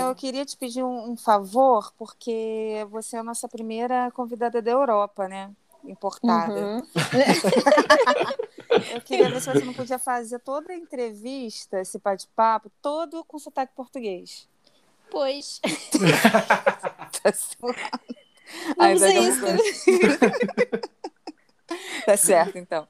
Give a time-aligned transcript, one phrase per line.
[0.00, 4.62] Raquel, eu queria te pedir um, um, favor, porque você é a nossa primeira convidada
[4.62, 5.50] da Europa, né?
[5.84, 6.52] Importada.
[6.54, 6.82] Uhum.
[8.94, 13.38] eu queria ver se você não podia fazer toda a entrevista, esse bate-papo, todo com
[13.38, 14.48] sotaque português.
[15.10, 15.60] Pois.
[17.22, 17.32] tá
[18.76, 19.46] Vamos isso.
[22.04, 22.86] tá certo, então.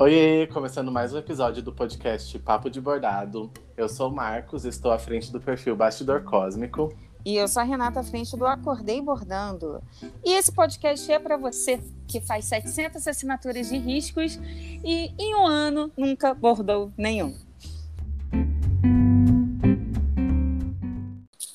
[0.00, 3.50] Oi, começando mais um episódio do podcast Papo de Bordado.
[3.76, 6.96] Eu sou o Marcos, estou à frente do perfil Bastidor Cósmico.
[7.24, 9.82] E eu sou a Renata à frente do Acordei Bordando.
[10.24, 14.38] E esse podcast é para você que faz 700 assinaturas de riscos
[14.84, 17.36] e em um ano nunca bordou nenhum.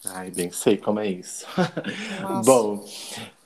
[0.03, 1.45] Ai, bem sei como é isso.
[2.43, 2.83] Bom,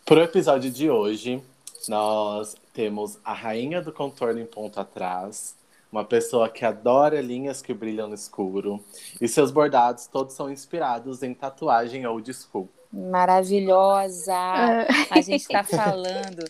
[0.04, 1.40] pro episódio de hoje,
[1.88, 5.56] nós temos a rainha do contorno em ponto atrás,
[5.92, 8.84] uma pessoa que adora linhas que brilham no escuro,
[9.20, 12.70] e seus bordados todos são inspirados em tatuagem old school.
[12.92, 14.34] Maravilhosa!
[14.34, 14.88] É.
[15.12, 16.46] A gente está falando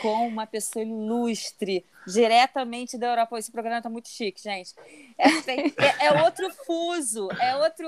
[0.00, 3.38] com uma pessoa ilustre, diretamente da Europa.
[3.38, 4.74] Esse programa está muito chique, gente.
[5.18, 7.86] É, é, é, outro fuso, é outro.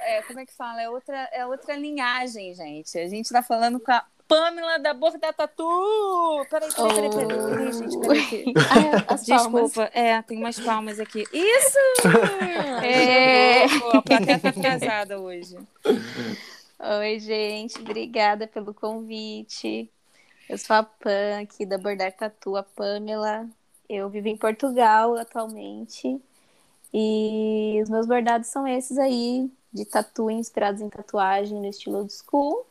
[0.00, 0.82] É, como é que fala?
[0.82, 2.98] É outra, é outra linhagem, gente.
[2.98, 5.64] A gente está falando com a Pamela da Borda Tatu.
[6.50, 8.54] Peraí, peraí, peraí, peraí, peraí, gente, peraí.
[9.08, 11.24] Ah, Desculpa, é, tem umas palmas aqui.
[11.32, 11.78] Isso!
[12.84, 13.64] é.
[13.64, 15.56] A plateia tá hoje.
[17.00, 19.90] Oi, gente, obrigada pelo convite.
[20.48, 23.48] Eu sou a Pam aqui da Bordar Tatu, a Pamela.
[23.88, 26.20] Eu vivo em Portugal atualmente.
[26.92, 32.12] E os meus bordados são esses aí, de tatu inspirados em tatuagem no estilo old
[32.12, 32.66] school.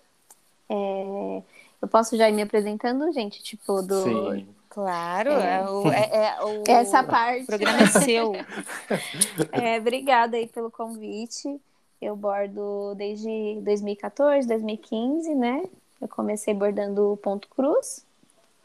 [0.69, 1.43] É,
[1.81, 3.43] eu posso já ir me apresentando, gente?
[3.43, 4.03] Tipo, do.
[4.03, 4.47] Sim.
[4.69, 7.43] Claro, é, é, o, é, é o, essa parte.
[7.43, 8.33] O programa é seu.
[9.53, 11.61] é, obrigada aí pelo convite.
[12.01, 15.63] Eu bordo desde 2014, 2015, né?
[16.01, 18.05] Eu comecei bordando ponto cruz.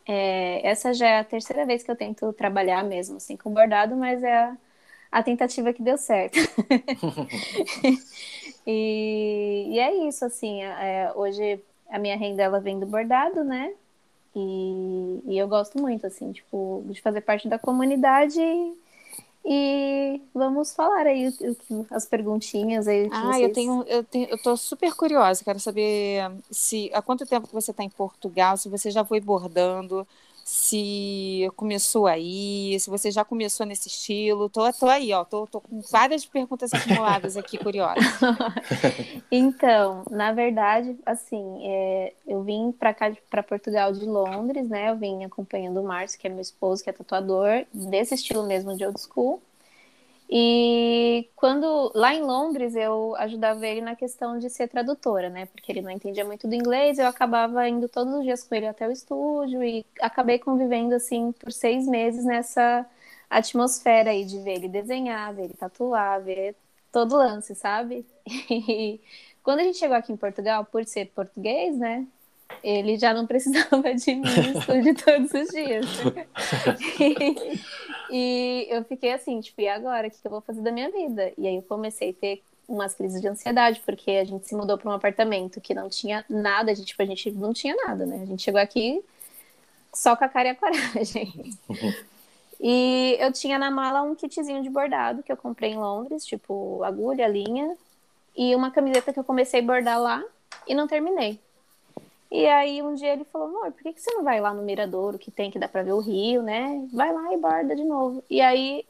[0.06, 3.94] É, essa já é a terceira vez que eu tento trabalhar mesmo assim com bordado,
[3.94, 4.56] mas é a,
[5.12, 6.37] a tentativa que deu certo.
[8.66, 10.65] e, e, é isso, assim.
[10.65, 11.60] É, hoje
[11.91, 13.73] a minha renda ela vem do bordado, né?
[14.34, 18.41] E, e eu gosto muito, assim, tipo, de fazer parte da comunidade
[19.45, 21.33] e, vamos falar aí
[21.91, 23.09] as perguntinhas aí.
[23.11, 23.43] Ah, vocês...
[23.43, 27.55] eu tenho, eu tenho, eu tô super curiosa, quero saber se há quanto tempo que
[27.55, 30.07] você está em Portugal, se você já foi bordando,
[30.50, 34.49] se começou aí, se você já começou nesse estilo.
[34.49, 38.03] Tô, tô aí, ó, tô, tô com várias perguntas acumuladas aqui, curiosas.
[39.31, 44.91] então, na verdade, assim, é, eu vim para cá, para Portugal de Londres, né?
[44.91, 48.77] Eu vim acompanhando o Márcio, que é meu esposo, que é tatuador, desse estilo mesmo
[48.77, 49.41] de old school.
[50.33, 55.47] E quando lá em Londres eu ajudava ele na questão de ser tradutora, né?
[55.47, 58.67] Porque ele não entendia muito do inglês, eu acabava indo todos os dias com ele
[58.67, 62.87] até o estúdio e acabei convivendo assim por seis meses nessa
[63.29, 66.55] atmosfera aí de ver ele desenhar, ver ele tatuar, ver
[66.93, 68.07] todo lance, sabe?
[68.51, 69.01] E
[69.43, 72.07] quando a gente chegou aqui em Portugal, por ser português, né?
[72.62, 74.22] Ele já não precisava de mim
[74.56, 75.87] estúdio todos os dias.
[77.00, 77.56] e,
[78.11, 80.09] e, eu fiquei assim, tipo, e agora?
[80.09, 81.33] O que eu vou fazer da minha vida?
[81.39, 84.78] E aí eu comecei a ter umas crises de ansiedade, porque a gente se mudou
[84.78, 88.06] para um apartamento que não tinha nada, a gente, tipo, a gente não tinha nada,
[88.06, 88.21] né?
[88.22, 89.03] A gente chegou aqui
[89.93, 91.59] só com a cara e a coragem.
[92.60, 96.83] e eu tinha na mala um kitzinho de bordado que eu comprei em Londres, tipo,
[96.84, 97.77] agulha, linha,
[98.37, 100.22] e uma camiseta que eu comecei a bordar lá
[100.66, 101.41] e não terminei.
[102.31, 104.63] E aí um dia ele falou, amor, por que, que você não vai lá no
[104.63, 106.87] Miradouro, que tem que dá pra ver o rio, né?
[106.93, 108.23] Vai lá e borda de novo.
[108.31, 108.85] E aí,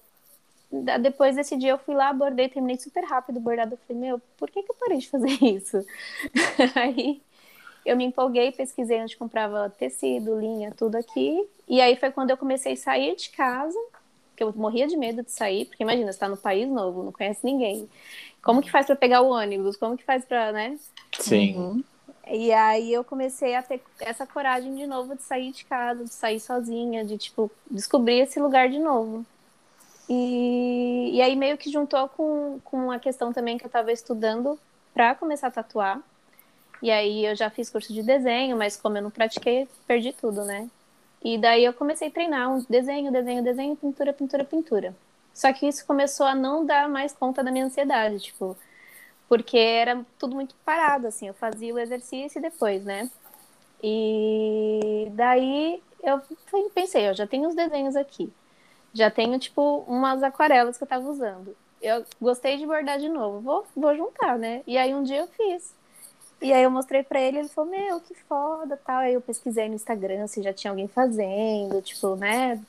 [1.01, 3.75] depois desse dia eu fui lá, bordei, terminei super rápido o bordado.
[3.75, 5.85] Eu falei, meu, por que, que eu parei de fazer isso?
[6.77, 7.23] aí
[7.85, 11.49] eu me empolguei, pesquisei onde comprava tecido, linha, tudo aqui.
[11.67, 13.79] E aí foi quando eu comecei a sair de casa,
[14.37, 17.13] que eu morria de medo de sair, porque imagina, você tá no país novo, não
[17.13, 17.89] conhece ninguém.
[18.43, 19.77] Como que faz para pegar o ônibus?
[19.77, 20.79] Como que faz para, né?
[21.19, 21.57] Sim.
[21.57, 21.85] Uhum.
[22.33, 26.13] E aí eu comecei a ter essa coragem de novo de sair de casa, de
[26.13, 29.27] sair sozinha, de tipo descobrir esse lugar de novo.
[30.09, 34.59] E, e aí meio que juntou com, com a questão também que eu estava estudando
[34.95, 36.01] para começar a tatuar.
[36.81, 40.45] E aí eu já fiz curso de desenho, mas como eu não pratiquei, perdi tudo,
[40.45, 40.71] né?
[41.23, 44.97] E daí eu comecei a treinar um desenho, desenho, desenho, pintura, pintura, pintura.
[45.35, 48.57] Só que isso começou a não dar mais conta da minha ansiedade, tipo,
[49.31, 53.09] porque era tudo muito parado, assim, eu fazia o exercício e depois, né?
[53.83, 56.21] E daí eu
[56.75, 58.33] pensei, eu já tenho os desenhos aqui,
[58.93, 61.57] já tenho, tipo, umas aquarelas que eu tava usando.
[61.81, 64.65] eu gostei de bordar de novo, vou, vou juntar, né?
[64.67, 65.77] E aí um dia eu fiz.
[66.43, 69.01] E aí eu mostrei para ele, ele falou, meu, que foda, tal.
[69.01, 72.61] Aí eu pesquisei no Instagram se já tinha alguém fazendo, tipo, né?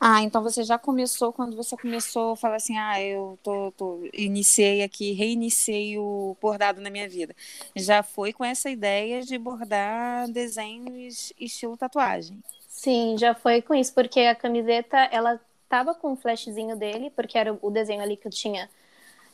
[0.00, 4.08] Ah, então você já começou, quando você começou a falar assim, ah, eu tô, tô,
[4.14, 7.34] iniciei aqui, reiniciei o bordado na minha vida.
[7.74, 12.42] Já foi com essa ideia de bordar desenhos estilo tatuagem.
[12.68, 17.36] Sim, já foi com isso, porque a camiseta, ela tava com o flashzinho dele, porque
[17.36, 18.70] era o desenho ali que eu tinha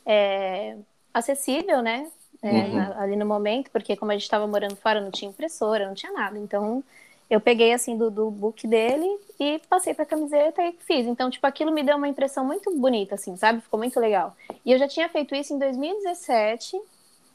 [0.05, 0.77] é,
[1.13, 2.11] acessível, né?
[2.41, 2.73] É, uhum.
[2.73, 5.95] na, ali no momento, porque como a gente estava morando fora, não tinha impressora, não
[5.95, 6.37] tinha nada.
[6.37, 6.83] Então,
[7.29, 9.07] eu peguei assim do, do book dele
[9.39, 11.07] e passei para camiseta e fiz.
[11.07, 13.61] Então, tipo, aquilo me deu uma impressão muito bonita, assim, sabe?
[13.61, 14.35] Ficou muito legal.
[14.63, 16.79] E eu já tinha feito isso em 2017,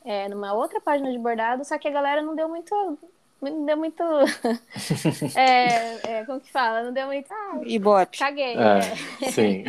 [0.04, 2.98] é, numa outra página de bordado, só que a galera não deu muito.
[3.42, 4.02] Não deu muito.
[5.34, 6.84] é, é, como que fala?
[6.84, 7.32] Não deu muito.
[7.32, 8.18] Ah, Ibope.
[8.18, 8.54] Caguei.
[8.54, 9.30] É, é.
[9.32, 9.64] Sim.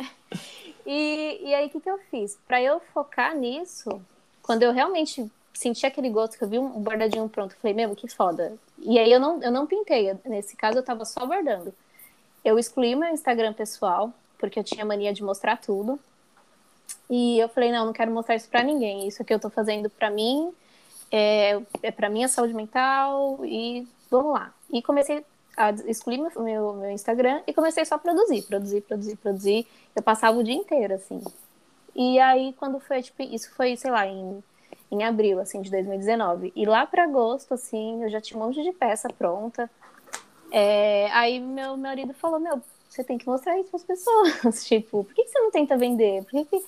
[0.86, 2.38] e, e aí, o que, que eu fiz?
[2.46, 4.00] Para eu focar nisso,
[4.46, 7.96] quando eu realmente senti aquele gosto que eu vi um bordadinho pronto, eu falei, meu,
[7.96, 8.56] que foda.
[8.78, 11.74] E aí eu não, eu não pintei, nesse caso eu tava só bordando.
[12.44, 15.98] Eu excluí meu Instagram pessoal, porque eu tinha mania de mostrar tudo.
[17.10, 19.08] E eu falei, não, não quero mostrar isso para ninguém.
[19.08, 20.52] Isso aqui eu tô fazendo para mim,
[21.10, 24.54] é, é para minha saúde mental e vamos lá.
[24.70, 25.24] E comecei
[25.56, 29.66] a excluir meu, meu, meu Instagram e comecei só a produzir, produzir, produzir, produzir.
[29.96, 31.20] Eu passava o dia inteiro, assim.
[31.96, 34.42] E aí, quando foi, tipo, isso foi, sei lá, em
[34.90, 36.52] em abril, assim, de 2019.
[36.54, 39.70] E lá para agosto, assim, eu já tinha um monte de peça pronta.
[40.50, 44.64] É, aí meu marido falou, meu, você tem que mostrar isso para as pessoas.
[44.66, 46.22] tipo, por que, você não tenta vender?
[46.24, 46.64] Por que, que...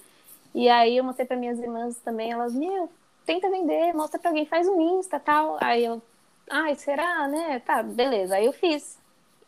[0.54, 2.90] E aí eu mostrei para minhas irmãs também, elas, meu,
[3.24, 5.58] tenta vender, mostra para alguém, faz um Insta tal.
[5.60, 6.02] Aí eu,
[6.50, 7.60] ai, será, né?
[7.60, 8.36] Tá, beleza.
[8.36, 8.97] Aí eu fiz.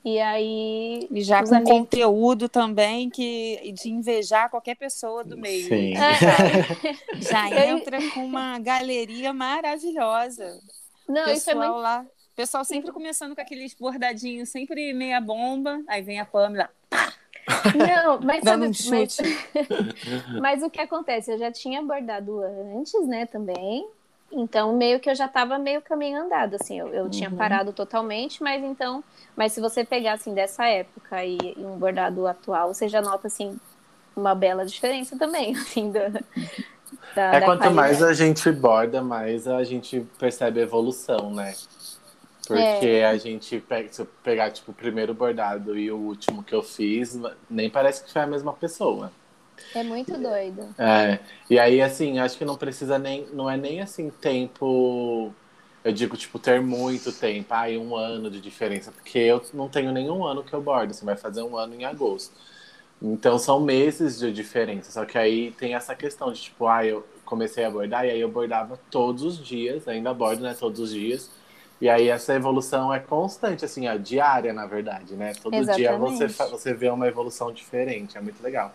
[0.04, 1.06] E aí.
[1.10, 1.70] E já com amigos...
[1.70, 5.68] conteúdo também que de invejar qualquer pessoa do meio.
[5.68, 5.94] Sim.
[5.94, 7.20] É.
[7.20, 10.58] Já entra com uma galeria maravilhosa.
[11.06, 11.74] Não, pessoal isso é muito...
[11.76, 12.06] lá.
[12.34, 16.70] Pessoal sempre começando com aqueles bordadinhos, sempre meia bomba, aí vem a Pamela.
[17.76, 19.22] Não, mas Dando sabe, um chute.
[19.54, 20.40] Mas...
[20.40, 21.32] mas o que acontece?
[21.32, 22.40] Eu já tinha bordado
[22.74, 23.86] antes, né, também.
[24.32, 27.10] Então, meio que eu já estava meio caminho andado, assim, eu, eu uhum.
[27.10, 29.02] tinha parado totalmente, mas então,
[29.36, 33.26] mas se você pegar, assim, dessa época e, e, um bordado atual, você já nota,
[33.26, 33.58] assim,
[34.14, 37.74] uma bela diferença também, assim, da, da É da quanto qualidade.
[37.74, 41.54] mais a gente borda, mais a gente percebe a evolução, né?
[42.46, 43.06] Porque é.
[43.06, 47.18] a gente, se eu pegar, tipo, o primeiro bordado e o último que eu fiz,
[47.48, 49.12] nem parece que foi a mesma pessoa.
[49.74, 50.74] É muito doido.
[50.78, 51.18] É.
[51.48, 53.26] E aí, assim, acho que não precisa nem.
[53.32, 55.32] Não é nem assim tempo.
[55.82, 59.90] Eu digo, tipo, ter muito tempo, aí um ano de diferença, porque eu não tenho
[59.92, 62.34] nenhum ano que eu bordo, assim, vai fazer um ano em agosto.
[63.00, 67.06] Então são meses de diferença, só que aí tem essa questão de, tipo, ah, eu
[67.24, 70.90] comecei a bordar e aí eu bordava todos os dias, ainda bordo, né, todos os
[70.90, 71.30] dias.
[71.80, 75.32] E aí essa evolução é constante, assim, a diária, na verdade, né?
[75.42, 75.78] Todo Exatamente.
[75.78, 78.74] dia você, você vê uma evolução diferente, é muito legal.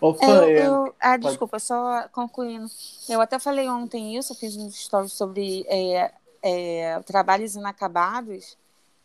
[0.00, 1.28] Opa, eu, eu, ah, pode...
[1.28, 2.66] desculpa, só concluindo.
[3.08, 6.12] Eu até falei ontem isso, eu fiz um story sobre é,
[6.42, 8.56] é, trabalhos inacabados.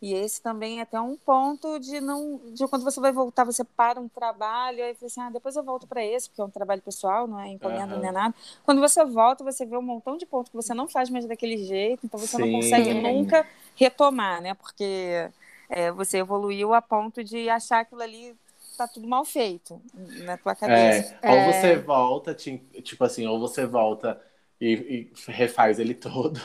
[0.02, 2.40] E esse também é até um ponto de não.
[2.54, 5.62] De quando você vai voltar, você para um trabalho, aí você assim, ah, depois eu
[5.62, 8.04] volto para esse, porque é um trabalho pessoal, não é encomenda, uhum.
[8.04, 8.34] é nada.
[8.64, 11.58] Quando você volta, você vê um montão de pontos que você não faz mais daquele
[11.58, 12.42] jeito, então você Sim.
[12.42, 14.54] não consegue nunca retomar, né?
[14.54, 15.30] Porque
[15.68, 18.34] é, você evoluiu a ponto de achar aquilo ali
[18.80, 19.80] tá tudo mal feito
[20.24, 21.18] na tua cabeça.
[21.20, 24.20] É, ou você volta, tipo assim, ou você volta
[24.58, 26.40] e, e refaz ele todo.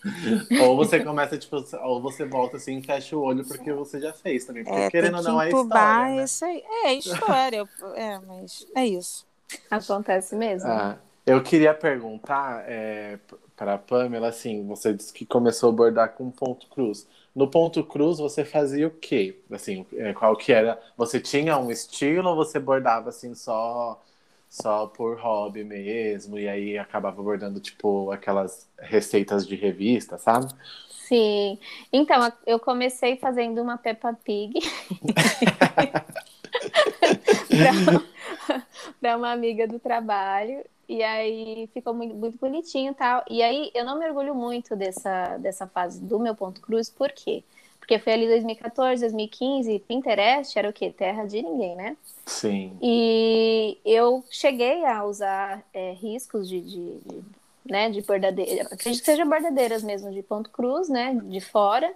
[0.62, 4.12] ou você começa, tipo, ou você volta assim e fecha o olho porque você já
[4.12, 4.64] fez também.
[4.64, 6.16] Porque é, querendo ou não é história.
[6.16, 6.24] Né?
[6.24, 6.62] Isso aí.
[6.84, 9.26] É história, é, mas é isso.
[9.70, 10.68] Acontece mesmo.
[10.70, 13.18] Ah, eu queria perguntar é,
[13.56, 17.06] para a Pamela, assim, você disse que começou a bordar com ponto cruz.
[17.38, 19.38] No ponto cruz você fazia o quê?
[19.52, 20.76] Assim, é, qual que era?
[20.96, 24.02] Você tinha um estilo ou você bordava assim só
[24.50, 30.52] só por hobby mesmo e aí acabava bordando tipo aquelas receitas de revista, sabe?
[30.88, 31.60] Sim.
[31.92, 34.58] Então, eu comecei fazendo uma Peppa Pig.
[39.00, 43.22] para uma amiga do trabalho e aí ficou muito, muito bonitinho e tal.
[43.28, 47.12] E aí eu não me orgulho muito dessa, dessa fase do meu ponto cruz, por
[47.12, 47.44] quê?
[47.78, 50.90] Porque foi ali 2014, 2015, Pinterest era o quê?
[50.90, 51.96] Terra de ninguém, né?
[52.26, 52.76] Sim.
[52.82, 57.24] E eu cheguei a usar é, riscos de, de, de,
[57.64, 61.92] né, de bordadeira, acredito que sejam bordadeiras mesmo, de ponto cruz, né, de fora.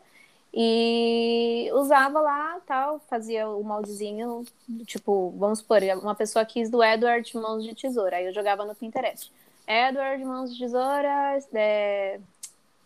[0.54, 4.44] E usava lá, tal, fazia o moldezinho,
[4.84, 8.74] tipo, vamos supor, uma pessoa quis do Edward Mãos de Tesoura, aí eu jogava no
[8.74, 9.32] Pinterest.
[9.66, 12.20] Edward Mãos de Tesoura, é,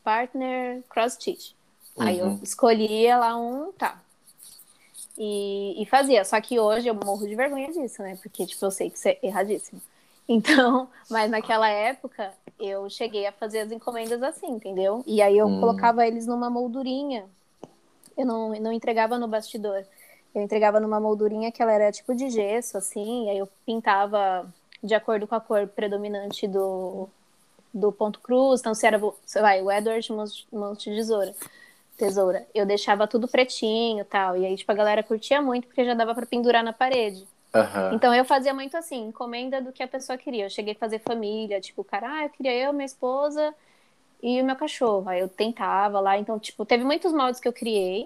[0.04, 1.52] partner cross stitch.
[1.96, 2.06] Uhum.
[2.06, 2.40] Aí eu uhum.
[2.40, 4.00] escolhia lá um, tá.
[5.18, 8.16] E, e, fazia, só que hoje eu morro de vergonha disso, né?
[8.22, 9.80] Porque, tipo, eu sei que isso é erradíssimo.
[10.28, 15.04] Então, mas naquela época eu cheguei a fazer as encomendas assim, entendeu?
[15.06, 15.60] E aí eu hum.
[15.60, 17.26] colocava eles numa moldurinha
[18.16, 19.84] eu não, não entregava no bastidor.
[20.34, 24.46] Eu entregava numa moldurinha que ela era tipo de gesso, assim, aí eu pintava
[24.82, 27.08] de acordo com a cor predominante do,
[27.72, 28.60] do ponto cruz.
[28.60, 30.12] Então, se era, sei lá, o Edward
[30.52, 31.34] mãos de tesoura,
[31.96, 34.36] tesoura, eu deixava tudo pretinho e tal.
[34.36, 37.26] E aí, tipo, a galera curtia muito porque já dava para pendurar na parede.
[37.54, 37.94] Uhum.
[37.94, 40.44] Então eu fazia muito assim, encomenda do que a pessoa queria.
[40.44, 43.54] Eu cheguei a fazer família, tipo, cara, ah, eu queria eu, minha esposa
[44.26, 45.08] e o meu cachorro.
[45.08, 48.04] Aí eu tentava lá, então, tipo, teve muitos moldes que eu criei,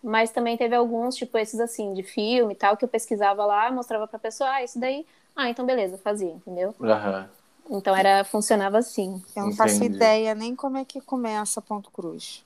[0.00, 3.68] mas também teve alguns, tipo, esses assim, de filme e tal, que eu pesquisava lá,
[3.72, 6.72] mostrava pra pessoa, ah, isso daí, ah, então beleza, fazia, entendeu?
[6.78, 7.78] Uhum.
[7.78, 9.20] Então era, funcionava assim.
[9.34, 9.56] Eu não Entendi.
[9.56, 12.44] faço ideia nem como é que começa ponto cruz.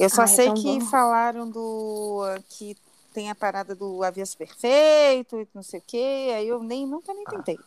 [0.00, 0.86] Eu só ah, é sei é que bom.
[0.86, 2.76] falaram do que
[3.14, 7.14] tem a parada do avesso perfeito e não sei o quê, aí eu nem nunca
[7.14, 7.58] nem tentei.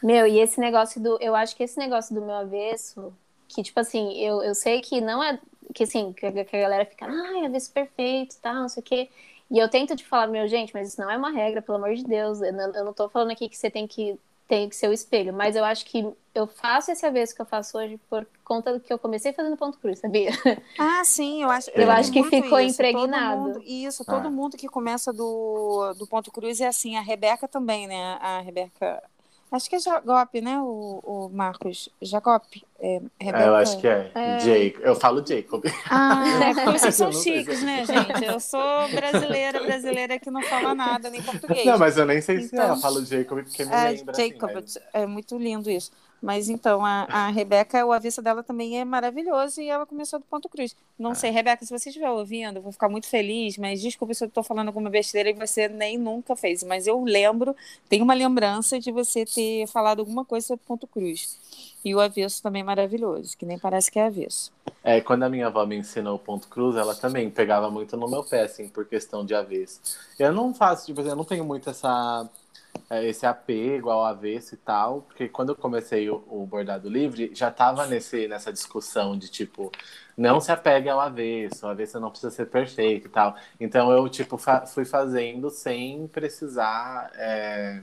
[0.00, 1.18] Meu, e esse negócio do.
[1.20, 3.12] Eu acho que esse negócio do meu avesso,
[3.54, 5.38] que, tipo assim, eu, eu sei que não é.
[5.74, 8.84] Que assim, que a, que a galera fica, ai, avesso perfeito, tal, não sei o
[8.84, 9.08] quê.
[9.50, 11.94] E eu tento te falar, meu, gente, mas isso não é uma regra, pelo amor
[11.94, 12.40] de Deus.
[12.40, 14.92] Eu não, eu não tô falando aqui que você tem que tem que ser o
[14.92, 18.74] espelho, mas eu acho que eu faço esse avesso que eu faço hoje por conta
[18.74, 20.30] do que eu comecei fazendo ponto cruz, sabia?
[20.78, 21.70] Ah, sim, eu acho.
[21.70, 22.74] Eu, acho que ficou isso.
[22.74, 23.36] impregnado.
[23.36, 24.30] Todo mundo, isso, todo ah.
[24.30, 26.96] mundo que começa do, do ponto cruz é assim.
[26.96, 28.18] A Rebeca também, né?
[28.20, 29.02] A Rebeca
[29.50, 31.88] Acho que é Jacop, né, o, o Marcos?
[32.02, 32.64] Jacop?
[32.80, 34.10] É, é, eu acho que é.
[34.14, 34.36] é.
[34.38, 34.78] Jake.
[34.82, 35.64] Eu falo Jacob.
[35.88, 38.24] Ah, é porque vocês são chiques, né, gente?
[38.24, 41.64] Eu sou brasileira, brasileira que não fala nada, nem português.
[41.64, 44.14] Não, mas eu nem sei se ela fala Jacob, porque me é, lembra.
[44.14, 45.02] Jacob, assim, mas...
[45.02, 45.92] é muito lindo isso.
[46.22, 50.24] Mas então, a, a Rebeca, o avesso dela também é maravilhoso e ela começou do
[50.24, 50.74] ponto cruz.
[50.98, 51.14] Não ah.
[51.14, 54.28] sei, Rebeca, se você estiver ouvindo, eu vou ficar muito feliz, mas desculpa se eu
[54.28, 56.62] estou falando alguma besteira e você nem nunca fez.
[56.62, 57.54] Mas eu lembro,
[57.88, 61.38] tenho uma lembrança de você ter falado alguma coisa sobre ponto cruz.
[61.84, 64.50] E o avesso também é maravilhoso, que nem parece que é avesso.
[64.82, 68.08] É, quando a minha avó me ensinou o ponto cruz, ela também pegava muito no
[68.08, 69.80] meu pé, assim, por questão de avesso.
[70.18, 72.26] Eu não faço, tipo, eu não tenho muito essa
[73.02, 77.48] esse apego ao avesso e tal, porque quando eu comecei o, o bordado livre, já
[77.48, 79.72] estava nesse, nessa discussão de tipo,
[80.16, 83.36] não se apegue ao avesso, o avesso não precisa ser perfeito e tal.
[83.58, 87.10] Então eu, tipo, fa fui fazendo sem precisar.
[87.14, 87.82] É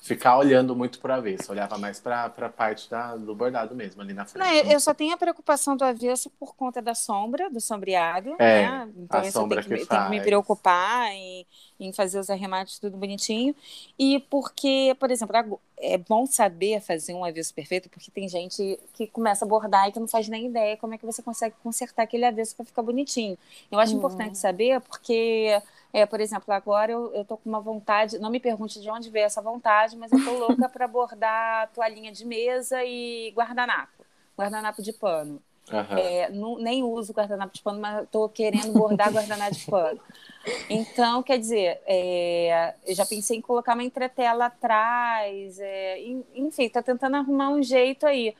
[0.00, 4.14] ficar olhando muito para avesso, olhava mais para a parte da, do bordado mesmo, ali
[4.14, 4.44] na frente.
[4.44, 8.62] Não, eu só tenho a preocupação do avesso por conta da sombra, do sombreado, é,
[8.62, 8.92] né?
[8.96, 11.46] Então eu tenho que, que, tenho que me preocupar em,
[11.80, 13.54] em fazer os arremates tudo bonitinho.
[13.98, 19.06] E porque, por exemplo, é bom saber fazer um avesso perfeito, porque tem gente que
[19.06, 22.02] começa a bordar e que não faz nem ideia como é que você consegue consertar
[22.02, 23.36] aquele avesso para ficar bonitinho.
[23.70, 23.98] Eu acho hum.
[23.98, 25.60] importante saber porque
[25.92, 29.10] é, por exemplo, agora eu, eu tô com uma vontade, não me pergunte de onde
[29.10, 34.04] veio essa vontade, mas eu tô louca para bordar toalhinha de mesa e guardanapo,
[34.36, 35.42] guardanapo de pano.
[35.72, 35.98] Uhum.
[35.98, 40.00] É, não, nem uso guardanapo de pano, mas estou querendo bordar guardanapo de pano.
[40.68, 46.00] Então, quer dizer, é, eu já pensei em colocar uma entretela atrás, é,
[46.34, 48.34] enfim, está tentando arrumar um jeito aí.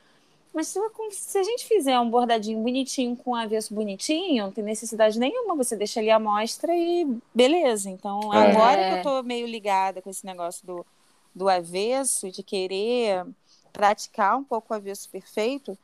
[0.53, 0.79] Mas se,
[1.11, 5.55] se, a gente fizer um bordadinho bonitinho com avesso bonitinho, não tem necessidade nenhuma.
[5.55, 7.89] Você deixa ali a amostra e beleza.
[7.89, 8.51] Então, é.
[8.51, 10.85] agora que eu tô meio ligada com esse negócio do,
[11.33, 13.25] do avesso, de querer
[13.71, 15.77] praticar um pouco o avesso perfeito,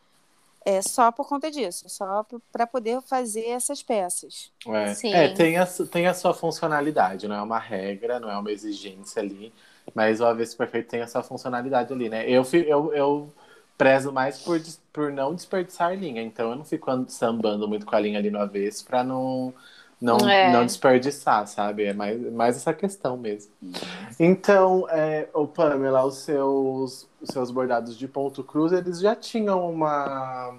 [0.67, 4.51] é só por conta disso, só para poder fazer essas peças.
[4.67, 8.51] É, é, tem, a, tem a sua funcionalidade, não é uma regra, não é uma
[8.51, 9.53] exigência ali,
[9.95, 12.29] mas o avesso perfeito tem a sua funcionalidade ali, né?
[12.29, 13.33] Eu, eu, eu
[13.77, 14.59] prezo mais por,
[14.91, 16.21] por não desperdiçar linha.
[16.21, 19.53] Então eu não fico sambando muito com a linha ali no avesso para não,
[19.99, 20.51] não, é.
[20.51, 21.85] não desperdiçar, sabe?
[21.85, 23.51] É mais, mais essa questão mesmo.
[24.19, 29.69] Então, é, o Pamela, os seus, os seus bordados de ponto cruz, eles já tinham
[29.69, 30.55] uma,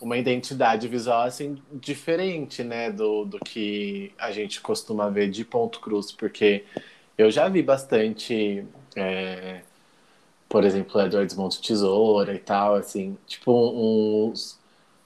[0.00, 5.80] uma identidade visual assim diferente, né, do, do que a gente costuma ver de ponto
[5.80, 6.64] cruz, porque
[7.18, 8.64] eu já vi bastante.
[8.96, 9.62] É,
[10.48, 14.59] por exemplo, Edward Monte Tesoura e tal, assim, tipo uns,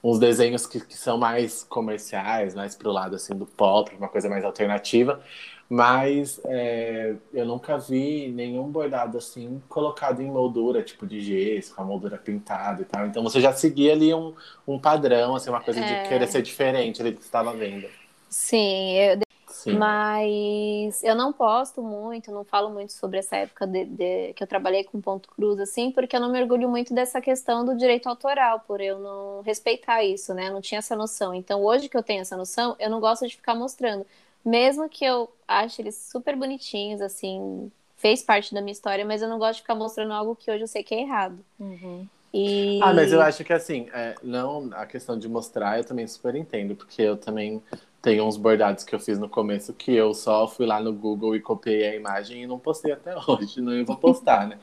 [0.05, 4.29] uns desenhos que, que são mais comerciais, mais pro lado assim do pop, uma coisa
[4.29, 5.19] mais alternativa.
[5.67, 11.81] Mas é, eu nunca vi nenhum bordado assim colocado em moldura, tipo de gesso, com
[11.81, 13.07] a moldura pintada e tal.
[13.07, 14.35] Então você já seguia ali um,
[14.67, 16.03] um padrão, assim, uma coisa é...
[16.03, 17.87] de querer ser diferente ali que você estava vendo.
[18.29, 19.24] Sim, eu...
[19.65, 19.79] Sim.
[19.79, 24.45] Mas eu não posto muito, não falo muito sobre essa época de, de, que eu
[24.45, 28.59] trabalhei com ponto cruz, assim, porque eu não mergulho muito dessa questão do direito autoral,
[28.59, 30.49] por eu não respeitar isso, né?
[30.49, 31.33] Eu não tinha essa noção.
[31.33, 34.05] Então, hoje que eu tenho essa noção, eu não gosto de ficar mostrando.
[34.45, 39.27] Mesmo que eu ache eles super bonitinhos, assim, fez parte da minha história, mas eu
[39.27, 41.43] não gosto de ficar mostrando algo que hoje eu sei que é errado.
[41.59, 42.07] Uhum.
[42.31, 42.79] E...
[42.83, 46.35] Ah, mas eu acho que assim, é, não a questão de mostrar, eu também super
[46.35, 47.63] entendo, porque eu também
[48.05, 51.35] tenho uns bordados que eu fiz no começo que eu só fui lá no Google
[51.35, 54.59] e copiei a imagem e não postei até hoje, não vou postar, né?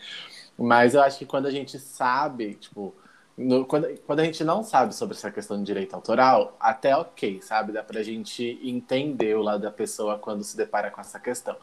[0.57, 2.95] Mas eu acho que quando a gente sabe, tipo,
[3.37, 7.43] no, quando, quando a gente não sabe sobre essa questão de direito autoral, até ok,
[7.43, 7.73] sabe?
[7.73, 11.57] Dá pra gente entender o lado da pessoa quando se depara com essa questão.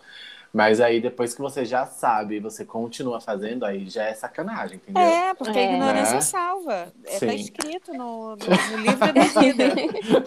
[0.51, 4.77] Mas aí depois que você já sabe e você continua fazendo, aí já é sacanagem,
[4.77, 5.01] entendeu?
[5.01, 5.73] É, porque a é.
[5.73, 6.21] ignorância né?
[6.21, 6.93] salva.
[7.05, 9.65] É, tá escrito no, no, no livro da vida.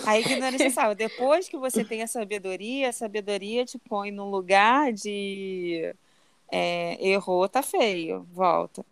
[0.07, 0.95] a ignorância salva.
[0.95, 5.93] Depois que você tem a sabedoria, a sabedoria te põe no lugar de
[6.53, 8.85] é, errou, tá feio, volta.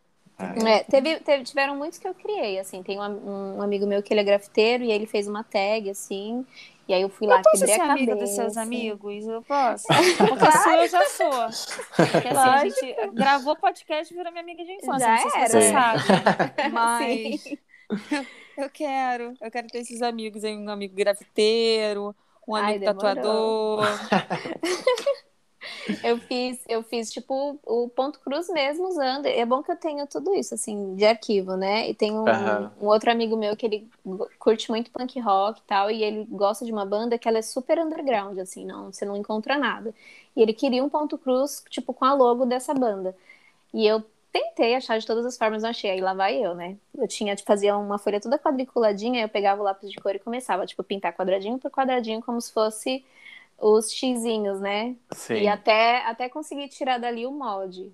[0.66, 4.12] É, teve, teve, tiveram muitos que eu criei, assim, tem um, um, amigo meu que
[4.12, 6.46] ele é grafiteiro e ele fez uma tag, assim,
[6.90, 8.16] e aí eu fui eu lá, quebrei a cabeça.
[8.16, 9.25] dos seus amigos?
[9.25, 9.87] Eu posso?
[10.18, 11.30] Porque a sua eu já sou.
[11.94, 15.40] Porque assim, a gente gravou podcast e virou minha amiga de infância, já não sei
[15.40, 15.49] era.
[15.49, 16.02] se você sabe.
[16.73, 17.44] Mas
[18.59, 22.12] eu quero, eu quero ter esses amigos aí, um amigo grafiteiro,
[22.49, 23.87] um amigo Ai, tatuador.
[26.02, 29.26] eu fiz, eu fiz tipo o ponto cruz mesmo usando.
[29.26, 31.88] É bom que eu tenho tudo isso assim de arquivo, né?
[31.88, 32.71] E tem um, uhum.
[32.81, 33.88] um, outro amigo meu que ele
[34.38, 37.43] curte muito punk rock e tal, e ele gosta de uma banda que ela é
[37.43, 39.95] super underground, assim, não, você não encontra nada.
[40.35, 43.14] E ele queria um ponto cruz tipo com a logo dessa banda.
[43.73, 44.02] E eu
[44.33, 45.90] tentei achar de todas as formas, não achei.
[45.90, 46.76] Aí lá vai eu, né?
[46.97, 50.19] Eu tinha, tipo, fazia uma folha toda quadriculadinha, eu pegava o lápis de cor e
[50.19, 53.05] começava, tipo, pintar quadradinho por quadradinho, como se fosse
[53.61, 54.97] os xizinhos, né?
[55.12, 55.35] Sim.
[55.35, 57.93] E até, até conseguir tirar dali o molde.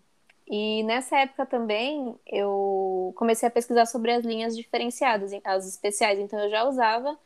[0.49, 6.19] E nessa época também eu comecei a pesquisar sobre as linhas diferenciadas, as especiais.
[6.21, 7.19] Então eu já usava,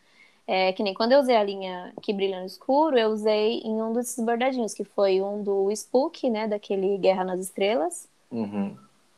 [0.47, 3.83] é, que nem quando eu usei a linha que brilha no escuro, eu usei em
[3.83, 6.49] um desses bordadinhos, que foi um do Spook, né?
[6.49, 8.09] Daquele Guerra nas Estrelas.
[8.31, 8.75] Uhum.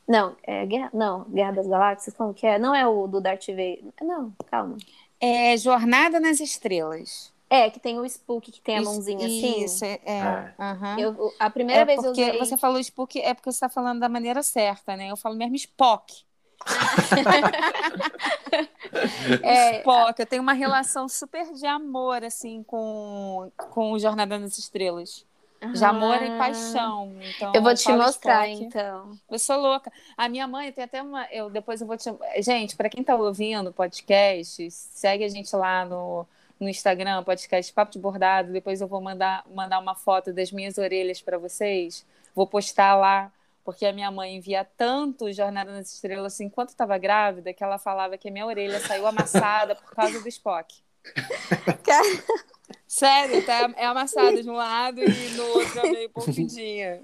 [0.09, 2.59] Não, é Guerra, não, Guerra das Galáxias, como que é?
[2.59, 3.85] Não é o do Darth Vader.
[4.03, 4.77] Não, calma.
[5.21, 7.32] É Jornada nas Estrelas.
[7.53, 9.63] É, que tem o Spook, que tem a mãozinha assim.
[9.63, 10.01] Isso, é.
[10.07, 10.55] é.
[10.59, 10.99] Uhum.
[10.99, 12.39] Eu, a primeira é vez porque eu usei...
[12.39, 15.11] Você falou Spook, é porque você está falando da maneira certa, né?
[15.11, 16.25] Eu falo mesmo Spock.
[19.43, 24.57] é, Spock, eu tenho uma relação super de amor, assim, com, com o Jornada nas
[24.57, 25.27] Estrelas.
[25.75, 27.15] De amor e paixão.
[27.21, 28.65] Então, eu vou te mostrar, Spock.
[28.65, 29.13] então.
[29.31, 29.93] Eu sou louca.
[30.17, 31.27] A minha mãe tem até uma.
[31.31, 32.11] Eu, depois eu vou te.
[32.39, 36.27] Gente, para quem está ouvindo o podcast, segue a gente lá no
[36.63, 38.53] no Instagram, podcast Papo de Bordado.
[38.53, 42.07] Depois eu vou mandar, mandar uma foto das minhas orelhas para vocês.
[42.37, 43.33] Vou postar lá,
[43.65, 47.79] porque a minha mãe envia tanto Jornada nas Estrelas assim, enquanto estava grávida, que ela
[47.79, 50.73] falava que a minha orelha saiu amassada por causa do Spock.
[52.87, 57.03] Sério, tá, é amassada de um lado e no outro é meio pontudinha.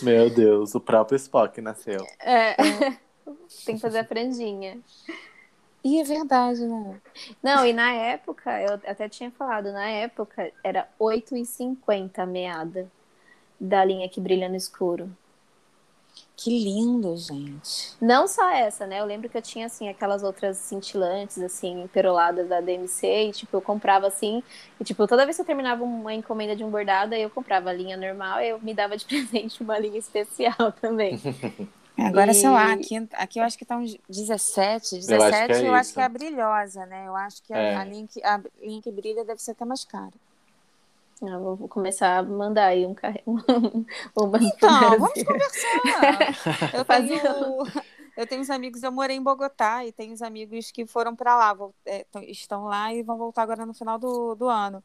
[0.00, 2.06] Meu Deus, o próprio Spock nasceu.
[2.20, 2.54] É,
[3.66, 4.78] tem que fazer a franjinha.
[5.86, 7.00] E é verdade, né?
[7.40, 12.90] Não, e na época, eu até tinha falado, na época era 8,50 a meada
[13.60, 15.08] da linha que brilha no escuro.
[16.36, 17.94] Que lindo, gente.
[18.00, 19.00] Não só essa, né?
[19.00, 23.56] Eu lembro que eu tinha, assim, aquelas outras cintilantes, assim, peroladas da DMC, e, tipo,
[23.56, 24.42] eu comprava, assim,
[24.80, 27.70] e, tipo, toda vez que eu terminava uma encomenda de um bordado, aí eu comprava
[27.70, 31.16] a linha normal e eu me dava de presente uma linha especial também.
[31.98, 32.34] Agora, e...
[32.34, 35.68] sei lá, aqui, aqui eu acho que tá uns 17, 17 eu acho que é,
[35.68, 37.06] eu acho que é a brilhosa, né?
[37.06, 37.74] Eu acho que é.
[37.74, 40.12] a, a, link, a link brilha deve ser até mais cara.
[41.22, 43.24] Eu vou começar a mandar aí um carrinho.
[44.42, 46.74] então, vamos conversar.
[46.74, 47.16] Eu tenho,
[48.18, 51.34] eu tenho uns amigos, eu morei em Bogotá e tenho uns amigos que foram para
[51.34, 51.56] lá,
[51.86, 54.84] é, estão lá e vão voltar agora no final do, do ano.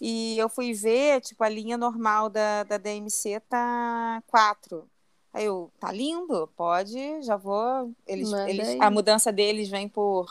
[0.00, 4.88] E eu fui ver, tipo, a linha normal da, da DMC tá 4.
[5.32, 7.90] Aí eu, tá lindo, pode, já vou.
[8.06, 10.26] Eles, eles, a mudança deles vem por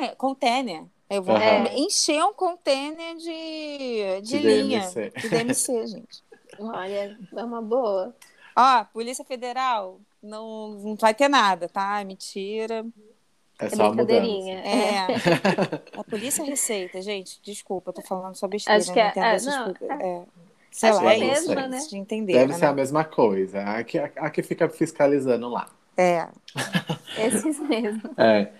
[0.00, 0.84] é, container.
[1.08, 1.66] Eu vou uhum.
[1.76, 5.12] encher um container de, de, de linha DMC.
[5.16, 6.22] de DMC, gente.
[6.58, 8.14] Olha, é uma boa.
[8.54, 12.00] Ó, Polícia Federal, não, não vai ter nada, tá?
[12.00, 12.84] É mentira.
[13.58, 14.60] É, é só brincadeirinha.
[14.60, 15.06] É.
[15.96, 18.80] a polícia receita, gente, desculpa, eu tô falando só besteira.
[18.80, 20.26] Acho que é, é, não,
[20.70, 20.74] é.
[20.74, 21.78] Sei lá, é mesmo, isso, né?
[21.88, 22.32] de entender.
[22.34, 22.58] Deve né?
[22.58, 23.62] ser a mesma coisa.
[23.62, 25.68] A que, a que fica fiscalizando lá.
[25.96, 26.28] É.
[27.18, 28.10] Esses mesmo.
[28.16, 28.52] É.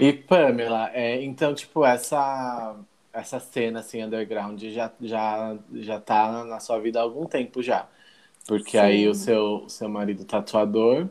[0.00, 2.74] E Pamela, é, então, tipo, essa,
[3.12, 7.86] essa cena assim, underground já, já, já tá na sua vida há algum tempo já.
[8.46, 8.78] Porque Sim.
[8.78, 11.08] aí o seu, seu marido tatuador,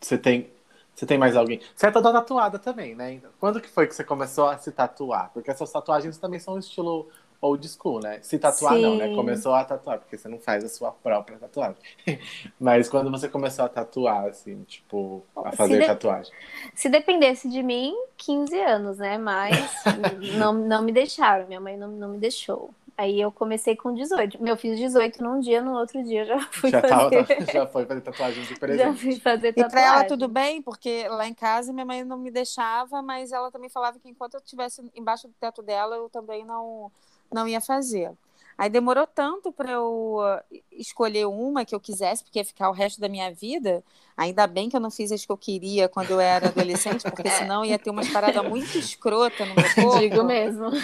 [0.00, 0.50] você tem.
[0.94, 1.60] Você tem mais alguém?
[1.76, 3.20] Você é toda tatuada também, né?
[3.38, 5.30] Quando que foi que você começou a se tatuar?
[5.32, 7.08] Porque essas tatuagens também são um estilo
[7.40, 8.18] old school, né?
[8.22, 8.82] Se tatuar Sim.
[8.82, 9.14] não, né?
[9.14, 11.76] Começou a tatuar, porque você não faz a sua própria tatuagem.
[12.58, 15.86] Mas quando você começou a tatuar, assim, tipo, a fazer se de...
[15.86, 16.32] tatuagem?
[16.74, 19.18] Se dependesse de mim, 15 anos, né?
[19.18, 19.56] Mas
[20.36, 22.70] não, não me deixaram, minha mãe não, não me deixou.
[22.98, 24.42] Aí eu comecei com 18.
[24.42, 27.24] Meu fiz 18 num dia, no outro dia já fui já fazer.
[27.24, 28.84] Tava, já foi fazer tatuagem de presente.
[28.84, 29.68] Já fui fazer tatuagem.
[29.68, 33.30] E pra ela tudo bem, porque lá em casa minha mãe não me deixava, mas
[33.30, 36.90] ela também falava que enquanto eu estivesse embaixo do teto dela, eu também não
[37.32, 38.12] não ia fazer.
[38.58, 42.72] Aí demorou tanto para eu uh, escolher uma que eu quisesse, porque ia ficar o
[42.72, 43.84] resto da minha vida.
[44.16, 47.30] Ainda bem que eu não fiz as que eu queria quando eu era adolescente, porque
[47.30, 50.00] senão ia ter umas paradas muito escrota no meu corpo.
[50.00, 50.70] Digo mesmo.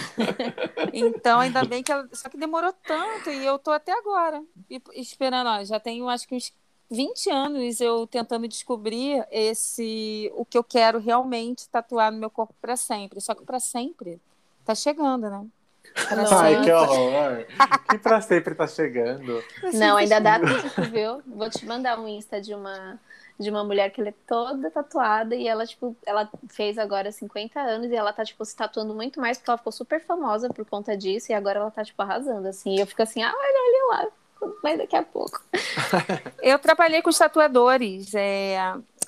[0.96, 2.08] Então, ainda bem que ela...
[2.12, 4.40] Só que demorou tanto e eu tô até agora
[4.92, 5.48] esperando.
[5.48, 6.52] Ó, já tenho acho que uns
[6.88, 12.54] 20 anos eu tentando descobrir esse o que eu quero realmente tatuar no meu corpo
[12.60, 13.20] para sempre.
[13.20, 14.20] Só que para sempre
[14.64, 15.44] tá chegando, né?
[16.32, 17.44] Ai, que horror.
[17.88, 19.42] que pra sempre tá chegando.
[19.72, 21.22] Não, ainda dá tempo, viu?
[21.26, 22.98] Vou te mandar um Insta de uma
[23.38, 27.60] de uma mulher que ela é toda tatuada e ela, tipo, ela fez agora 50
[27.60, 30.64] anos e ela tá, tipo, se tatuando muito mais porque ela ficou super famosa por
[30.64, 32.76] conta disso e agora ela tá, tipo, arrasando, assim.
[32.76, 34.12] E eu fico assim, ah, olha, olha lá,
[34.62, 35.42] mas daqui a pouco.
[36.42, 38.14] eu trabalhei com os tatuadores.
[38.14, 38.58] É,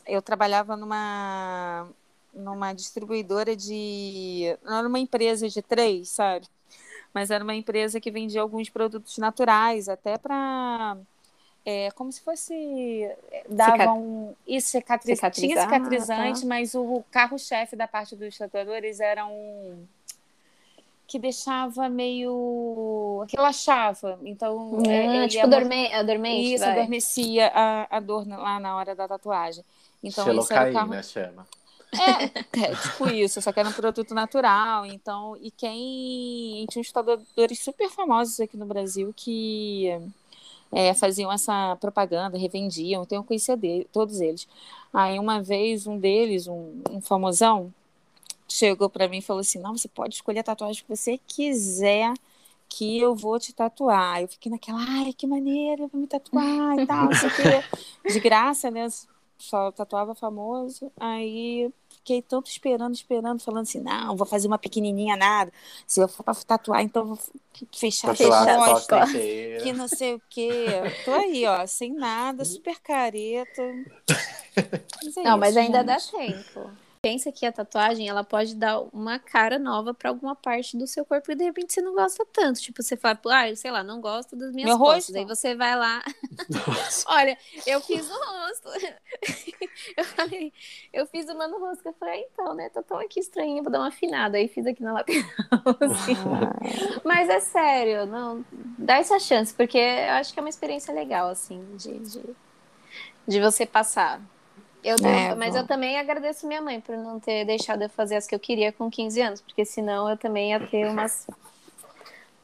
[0.06, 1.88] eu trabalhava numa,
[2.34, 4.56] numa distribuidora de.
[4.64, 6.46] numa empresa de três, sabe?
[7.16, 10.98] Mas era uma empresa que vendia alguns produtos naturais, até para.
[11.64, 12.52] É, como se fosse.
[13.32, 14.36] É, davam.
[14.44, 14.46] Cicat...
[14.46, 15.20] Isso, cicatriz...
[15.32, 16.46] tinha cicatrizante, tá.
[16.46, 19.86] mas o carro-chefe da parte dos tatuadores era um.
[21.06, 23.24] que deixava meio.
[23.28, 24.18] que relaxava.
[24.22, 24.74] Então.
[24.74, 25.90] Hum, é, tipo, dorme...
[25.94, 26.52] adormente.
[26.52, 26.74] Isso, vai.
[26.74, 29.64] adormecia a, a dor lá na hora da tatuagem.
[30.02, 31.02] Então, Xelocaína, isso era o carro...
[31.02, 31.46] chama.
[32.00, 32.24] É,
[32.60, 34.86] é, tipo isso, só que era um produto natural.
[34.86, 36.66] Então, e quem.
[36.70, 39.88] Tinha uns tatuadores super famosos aqui no Brasil que
[40.72, 43.02] é, faziam essa propaganda, revendiam.
[43.02, 43.58] Então, eu conhecia
[43.92, 44.48] todos eles.
[44.92, 47.72] Aí, uma vez, um deles, um, um famosão,
[48.48, 52.12] chegou para mim e falou assim: Não, você pode escolher a tatuagem que você quiser
[52.68, 54.22] que eu vou te tatuar.
[54.22, 57.34] Eu fiquei naquela, ai, que maneira, eu vou me tatuar e tal, não sei o
[57.34, 57.64] quê.
[58.12, 58.86] De graça, né?
[59.38, 60.90] Só tatuava famoso.
[60.98, 61.70] Aí
[62.06, 65.52] fiquei tanto esperando, esperando, falando assim, não, vou fazer uma pequenininha nada.
[65.84, 67.18] Se eu for para tatuar, então vou
[67.74, 69.10] fechar as costas,
[69.62, 70.66] que não sei o quê.
[71.04, 73.62] Tô aí, ó, sem nada, super careta.
[75.02, 75.86] Mas é não, isso, mas ainda gente.
[75.86, 80.76] dá tempo pensa que a tatuagem ela pode dar uma cara nova para alguma parte
[80.76, 82.60] do seu corpo e de repente você não gosta tanto.
[82.60, 85.14] Tipo, você fala, ah, sei lá, não gosto das minhas Meu costas.
[85.14, 85.16] Rosto.
[85.16, 86.02] Aí você vai lá.
[87.06, 88.68] Olha, eu fiz no rosto.
[89.96, 90.52] eu falei,
[90.92, 91.86] eu fiz uma no rosto.
[91.86, 92.68] Eu falei, ah, então, né?
[92.70, 94.36] Tô tão aqui estranha, vou dar uma afinada.
[94.36, 95.22] Aí fiz aqui na lateral.
[95.78, 96.16] Assim.
[96.16, 97.00] Ah.
[97.04, 98.44] Mas é sério, não.
[98.76, 102.36] Dá essa chance, porque eu acho que é uma experiência legal, assim, de, de,
[103.28, 104.20] de você passar.
[104.86, 105.58] Eu é, mas bom.
[105.60, 108.70] eu também agradeço minha mãe por não ter deixado eu fazer as que eu queria
[108.70, 111.26] com 15 anos, porque senão eu também ia ter umas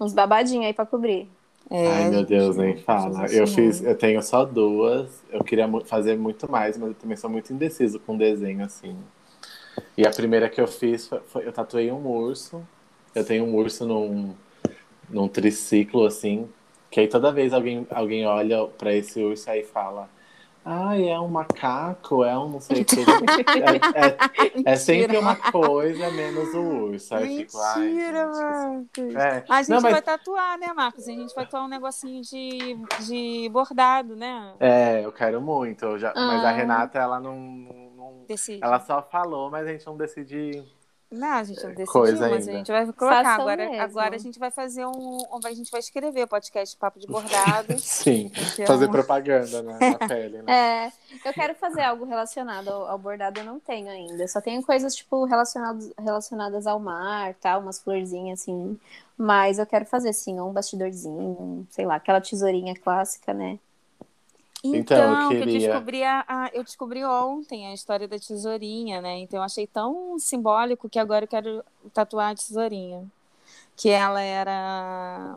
[0.00, 1.28] uns babadinhos aí para cobrir.
[1.70, 3.26] É, Ai, meu Deus, nem fala.
[3.26, 5.22] Eu fiz, eu tenho só duas.
[5.30, 8.96] Eu queria fazer muito mais, mas eu também sou muito indeciso com desenho assim.
[9.96, 12.60] E a primeira que eu fiz foi, foi eu tatuei um urso.
[13.14, 14.34] Eu tenho um urso num,
[15.08, 16.48] num triciclo assim,
[16.90, 20.10] que aí toda vez alguém alguém olha para esse urso aí fala
[20.64, 23.02] ah, é um macaco, é um não sei o que.
[23.94, 27.14] É, é, é, sempre uma coisa menos o urso.
[27.14, 29.14] Aí Mentira, fico, Marcos.
[29.14, 29.44] É.
[29.48, 29.92] A gente não, mas...
[29.92, 31.08] vai tatuar, né, Marcos?
[31.08, 34.54] A gente vai tatuar um negocinho de, de bordado, né?
[34.60, 35.84] É, eu quero muito.
[35.84, 36.10] Eu já...
[36.10, 36.26] Ah.
[36.26, 36.52] Mas a ah.
[36.52, 37.36] Renata, ela não.
[37.36, 38.24] não...
[38.28, 38.60] Decide.
[38.62, 40.62] Ela só falou, mas a gente não decide
[41.12, 42.50] não, a gente não decidiu, Coisa mas ainda.
[42.50, 43.34] a gente vai colocar.
[43.34, 45.18] agora, agora a gente vai fazer um.
[45.44, 47.76] A gente vai escrever o podcast Papo de Bordado.
[47.78, 48.66] Sim, então...
[48.66, 50.52] fazer propaganda né, na pele, né?
[50.52, 50.92] É,
[51.28, 54.26] eu quero fazer algo relacionado ao, ao, bordado, eu não tenho ainda.
[54.26, 58.78] Só tenho coisas, tipo, relacionadas, relacionadas ao mar, tal, umas florzinhas assim.
[59.16, 63.58] Mas eu quero fazer, sim, um bastidorzinho, sei lá, aquela tesourinha clássica, né?
[64.64, 65.54] Então, então eu, queria...
[65.54, 69.18] eu, descobri a, a, eu descobri ontem a história da tesourinha, né?
[69.18, 73.04] Então eu achei tão simbólico que agora eu quero tatuar a tesourinha.
[73.76, 75.36] Que ela era.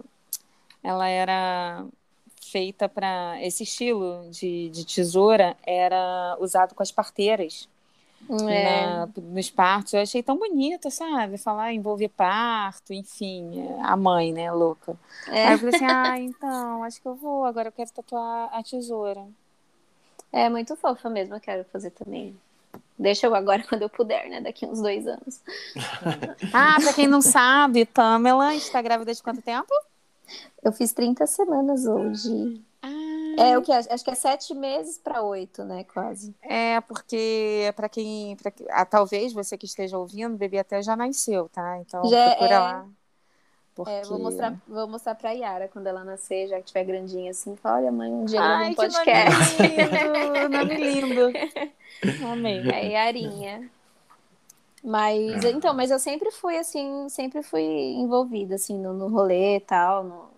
[0.83, 1.85] Ela era
[2.41, 3.41] feita para.
[3.41, 7.67] Esse estilo de, de tesoura era usado com as parteiras.
[8.49, 8.85] É.
[8.85, 9.93] Na, nos partos.
[9.93, 11.37] Eu achei tão bonito, sabe?
[11.37, 14.97] Falar envolver parto, enfim, a mãe, né, louca.
[15.27, 15.47] É.
[15.47, 18.63] Aí eu falei assim: ah, então, acho que eu vou, agora eu quero tatuar a
[18.63, 19.25] tesoura.
[20.31, 22.35] É muito fofa mesmo, eu quero fazer também.
[22.97, 24.41] Deixa eu agora quando eu puder, né?
[24.41, 25.41] Daqui uns dois anos.
[26.53, 29.73] ah, pra quem não sabe, Pamela está grávida de quanto tempo?
[30.63, 32.61] Eu fiz 30 semanas hoje.
[33.37, 35.83] É o que acho que é sete meses para oito, né?
[35.85, 36.35] Quase.
[36.41, 40.95] É porque para quem, pra, ah, talvez você que esteja ouvindo, o bebê até já
[40.95, 41.79] nasceu, tá?
[41.79, 42.59] Então já procura é...
[42.59, 42.87] lá.
[43.75, 43.91] Porque...
[43.91, 47.57] É, vou mostrar, vou mostrar pra Yara quando ela nascer, já que tiver grandinha assim.
[47.57, 49.61] Fala, olha, mãe, um dia Ai, no podcast.
[49.61, 51.33] Lindo, nome lindo.
[52.31, 52.69] Amei.
[52.71, 53.69] É Yarinha.
[54.81, 59.59] Mas, então, mas eu sempre fui assim, sempre fui envolvida, assim, no, no rolê e
[59.59, 60.29] tal, no,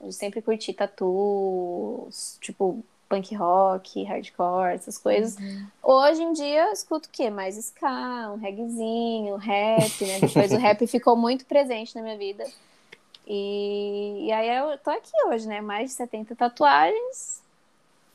[0.00, 2.08] eu sempre curti tatu,
[2.40, 5.36] tipo punk rock, hardcore, essas coisas.
[5.36, 5.66] Uhum.
[5.82, 7.30] Hoje em dia eu escuto o quê?
[7.30, 10.20] Mais ska, um reggaezinho, rap, né?
[10.20, 12.44] Depois o rap ficou muito presente na minha vida.
[13.26, 15.60] E, e aí eu tô aqui hoje, né?
[15.60, 17.42] Mais de 70 tatuagens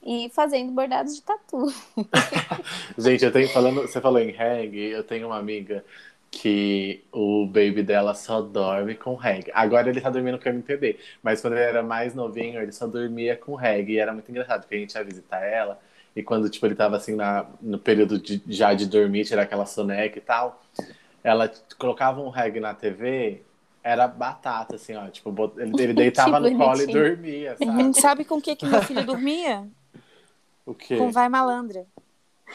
[0.03, 1.73] e fazendo bordados de tatu.
[2.97, 5.85] Gente, eu tenho falando, você falou em reggae, eu tenho uma amiga
[6.31, 9.51] que o baby dela só dorme com reggae.
[9.53, 13.35] Agora ele tá dormindo com MPB, mas quando ele era mais novinho, ele só dormia
[13.35, 13.93] com reggae.
[13.95, 15.77] E era muito engraçado, porque a gente ia visitar ela,
[16.15, 19.65] e quando tipo, ele tava assim na, no período de, já de dormir, tirar aquela
[19.65, 20.63] soneca e tal,
[21.21, 23.41] ela colocava um reggae na TV,
[23.83, 25.07] era batata, assim, ó.
[25.09, 28.01] Tipo, ele, ele deitava no colo e dormia, sabe?
[28.01, 29.67] Sabe com o que, que meu filho dormia?
[30.63, 30.95] O quê?
[30.95, 31.87] Com Vai Malandra.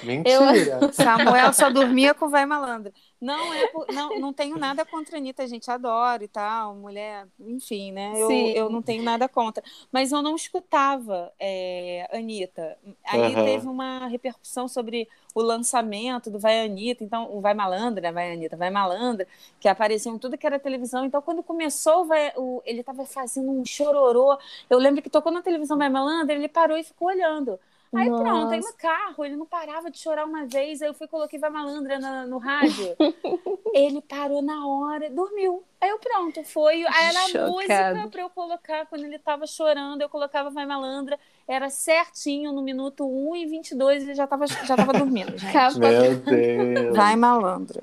[0.03, 0.79] Mentira!
[0.81, 2.93] Eu, Samuel só dormia com Vai Malandra.
[3.21, 7.27] Não, é, não, não tenho nada contra a Anitta, a gente adora e tal, mulher,
[7.41, 8.13] enfim, né?
[8.15, 9.65] Eu, eu não tenho nada contra.
[9.91, 12.77] Mas eu não escutava é, Anitta.
[13.05, 13.45] Aí uhum.
[13.45, 18.57] teve uma repercussão sobre o lançamento do Vai Anitta, então, o Vai Malandra, Vai Anitta,
[18.57, 19.27] Vai Malandra,
[19.59, 21.05] que apareciam em tudo que era televisão.
[21.05, 24.39] Então, quando começou, vai, o, ele estava fazendo um chororô.
[24.69, 27.59] Eu lembro que tocou na televisão Vai Malandra, ele parou e ficou olhando.
[27.97, 28.23] Aí Nossa.
[28.23, 31.39] pronto, aí no carro, ele não parava de chorar uma vez, aí eu fui coloquei
[31.39, 32.97] Vai Malandra no, no rádio.
[33.75, 35.65] ele parou na hora, dormiu.
[35.81, 36.85] Aí eu pronto, foi.
[36.87, 37.45] Aí era Chocado.
[37.45, 42.53] a música pra eu colocar quando ele tava chorando, eu colocava Vai Malandra, era certinho
[42.53, 45.79] no minuto 1 e 22 ele já tava, já tava dormindo, gente.
[45.79, 46.97] Meu Deus.
[46.97, 47.83] Vai Malandra.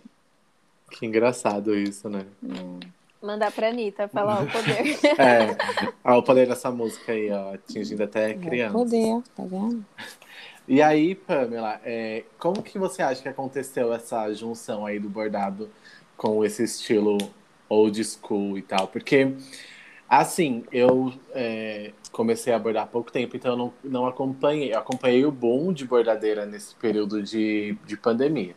[0.92, 2.26] Que engraçado isso, né?
[2.44, 2.80] Hum.
[3.24, 5.00] Mandar pra Anitta falar o poder.
[5.18, 5.56] é,
[6.04, 8.76] ah, o poder dessa música aí, ó, atingindo até criança.
[8.76, 9.86] O poder, tá vendo?
[10.68, 15.70] E aí, Pamela, é, como que você acha que aconteceu essa junção aí do bordado
[16.18, 17.18] com esse estilo
[17.70, 18.90] old school e tal?
[18.90, 19.34] Porque,
[20.10, 24.74] assim, eu é, comecei a bordar há pouco tempo, então eu não, não acompanhei.
[24.74, 28.54] Eu acompanhei o boom de bordadeira nesse período de, de pandemia.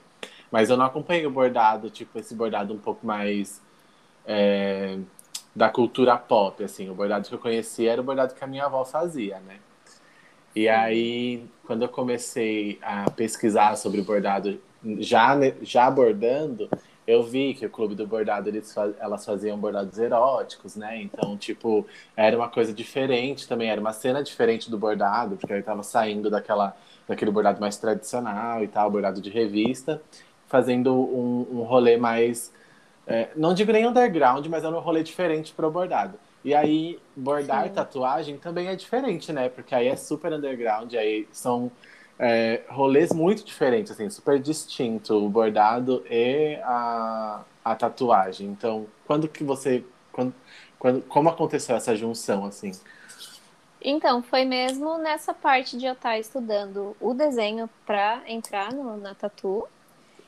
[0.51, 3.65] Mas eu não acompanhei o bordado, tipo, esse bordado um pouco mais
[4.27, 4.99] é,
[5.55, 6.91] da cultura pop, assim.
[6.91, 9.59] O bordado que eu conhecia era o bordado que a minha avó fazia, né?
[10.55, 14.59] E aí, quando eu comecei a pesquisar sobre bordado,
[14.99, 16.69] já, já bordando,
[17.07, 21.01] eu vi que o Clube do Bordado, eles, elas faziam bordados eróticos, né?
[21.01, 21.87] Então, tipo,
[22.17, 26.29] era uma coisa diferente também, era uma cena diferente do bordado, porque eu estava saindo
[26.29, 30.03] daquela, daquele bordado mais tradicional e tal, bordado de revista,
[30.49, 32.53] fazendo um, um rolê mais
[33.07, 36.19] é, não digo nem underground, mas é um rolê diferente pro bordado.
[36.45, 37.75] E aí, bordar Sim.
[37.75, 39.49] tatuagem também é diferente, né?
[39.49, 41.71] Porque aí é super underground, aí são
[42.19, 48.49] é, rolês muito diferentes, assim, super distinto o bordado e a, a tatuagem.
[48.49, 49.85] Então, quando que você.
[50.13, 50.35] Quando,
[50.79, 52.73] quando, como aconteceu essa junção, assim?
[53.81, 59.15] Então, foi mesmo nessa parte de eu estar estudando o desenho para entrar no, na
[59.15, 59.67] tatu.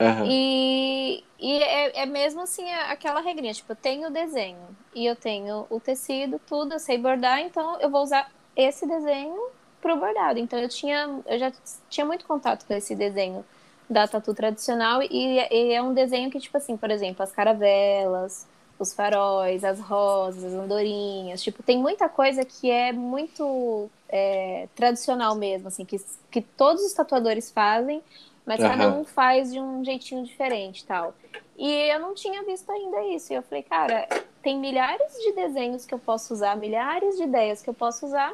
[0.00, 0.26] Uhum.
[0.26, 5.16] E, e é, é, mesmo assim aquela regrinha, tipo, eu tenho o desenho e eu
[5.16, 10.38] tenho o tecido, tudo, eu sei bordar, então eu vou usar esse desenho pro bordado.
[10.38, 11.52] Então eu tinha, eu já
[11.88, 13.44] tinha muito contato com esse desenho
[13.88, 18.46] da tatu tradicional e, e é um desenho que, tipo assim, por exemplo, as caravelas,
[18.78, 25.34] os faróis, as rosas, as andorinhas, tipo, tem muita coisa que é muito é, tradicional
[25.34, 25.96] mesmo, assim, que,
[26.30, 28.02] que todos os tatuadores fazem,
[28.48, 28.68] mas uhum.
[28.68, 31.14] cada um faz de um jeitinho diferente tal.
[31.54, 33.30] E eu não tinha visto ainda isso.
[33.30, 34.08] E eu falei, cara,
[34.42, 38.32] tem milhares de desenhos que eu posso usar, milhares de ideias que eu posso usar.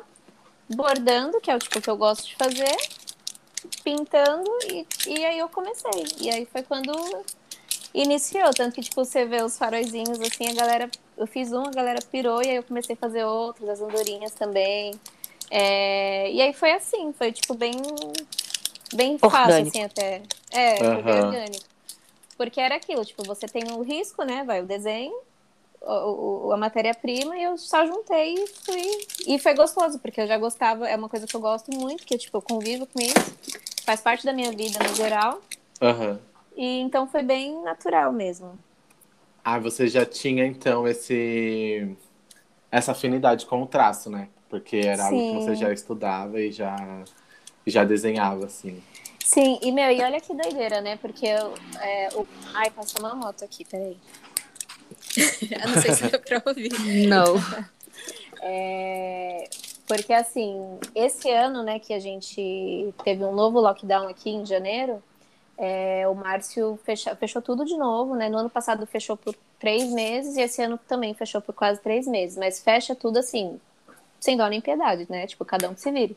[0.73, 2.77] bordando, que é o tipo que eu gosto de fazer,
[3.83, 6.05] pintando, e, e aí eu comecei.
[6.21, 6.93] E aí foi quando
[7.93, 8.51] iniciou.
[8.55, 10.91] Tanto que, tipo, você vê os faróizinhos assim, a galera.
[11.17, 14.31] Eu fiz um, a galera pirou, e aí eu comecei a fazer outros, as andorinhas
[14.33, 14.93] também.
[15.51, 17.73] É, e aí foi assim, foi tipo bem.
[18.95, 19.31] Bem orgânico.
[19.31, 20.23] fácil, assim, até.
[20.51, 21.65] É, bem orgânico.
[22.37, 24.45] Porque era aquilo, tipo, você tem o risco, né?
[24.45, 25.15] Vai o desenho,
[25.81, 29.07] o, o, a matéria-prima, e eu só juntei e fui.
[29.27, 32.19] E foi gostoso, porque eu já gostava, é uma coisa que eu gosto muito, que
[32.19, 33.37] tipo, eu convivo com isso,
[33.85, 35.41] faz parte da minha vida no geral.
[35.81, 36.19] Uhum.
[36.57, 38.59] E então foi bem natural mesmo.
[39.45, 41.97] Ah, você já tinha então esse
[42.71, 44.29] essa afinidade com o traço, né?
[44.49, 45.17] Porque era Sim.
[45.17, 47.05] algo que você já estudava e já
[47.71, 48.83] já desenhava assim.
[49.25, 50.97] Sim, e meu, e olha que doideira, né?
[50.97, 51.55] Porque eu.
[51.81, 52.27] É, o...
[52.53, 53.97] Ai, passou uma moto aqui, peraí.
[55.17, 56.71] eu não sei se deu pra ouvir.
[57.09, 57.35] Não.
[58.47, 59.49] É,
[59.87, 65.03] porque assim, esse ano, né, que a gente teve um novo lockdown aqui em janeiro,
[65.57, 68.29] é, o Márcio fecha, fechou tudo de novo, né?
[68.29, 72.07] No ano passado fechou por três meses e esse ano também fechou por quase três
[72.07, 73.59] meses, mas fecha tudo assim,
[74.21, 75.27] sem dó nem piedade, né?
[75.27, 76.17] Tipo, cada um que se vire.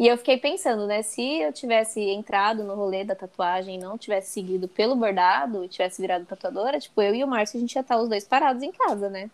[0.00, 1.02] E eu fiquei pensando, né?
[1.02, 6.00] Se eu tivesse entrado no rolê da tatuagem não tivesse seguido pelo bordado e tivesse
[6.00, 8.72] virado tatuadora, tipo, eu e o Márcio, a gente ia estar os dois parados em
[8.72, 9.28] casa, né?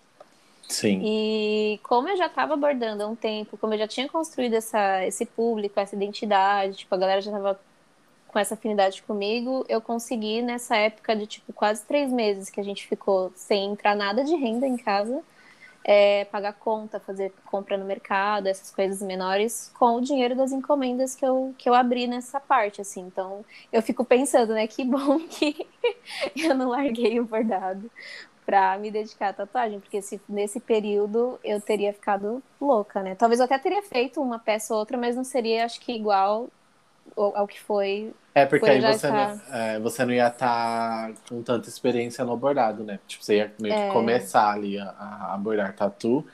[0.68, 1.00] Sim.
[1.04, 5.06] E como eu já estava bordando há um tempo, como eu já tinha construído essa,
[5.06, 7.60] esse público, essa identidade, tipo, a galera já estava
[8.26, 12.64] com essa afinidade comigo, eu consegui nessa época de, tipo, quase três meses que a
[12.64, 15.22] gente ficou sem entrar nada de renda em casa,
[15.88, 21.14] é, pagar conta, fazer compra no mercado, essas coisas menores, com o dinheiro das encomendas
[21.14, 23.02] que eu, que eu abri nessa parte, assim.
[23.02, 25.64] Então, eu fico pensando, né, que bom que
[26.34, 27.88] eu não larguei o bordado
[28.44, 33.14] para me dedicar à tatuagem, porque se nesse período eu teria ficado louca, né?
[33.14, 36.48] Talvez eu até teria feito uma peça ou outra, mas não seria, acho que, igual
[37.16, 38.12] ao que foi.
[38.34, 42.36] É, porque aí você, não, é, você não ia estar tá com tanta experiência no
[42.36, 42.98] bordado, né?
[43.06, 43.86] Tipo, você ia meio é.
[43.86, 46.24] que começar ali a, a abordar tatu.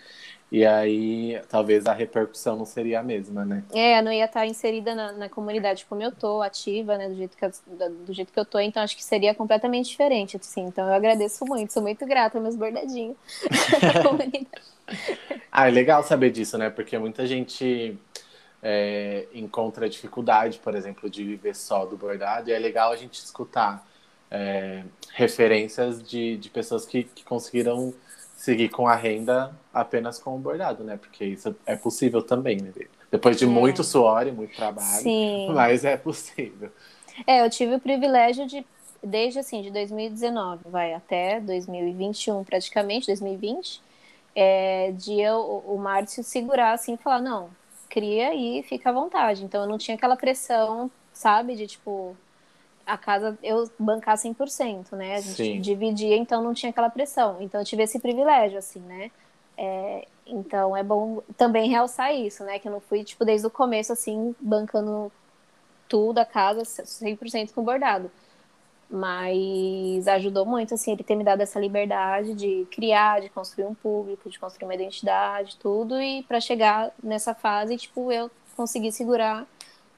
[0.52, 3.64] E aí, talvez a repercussão não seria a mesma, né?
[3.72, 7.08] É, não ia estar tá inserida na, na, comunidade como eu tô, ativa, né?
[7.08, 7.50] Do jeito, que eu,
[8.04, 10.64] do jeito que eu tô, então acho que seria completamente diferente, assim.
[10.64, 13.16] Então eu agradeço muito, sou muito grata aos meus bordadinhos
[15.50, 16.68] ah, é legal saber disso, né?
[16.68, 17.96] Porque muita gente
[18.62, 23.14] é, encontra dificuldade, por exemplo, de viver só do bordado, e é legal a gente
[23.14, 23.86] escutar
[24.30, 27.92] é, referências de, de pessoas que, que conseguiram
[28.36, 30.96] seguir com a renda apenas com o bordado, né?
[30.96, 32.72] Porque isso é possível também, né?
[33.10, 33.46] Depois de é.
[33.46, 35.48] muito suor e muito trabalho, Sim.
[35.54, 36.70] mas é possível.
[37.26, 38.64] É, eu tive o privilégio de,
[39.02, 43.82] desde assim, de 2019, vai até 2021 praticamente, 2020,
[44.34, 47.50] é, de eu, o Márcio segurar assim e falar, não,
[47.92, 49.44] cria e fica à vontade.
[49.44, 52.16] Então eu não tinha aquela pressão, sabe, de tipo
[52.86, 55.16] a casa eu bancar 100%, né?
[55.16, 55.60] A gente Sim.
[55.60, 57.36] dividia, então não tinha aquela pressão.
[57.40, 59.10] Então eu tive esse privilégio, assim, né?
[59.56, 62.58] É, então é bom também realçar isso, né?
[62.58, 65.12] Que eu não fui, tipo, desde o começo, assim, bancando
[65.86, 68.10] tudo, a casa 100% com bordado.
[68.94, 73.72] Mas ajudou muito, assim, ele ter me dado essa liberdade de criar, de construir um
[73.74, 75.98] público, de construir uma identidade, tudo.
[75.98, 79.46] E para chegar nessa fase, tipo, eu conseguir segurar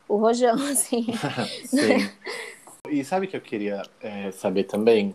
[0.08, 1.06] o rojão, assim.
[1.66, 2.08] Sim.
[2.88, 5.12] E sabe o que eu queria é, saber também?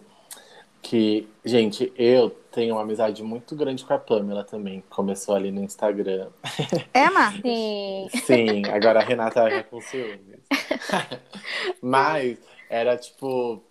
[0.81, 4.83] Que, gente, eu tenho uma amizade muito grande com a Pamela também.
[4.89, 6.27] Começou ali no Instagram.
[6.93, 7.31] É, Mar?
[7.41, 8.09] Sim.
[8.25, 10.41] Sim, agora a Renata já com ciúmes.
[11.81, 12.37] Mas
[12.69, 13.63] era tipo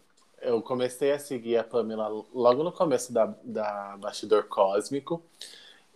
[0.42, 5.22] eu comecei a seguir a Pamela logo no começo da, da Bastidor Cósmico.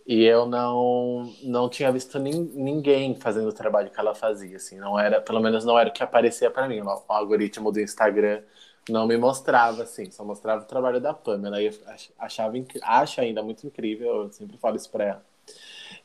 [0.05, 4.77] E eu não, não tinha visto nin, ninguém fazendo o trabalho que ela fazia, assim,
[4.77, 6.81] não era, pelo menos não era o que aparecia para mim.
[6.81, 8.43] O, algoritmo do Instagram
[8.89, 11.61] não me mostrava, assim, só mostrava o trabalho da Pamela.
[11.61, 11.73] E eu
[12.19, 12.53] achava,
[12.83, 15.25] acho ainda muito incrível, eu sempre falo isso para ela.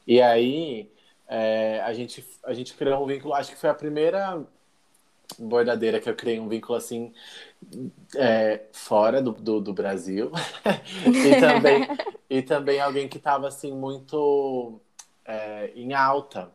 [0.07, 0.91] E aí
[1.29, 4.47] é, a, gente, a gente criou um vínculo, acho que foi a primeira
[5.39, 7.13] bordadeira que eu criei um vínculo assim
[8.17, 10.31] é, fora do, do, do Brasil.
[11.07, 11.89] E também
[12.31, 14.81] e também alguém que estava assim muito
[15.25, 16.53] é, em alta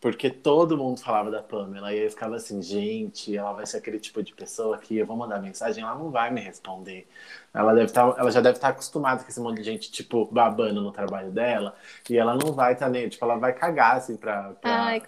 [0.00, 3.98] porque todo mundo falava da Pamela e eu ficava assim, gente, ela vai ser aquele
[3.98, 7.08] tipo de pessoa que eu vou mandar mensagem, ela não vai me responder.
[7.52, 10.24] Ela deve tá, ela já deve estar tá acostumada com esse monte de gente tipo
[10.30, 11.74] babando no trabalho dela
[12.08, 15.00] e ela não vai estar tá nem, tipo, ela vai cagar assim para para Ai,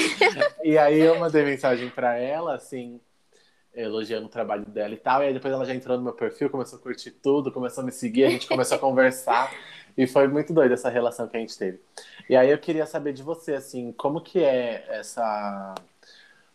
[0.64, 2.98] e aí eu mandei mensagem para ela assim,
[3.74, 6.48] elogiando o trabalho dela e tal, e aí depois ela já entrou no meu perfil,
[6.48, 9.52] começou a curtir tudo, começou a me seguir, a gente começou a conversar.
[10.00, 11.78] E foi muito doida essa relação que a gente teve.
[12.26, 15.74] E aí eu queria saber de você, assim, como que é essa,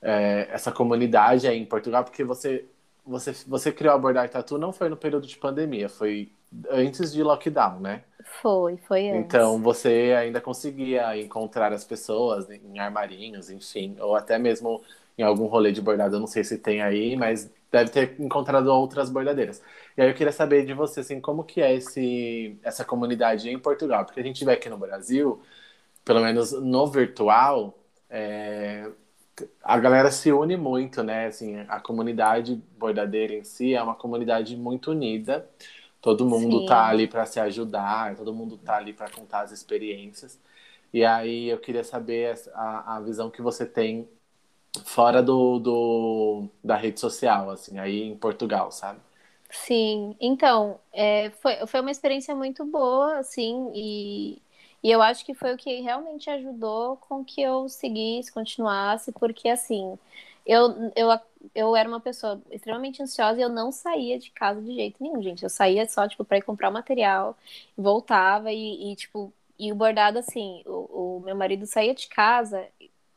[0.01, 2.03] é, essa comunidade aí em Portugal?
[2.03, 2.65] Porque você,
[3.05, 6.31] você, você criou a Bordar Tatu não foi no período de pandemia, foi
[6.71, 8.01] antes de lockdown, né?
[8.41, 9.25] Foi, foi antes.
[9.25, 14.81] Então você ainda conseguia encontrar as pessoas em armarinhos, enfim, ou até mesmo
[15.15, 18.68] em algum rolê de bordado, eu não sei se tem aí, mas deve ter encontrado
[18.68, 19.61] outras bordadeiras.
[19.97, 23.59] E aí eu queria saber de você, assim, como que é esse, essa comunidade em
[23.59, 24.05] Portugal?
[24.05, 25.41] Porque a gente vê aqui no Brasil,
[26.03, 27.78] pelo menos no virtual,
[28.09, 28.89] é,
[29.63, 31.28] a galera se une muito, né?
[31.28, 35.49] Assim, a comunidade bordadeira em si é uma comunidade muito unida.
[36.01, 36.66] Todo mundo Sim.
[36.68, 40.39] tá ali para se ajudar, todo mundo tá ali para contar as experiências.
[40.93, 44.07] E aí eu queria saber a, a visão que você tem
[44.86, 48.99] fora do, do, da rede social, assim, aí em Portugal, sabe?
[49.49, 54.41] Sim, então, é, foi, foi uma experiência muito boa, assim, e,
[54.84, 59.47] e eu acho que foi o que realmente ajudou com que eu seguisse, continuasse, porque,
[59.47, 59.97] assim,
[60.45, 61.07] eu, eu,
[61.53, 65.21] eu era uma pessoa extremamente ansiosa e eu não saía de casa de jeito nenhum,
[65.21, 65.43] gente.
[65.43, 67.38] Eu saía só, tipo, para ir comprar o material,
[67.78, 72.67] voltava e, e, tipo, e o bordado, assim, o, o meu marido saía de casa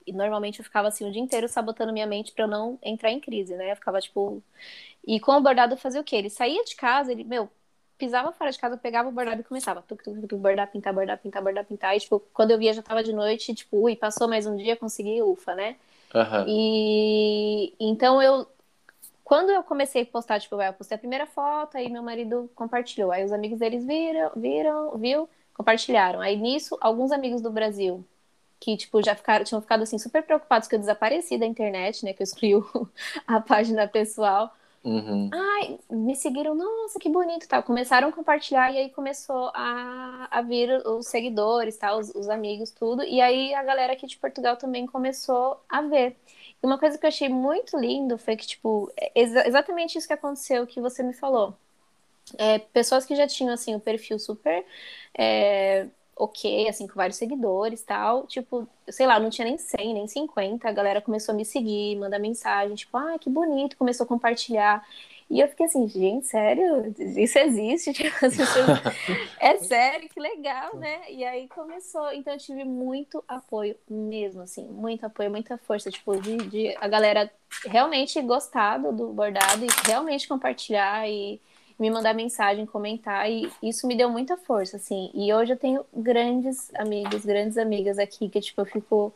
[0.09, 3.11] e normalmente eu ficava assim o dia inteiro sabotando minha mente para eu não entrar
[3.11, 3.73] em crise, né?
[3.73, 4.43] Eu ficava tipo.
[5.07, 6.17] E com o bordado eu fazia o quê?
[6.17, 7.49] Ele saía de casa, ele, meu,
[7.99, 9.83] pisava fora de casa, pegava o bordado e começava.
[9.83, 11.97] Tuc, tuc, tuc, bordar, pintar, bordar, pintar, bordar, pintar.
[11.97, 14.77] E, tipo, quando eu via já tava de noite, tipo, ui, passou mais um dia,
[14.77, 15.77] consegui, ufa, né?
[16.15, 16.45] Uhum.
[16.47, 18.47] E então eu.
[19.25, 23.13] Quando eu comecei a postar, tipo, eu postei a primeira foto, aí meu marido compartilhou.
[23.13, 26.21] Aí os amigos deles viram, viram, viu, compartilharam.
[26.21, 28.03] Aí nisso, alguns amigos do Brasil
[28.61, 32.13] que, tipo, já ficaram, tinham ficado, assim, super preocupados que eu desapareci da internet, né,
[32.13, 32.53] que eu excluí
[33.27, 34.53] a página pessoal.
[34.85, 35.29] Uhum.
[35.33, 37.63] Ai, me seguiram, nossa, que bonito, tal.
[37.63, 42.71] Começaram a compartilhar e aí começou a, a vir os seguidores, tal, os, os amigos,
[42.71, 43.03] tudo.
[43.03, 46.17] E aí a galera aqui de Portugal também começou a ver.
[46.63, 50.07] E uma coisa que eu achei muito lindo foi que, tipo, é exa exatamente isso
[50.07, 51.55] que aconteceu que você me falou.
[52.39, 54.65] É, pessoas que já tinham, assim, o perfil super
[55.17, 55.89] é,
[56.19, 58.27] ok, assim, com vários seguidores tal.
[58.27, 60.69] Tipo, sei lá, não tinha nem 100, nem 50.
[60.69, 64.85] A galera começou a me seguir, mandar mensagem, tipo, ah, que bonito, começou a compartilhar.
[65.31, 66.95] E eu fiquei assim, gente, sério?
[66.99, 67.93] Isso existe?
[67.99, 68.17] Tipo,
[69.39, 71.03] é sério, que legal, né?
[71.11, 72.11] E aí começou.
[72.13, 76.89] Então eu tive muito apoio mesmo, assim, muito apoio, muita força, tipo, de, de a
[76.89, 77.31] galera
[77.67, 81.41] realmente gostar do bordado e realmente compartilhar e
[81.79, 85.11] me mandar mensagem, comentar, e isso me deu muita força, assim.
[85.15, 89.15] E hoje eu tenho grandes amigos, grandes amigas aqui, que, tipo, eu fico,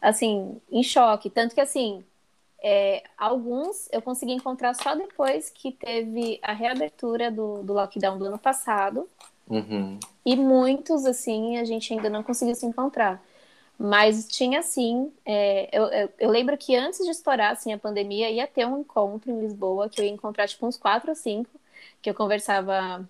[0.00, 1.30] assim, em choque.
[1.30, 2.02] Tanto que, assim,
[2.60, 8.24] é, alguns eu consegui encontrar só depois que teve a reabertura do, do lockdown do
[8.26, 9.08] ano passado.
[9.48, 10.00] Uhum.
[10.26, 13.22] E muitos, assim, a gente ainda não conseguiu se encontrar.
[13.78, 15.12] Mas tinha sim.
[15.24, 18.80] É, eu, eu, eu, lembro que antes de estourar assim, a pandemia, ia ter um
[18.80, 21.61] encontro em Lisboa, que eu ia encontrar tipo uns quatro ou cinco
[22.02, 23.08] que eu conversava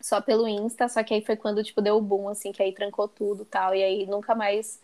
[0.00, 2.72] só pelo Insta, só que aí foi quando, tipo, deu o boom, assim, que aí
[2.72, 4.80] trancou tudo tal, e aí nunca mais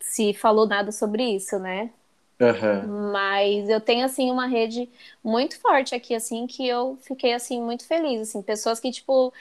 [0.00, 1.90] se falou nada sobre isso, né?
[2.40, 3.12] Uhum.
[3.12, 4.90] Mas eu tenho, assim, uma rede
[5.22, 9.32] muito forte aqui, assim, que eu fiquei, assim, muito feliz, assim, pessoas que, tipo,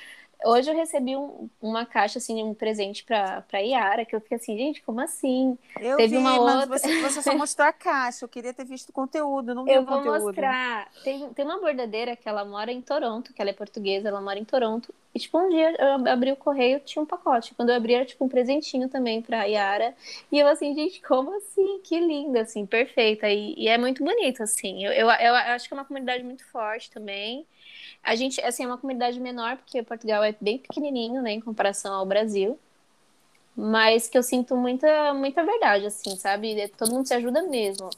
[0.44, 4.38] Hoje eu recebi um, uma caixa, assim, um presente pra, pra Yara, que eu fiquei
[4.38, 5.58] assim, gente, como assim?
[5.80, 6.66] Eu Teve vi, uma outra...
[6.66, 9.82] você, você só mostrou a caixa, eu queria ter visto o conteúdo, não vi eu
[9.82, 10.08] o conteúdo.
[10.08, 10.90] Eu vou mostrar.
[11.04, 14.40] Tem, tem uma bordadeira que ela mora em Toronto, que ela é portuguesa, ela mora
[14.40, 14.94] em Toronto.
[15.14, 17.54] E, tipo, um dia eu abri o correio, tinha um pacote.
[17.54, 19.94] Quando eu abri, era, tipo, um presentinho também pra Yara.
[20.32, 21.82] E eu, assim, gente, como assim?
[21.84, 23.30] Que linda, assim, perfeita.
[23.30, 24.86] E, e é muito bonito, assim.
[24.86, 27.46] Eu, eu, eu acho que é uma comunidade muito forte também.
[28.04, 31.94] A gente, assim, é uma comunidade menor, porque Portugal é bem pequenininho, né, em comparação
[31.94, 32.60] ao Brasil.
[33.56, 36.68] Mas que eu sinto muita, muita verdade, assim, sabe?
[36.78, 37.90] Todo mundo se ajuda mesmo.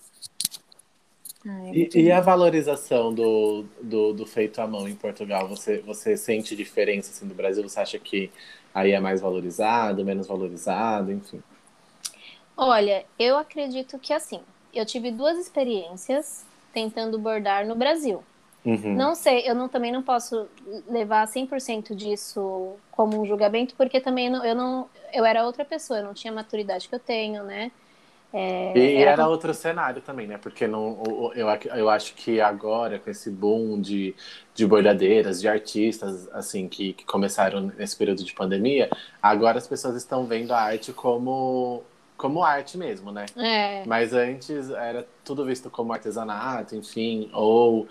[1.72, 5.48] e, e, a valorização do, do, do, feito à mão em Portugal?
[5.48, 7.62] Você, você sente diferença assim, do Brasil?
[7.64, 8.32] Você acha que
[8.74, 11.42] aí é mais valorizado, menos valorizado, enfim?
[12.58, 14.42] Olha, eu acredito que assim,
[14.74, 18.24] eu tive duas experiências tentando bordar no Brasil.
[18.66, 18.96] Uhum.
[18.96, 20.48] Não sei, eu não, também não posso
[20.88, 24.90] levar 100% disso como um julgamento, porque também não, eu não.
[25.14, 27.72] Eu era outra pessoa, eu não tinha a maturidade que eu tenho, né?
[28.36, 30.40] É, e era, era, outro cenário também, né?
[30.40, 31.04] Porque não,
[31.36, 34.16] eu, eu acho que agora, com esse boom de,
[34.56, 38.90] de bordadeiras, de artistas, assim, que, que começaram nesse período de pandemia,
[39.22, 41.84] agora as pessoas estão vendo a arte como
[42.18, 43.26] como arte mesmo, né?
[43.36, 43.84] É.
[43.86, 47.88] Mas antes era tudo visto como artesanato, enfim, ou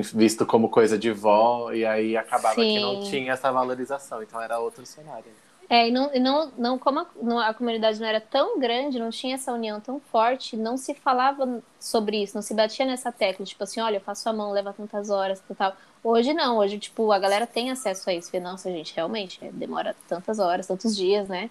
[0.00, 2.74] visto como coisa de vó, e aí acabava Sim.
[2.74, 5.30] que não tinha essa valorização, então era outro cenário.
[5.68, 9.36] É, e não, não, não como a, a, comunidade não era tão grande, não tinha
[9.36, 13.64] essa união tão forte, não se falava sobre isso, não se batia nessa tecla, tipo
[13.64, 15.74] assim, olha, eu faço a mão, leva tantas horas, tal.
[16.04, 18.30] Hoje não, hoje, tipo, a galera tem acesso a isso.
[18.30, 21.48] Vê, nossa, gente, realmente, é, demora tantas horas, tantos dias, né?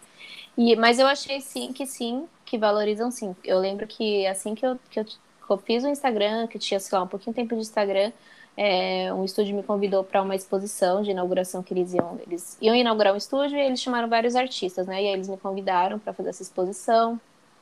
[0.58, 3.36] E, mas eu achei sim que sim, que valorizam sim.
[3.44, 5.16] Eu lembro que assim que eu, que eu, que
[5.50, 8.12] eu fiz o Instagram, que tinha, sei lá, um pouquinho tempo de Instagram,
[8.56, 12.20] é, um estúdio me convidou para uma exposição de inauguração que eles iam.
[12.26, 15.02] Eles iam inaugurar um estúdio e eles chamaram vários artistas, né?
[15.02, 17.20] E aí eles me convidaram para fazer essa exposição.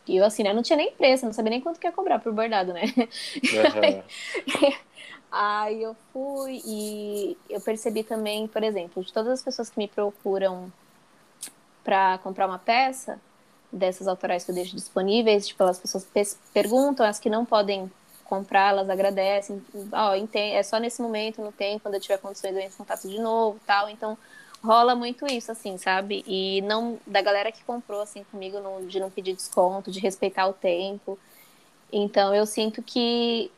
[0.08, 2.20] E eu, assim, né, não tinha nem preço, não sabia nem quanto que ia cobrar
[2.20, 2.82] por bordado, né?
[2.98, 4.74] Uhum.
[5.32, 9.88] aí eu fui e eu percebi também, por exemplo, de todas as pessoas que me
[9.88, 10.72] procuram
[11.84, 13.20] para comprar uma peça,
[13.72, 16.08] dessas autorais que eu deixo disponíveis, tipo, as pessoas
[16.54, 17.92] perguntam, as que não podem
[18.26, 19.62] comprar, elas agradecem.
[19.92, 22.78] Ó, oh, é só nesse momento, não tem, quando eu tiver condições eu entro em
[22.78, 23.90] contato de novo, tal.
[23.90, 24.18] Então,
[24.64, 26.24] rola muito isso, assim, sabe?
[26.28, 28.58] E não da galera que comprou assim comigo,
[28.88, 31.18] de não pedir desconto, de respeitar o tempo.
[31.92, 33.52] Então, eu sinto que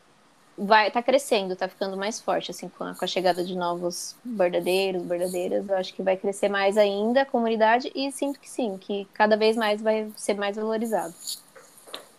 [0.58, 4.16] vai tá crescendo, tá ficando mais forte assim com a, com a, chegada de novos
[4.24, 5.68] bordadeiros, bordadeiras.
[5.68, 9.36] Eu acho que vai crescer mais ainda a comunidade e sinto que sim, que cada
[9.38, 11.14] vez mais vai ser mais valorizado.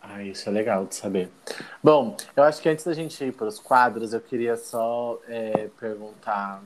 [0.01, 1.31] Ah, isso é legal de saber.
[1.83, 5.69] Bom, eu acho que antes da gente ir para os quadros, eu queria só é,
[5.79, 6.63] perguntar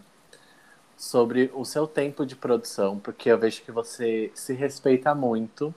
[0.96, 5.74] sobre o seu tempo de produção, porque eu vejo que você se respeita muito,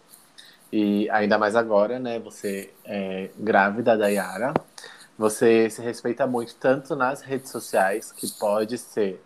[0.71, 2.19] e ainda mais agora, né?
[2.19, 4.53] Você é grávida da Yara,
[5.19, 9.21] você se respeita muito, tanto nas redes sociais, que pode ser,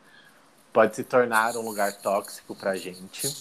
[0.74, 3.32] pode se tornar um lugar tóxico pra gente,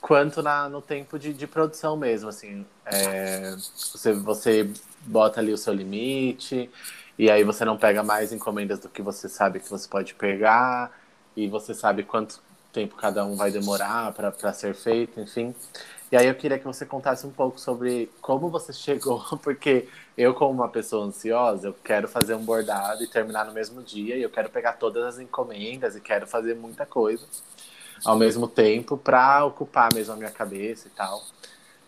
[0.00, 2.64] quanto na, no tempo de, de produção mesmo, assim.
[2.86, 3.54] É,
[3.92, 4.70] você, você
[5.02, 6.70] bota ali o seu limite,
[7.18, 10.98] e aí você não pega mais encomendas do que você sabe que você pode pegar,
[11.36, 12.40] e você sabe quanto
[12.72, 15.54] tempo cada um vai demorar para ser feito, enfim.
[16.12, 20.34] E aí eu queria que você contasse um pouco sobre como você chegou, porque eu,
[20.34, 24.22] como uma pessoa ansiosa, eu quero fazer um bordado e terminar no mesmo dia, e
[24.22, 27.26] eu quero pegar todas as encomendas e quero fazer muita coisa
[28.04, 31.22] ao mesmo tempo para ocupar mesmo a minha cabeça e tal.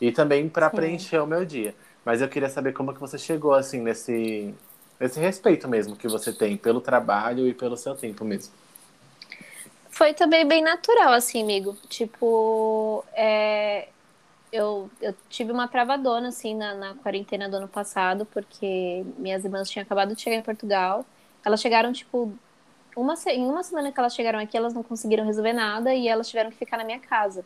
[0.00, 1.74] E também para preencher o meu dia.
[2.04, 4.54] Mas eu queria saber como que você chegou assim nesse
[5.00, 8.54] esse respeito mesmo que você tem pelo trabalho e pelo seu tempo mesmo.
[9.90, 11.76] Foi também bem natural, assim, amigo.
[11.88, 13.88] Tipo, é,
[14.54, 19.68] eu, eu tive uma travadona, assim, na, na quarentena do ano passado, porque minhas irmãs
[19.68, 21.04] tinham acabado de chegar em Portugal.
[21.44, 22.32] Elas chegaram, tipo,
[22.96, 26.28] uma, em uma semana que elas chegaram aqui, elas não conseguiram resolver nada e elas
[26.28, 27.44] tiveram que ficar na minha casa.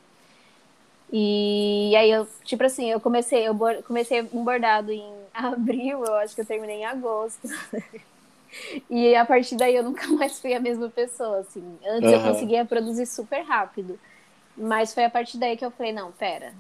[1.11, 3.57] E, aí eu, tipo assim, eu comecei, eu
[3.87, 7.49] comecei um bordado em abril, eu acho que eu terminei em agosto.
[8.91, 11.79] e a partir daí eu nunca mais fui a mesma pessoa, assim.
[11.87, 12.17] Antes uhum.
[12.17, 13.99] eu conseguia produzir super rápido.
[14.55, 16.53] Mas foi a partir daí que eu falei, não, pera.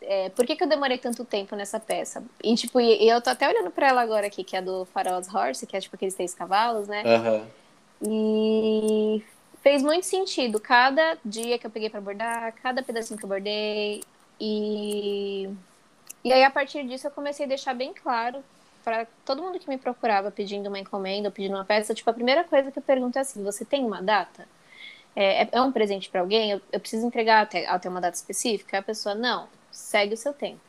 [0.00, 2.22] É, por que, que eu demorei tanto tempo nessa peça?
[2.42, 5.32] E, tipo, e eu tô até olhando pra ela agora aqui, que é do Pharaoh's
[5.32, 7.02] Horse, que é, tipo, aqueles três cavalos, né?
[7.04, 7.46] Uhum.
[8.02, 9.24] E
[9.62, 10.60] fez muito sentido.
[10.60, 14.02] Cada dia que eu peguei para bordar, cada pedacinho que eu bordei.
[14.40, 15.48] E,
[16.24, 18.42] e aí, a partir disso, eu comecei a deixar bem claro
[18.84, 21.92] para todo mundo que me procurava pedindo uma encomenda ou pedindo uma peça.
[21.92, 24.46] Tipo, a primeira coisa que eu pergunto é assim: você tem uma data?
[25.14, 26.52] É, é, é um presente para alguém?
[26.52, 28.78] Eu, eu, preciso entregar até, até uma data específica?
[28.78, 29.48] A pessoa, não,
[29.78, 30.60] segue o seu tempo.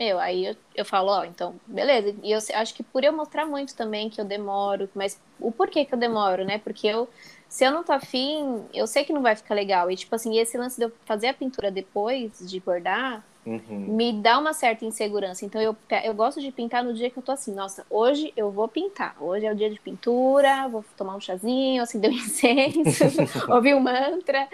[0.00, 2.14] Eu, aí eu, eu falo, ó, então, beleza.
[2.22, 5.84] E eu acho que por eu mostrar muito também que eu demoro, mas o porquê
[5.84, 6.58] que eu demoro, né?
[6.58, 7.08] Porque eu,
[7.48, 9.90] se eu não tô afim, eu sei que não vai ficar legal.
[9.90, 13.60] E, tipo assim, esse lance de eu fazer a pintura depois de bordar, uhum.
[13.68, 15.44] me dá uma certa insegurança.
[15.44, 18.52] Então, eu, eu gosto de pintar no dia que eu tô assim, nossa, hoje eu
[18.52, 19.16] vou pintar.
[19.20, 23.04] Hoje é o dia de pintura, vou tomar um chazinho, acender um incenso,
[23.52, 24.48] ouvir um mantra.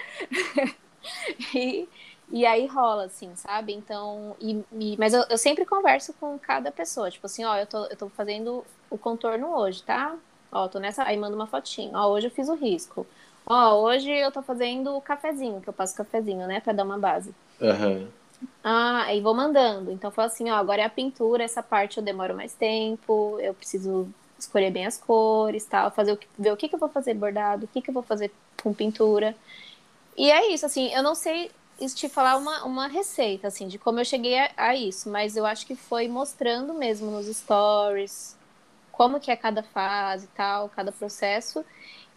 [1.55, 1.87] e
[2.31, 3.73] e aí rola, assim, sabe?
[3.73, 7.67] Então, e, e mas eu, eu, sempre converso com cada pessoa, tipo assim, ó, eu
[7.67, 10.17] tô, eu tô fazendo o contorno hoje, tá?
[10.51, 11.03] Ó, tô nessa.
[11.05, 11.93] Aí manda uma fotinho.
[11.95, 13.07] Ó, hoje eu fiz o risco.
[13.47, 16.61] Ó, hoje eu tô fazendo o cafezinho, que eu passo cafezinho, né?
[16.61, 17.35] Pra dar uma base.
[17.61, 18.09] Uhum.
[18.63, 19.91] Ah, aí vou mandando.
[19.91, 23.53] Então falo assim, ó, agora é a pintura, essa parte eu demoro mais tempo, eu
[23.53, 24.09] preciso
[24.39, 27.15] escolher bem as cores, tal, fazer o que, ver o que, que eu vou fazer
[27.15, 29.35] bordado, o que, que eu vou fazer com pintura.
[30.17, 31.51] E é isso, assim, eu não sei
[31.95, 35.45] te falar uma, uma receita, assim, de como eu cheguei a, a, isso, mas eu
[35.45, 38.37] acho que foi mostrando mesmo nos stories
[38.93, 41.65] como que é cada fase e tal, cada processo.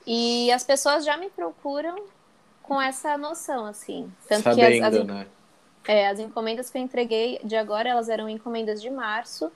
[0.06, 2.06] E as pessoas já me procuram
[2.62, 4.12] com essa noção, assim.
[4.28, 5.28] Tanto Sabendo, que as, as, né?
[5.88, 9.52] é, as encomendas que eu entreguei de agora, elas eram encomendas de março.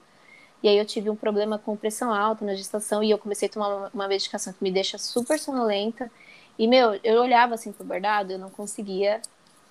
[0.62, 3.52] E aí eu tive um problema com pressão alta na gestação e eu comecei a
[3.52, 6.10] tomar uma, uma medicação que me deixa super sonolenta.
[6.58, 9.20] E, meu, eu olhava assim pro bordado, eu não conseguia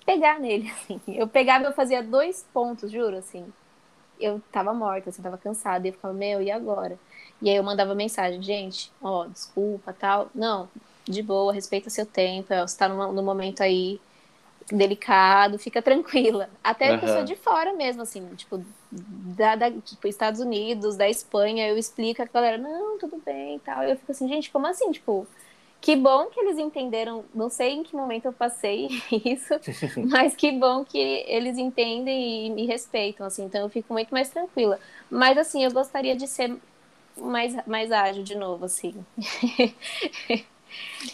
[0.04, 1.00] pegar nele, assim.
[1.08, 3.44] Eu pegava, eu fazia dois pontos, juro, assim.
[4.20, 5.86] Eu tava morta, assim, tava cansada.
[5.86, 6.98] E eu ficava, meu, e agora?
[7.40, 10.30] E aí eu mandava mensagem, gente, ó, desculpa, tal.
[10.34, 10.68] Não,
[11.04, 14.00] de boa, respeita seu tempo, você tá no, no momento aí
[14.70, 16.48] delicado, fica tranquila.
[16.62, 17.00] Até uhum.
[17.00, 22.22] pessoa de fora mesmo, assim, tipo, da, da, tipo, Estados Unidos, da Espanha, eu explico
[22.22, 23.82] a galera, não, tudo bem e tal.
[23.82, 24.90] Eu fico assim, gente, como assim?
[24.92, 25.26] Tipo,
[25.82, 28.88] que bom que eles entenderam, não sei em que momento eu passei
[29.24, 29.54] isso,
[30.08, 34.30] mas que bom que eles entendem e me respeitam, assim, então eu fico muito mais
[34.30, 34.78] tranquila.
[35.10, 36.56] Mas, assim, eu gostaria de ser
[37.18, 38.94] mais, mais ágil de novo, assim.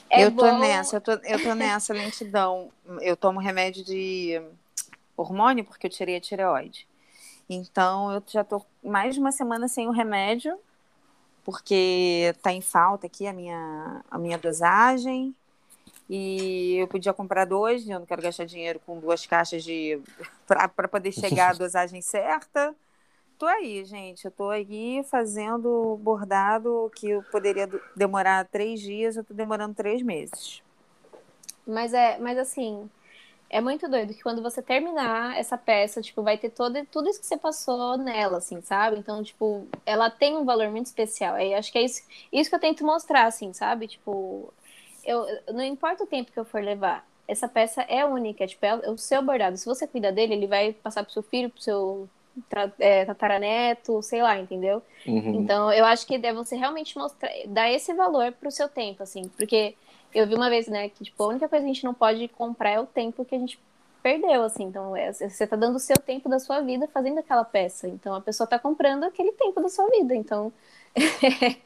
[0.09, 0.59] É eu tô bom...
[0.59, 2.71] nessa, eu tô, eu tô nessa lentidão.
[3.01, 4.41] Eu tomo remédio de
[5.17, 6.87] hormônio porque eu tirei a tireoide.
[7.51, 10.57] Então eu já tô mais de uma semana sem o remédio,
[11.49, 15.35] porque tá em falta aqui a minha, a minha dosagem.
[16.11, 19.99] E eu podia comprar dois, eu não quero gastar dinheiro com duas caixas de
[20.47, 22.77] para poder chegar à dosagem certa
[23.39, 24.27] tô aí, gente.
[24.27, 30.03] Eu tô aí fazendo bordado que eu poderia demorar três dias, eu tô demorando três
[30.03, 30.63] meses.
[31.67, 32.91] Mas é, mas assim,
[33.51, 37.21] é muito doido que quando você terminar essa peça, tipo, vai ter todo, tudo isso
[37.21, 38.99] que você passou nela, assim, sabe?
[38.99, 41.39] Então, tipo, ela tem um valor muito especial.
[41.39, 43.89] E acho que é isso, isso que eu tento mostrar, assim, sabe?
[43.89, 44.53] Tipo,
[45.05, 48.91] eu, não importa o tempo que eu for levar, essa peça é única, tipo, é
[48.91, 49.57] o seu bordado.
[49.57, 52.09] Se você cuida dele, ele vai passar pro seu filho, pro seu
[52.79, 54.83] é, tataraneto, sei lá, entendeu?
[55.07, 55.41] Uhum.
[55.41, 59.29] Então, eu acho que é você realmente mostrar, dar esse valor pro seu tempo, assim,
[59.37, 59.75] porque
[60.15, 62.29] eu vi uma vez, né, que, tipo, a única coisa que a gente não pode
[62.29, 63.59] comprar é o tempo que a gente
[64.03, 67.45] perdeu, assim, então é, você tá dando o seu tempo da sua vida fazendo aquela
[67.45, 70.53] peça, então a pessoa tá comprando aquele tempo da sua vida, então,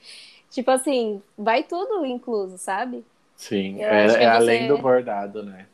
[0.50, 3.04] tipo assim, vai tudo incluso, sabe?
[3.36, 4.24] Sim, é, é você...
[4.24, 5.66] além do bordado, né?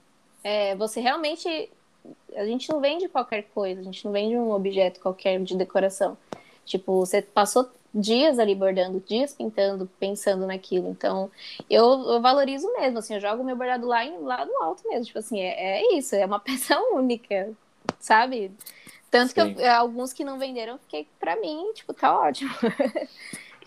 [0.43, 1.71] É, você realmente
[2.37, 6.17] a gente não vende qualquer coisa, a gente não vende um objeto qualquer de decoração.
[6.65, 10.89] Tipo, você passou dias ali bordando, dias pintando, pensando naquilo.
[10.89, 11.31] Então,
[11.69, 15.07] eu, eu valorizo mesmo, assim, eu jogo meu bordado lá, em, lá no alto mesmo.
[15.07, 17.51] Tipo assim, é, é isso, é uma peça única,
[17.99, 18.53] sabe?
[19.11, 19.55] Tanto Sim.
[19.55, 22.51] que eu, alguns que não venderam, fiquei, pra mim, tipo, tá ótimo.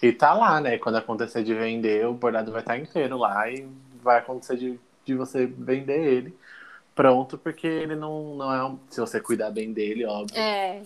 [0.01, 0.79] E tá lá, né?
[0.79, 3.67] Quando acontecer de vender, o bordado vai estar inteiro lá e
[4.01, 6.35] vai acontecer de, de você vender ele
[6.95, 8.63] pronto, porque ele não, não é.
[8.63, 10.37] Um, se você cuidar bem dele, óbvio.
[10.37, 10.81] É.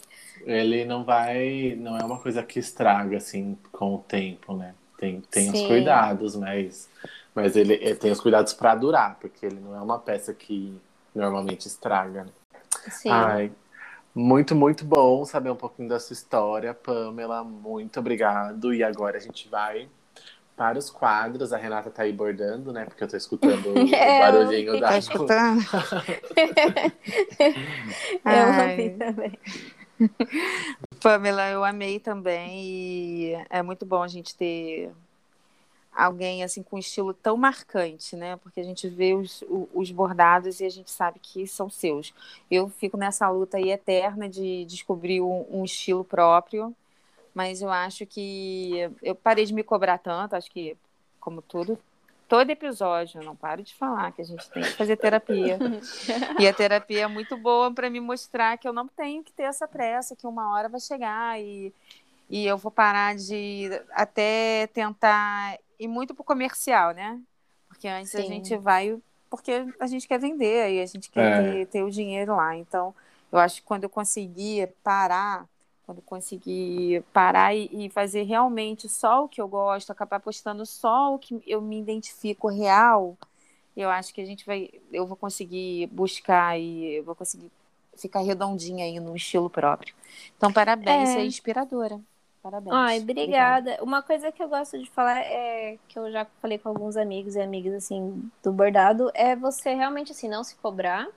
[0.46, 1.76] Ele não vai.
[1.78, 4.74] Não é uma coisa que estraga, assim, com o tempo, né?
[4.98, 6.90] Tem, tem os cuidados, mas.
[7.34, 10.80] Mas ele, ele tem os cuidados para durar, porque ele não é uma peça que
[11.14, 12.24] normalmente estraga.
[12.24, 12.32] Né?
[12.90, 13.10] Sim.
[13.10, 13.52] Ai,
[14.14, 17.44] muito, muito bom saber um pouquinho da sua história, Pamela.
[17.44, 18.74] Muito obrigado.
[18.74, 19.90] E agora a gente vai
[20.56, 21.52] para os quadros.
[21.52, 22.86] A Renata tá aí bordando, né?
[22.86, 24.90] Porque eu tô escutando o é, barulhinho da.
[24.90, 25.62] Tá escutando?
[28.26, 29.40] eu ouvi também.
[31.02, 34.92] Pamela, eu amei também e é muito bom a gente ter
[35.96, 38.36] alguém assim com um estilo tão marcante, né?
[38.38, 39.44] Porque a gente vê os,
[39.74, 42.14] os bordados e a gente sabe que são seus.
[42.52, 46.76] Eu fico nessa luta aí eterna de descobrir um, um estilo próprio
[47.36, 50.78] mas eu acho que eu parei de me cobrar tanto, acho que,
[51.20, 51.78] como tudo,
[52.30, 55.60] todo episódio, eu não paro de falar que a gente tem que fazer terapia.
[56.40, 59.44] e a terapia é muito boa para me mostrar que eu não tenho que ter
[59.44, 61.74] essa pressa, que uma hora vai chegar e,
[62.30, 67.20] e eu vou parar de até tentar ir muito pro comercial, né?
[67.68, 68.20] Porque antes Sim.
[68.20, 68.98] a gente vai
[69.30, 71.52] porque a gente quer vender e a gente quer é.
[71.52, 72.56] ter, ter o dinheiro lá.
[72.56, 72.96] Então,
[73.30, 75.46] eu acho que quando eu conseguir parar
[75.86, 81.14] quando conseguir parar e, e, fazer realmente só o que eu gosto, acabar postando só
[81.14, 83.18] o que eu me identifico real,
[83.76, 87.52] eu acho que a gente vai, eu vou conseguir buscar e eu vou conseguir
[87.96, 89.94] ficar redondinha aí no estilo próprio.
[90.38, 91.22] Então, parabéns, é.
[91.22, 92.00] é inspiradora.
[92.42, 92.76] Parabéns.
[92.76, 93.72] Ai, obrigada.
[93.72, 93.84] obrigada.
[93.84, 97.36] Uma coisa que eu gosto de falar é que eu já falei com alguns amigos
[97.36, 101.08] e amigas assim do bordado é você realmente assim não se cobrar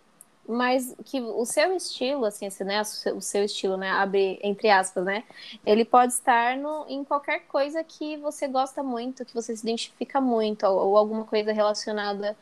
[0.48, 2.80] mas que o seu estilo, assim, assim né,
[3.14, 5.24] o seu estilo, né, abre entre aspas, né,
[5.64, 10.20] ele pode estar no, em qualquer coisa que você gosta muito, que você se identifica
[10.20, 12.34] muito, ou, ou alguma coisa relacionada,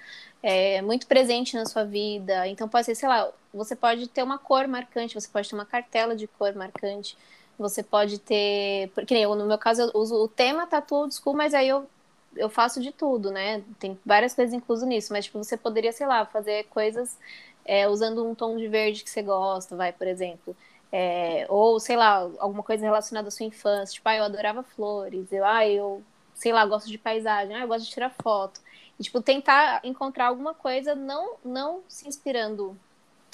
[0.42, 2.46] é, muito presente na sua vida.
[2.46, 5.66] Então pode ser, sei lá, você pode ter uma cor marcante, você pode ter uma
[5.66, 7.18] cartela de cor marcante,
[7.58, 11.34] você pode ter, porque eu, no meu caso eu uso o tema Tatu Old School,
[11.36, 11.86] mas aí eu
[12.36, 13.62] eu faço de tudo, né?
[13.78, 17.16] Tem várias coisas inclusas nisso, mas tipo, você poderia, sei lá, fazer coisas
[17.66, 20.56] é, usando um tom de verde que você gosta, vai, por exemplo.
[20.92, 23.94] É, ou, sei lá, alguma coisa relacionada à sua infância.
[23.94, 25.30] Tipo, ah, eu adorava flores.
[25.32, 26.02] Eu, ah, eu,
[26.34, 27.54] sei lá, gosto de paisagem.
[27.56, 28.60] Ah, eu gosto de tirar foto.
[28.98, 32.76] E, tipo, tentar encontrar alguma coisa não, não se inspirando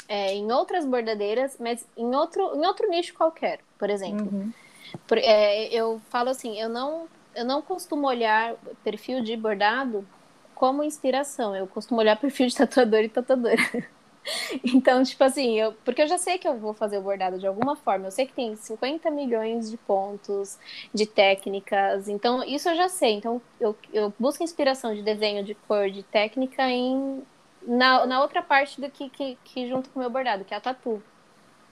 [0.08, 4.28] é, em outras bordadeiras, mas em outro, em outro nicho qualquer, por exemplo.
[4.32, 4.52] Uhum.
[5.06, 10.06] Por, é, eu falo assim, eu não, eu não costumo olhar perfil de bordado
[10.54, 11.54] como inspiração.
[11.54, 13.56] Eu costumo olhar perfil de tatuador e tatuadora.
[14.64, 17.46] Então, tipo assim, eu, porque eu já sei que eu vou fazer o bordado de
[17.46, 18.06] alguma forma.
[18.06, 20.58] Eu sei que tem 50 milhões de pontos,
[20.92, 22.08] de técnicas.
[22.08, 23.14] Então, isso eu já sei.
[23.14, 27.22] Então, eu, eu busco inspiração de desenho, de cor, de técnica em,
[27.66, 30.56] na, na outra parte do que, que, que junto com o meu bordado, que é
[30.56, 31.02] a tatu.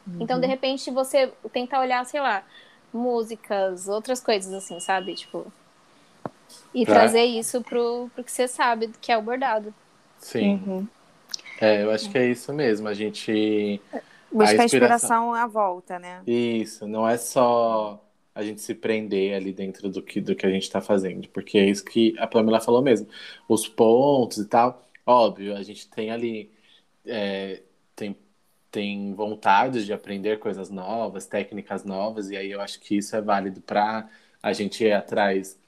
[0.06, 0.18] Uhum.
[0.20, 2.44] Então, de repente, você tentar olhar, sei lá,
[2.92, 5.14] músicas, outras coisas assim, sabe?
[5.14, 5.52] Tipo.
[6.74, 6.94] E pra...
[6.94, 9.72] trazer isso pro, pro que você sabe que é o bordado.
[10.18, 10.62] Sim.
[10.66, 10.88] Uhum.
[11.60, 12.88] É, eu acho que é isso mesmo.
[12.88, 13.80] A gente.
[14.32, 16.22] Busca a inspiração à volta, né?
[16.26, 18.02] Isso, não é só
[18.34, 21.58] a gente se prender ali dentro do que, do que a gente está fazendo, porque
[21.58, 23.08] é isso que a Pamela falou mesmo.
[23.48, 26.50] Os pontos e tal, óbvio, a gente tem ali.
[27.04, 27.62] É,
[27.96, 28.16] tem,
[28.70, 33.20] tem vontade de aprender coisas novas, técnicas novas, e aí eu acho que isso é
[33.20, 34.08] válido para
[34.42, 35.58] a gente ir atrás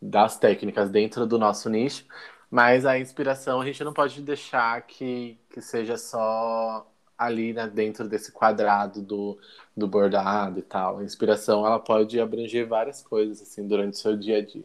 [0.00, 2.04] das técnicas dentro do nosso nicho,
[2.50, 6.86] mas a inspiração a gente não pode deixar que, que seja só
[7.16, 9.38] ali né, dentro desse quadrado do,
[9.76, 10.98] do bordado e tal.
[10.98, 14.64] A inspiração ela pode abranger várias coisas assim durante o seu dia a dia.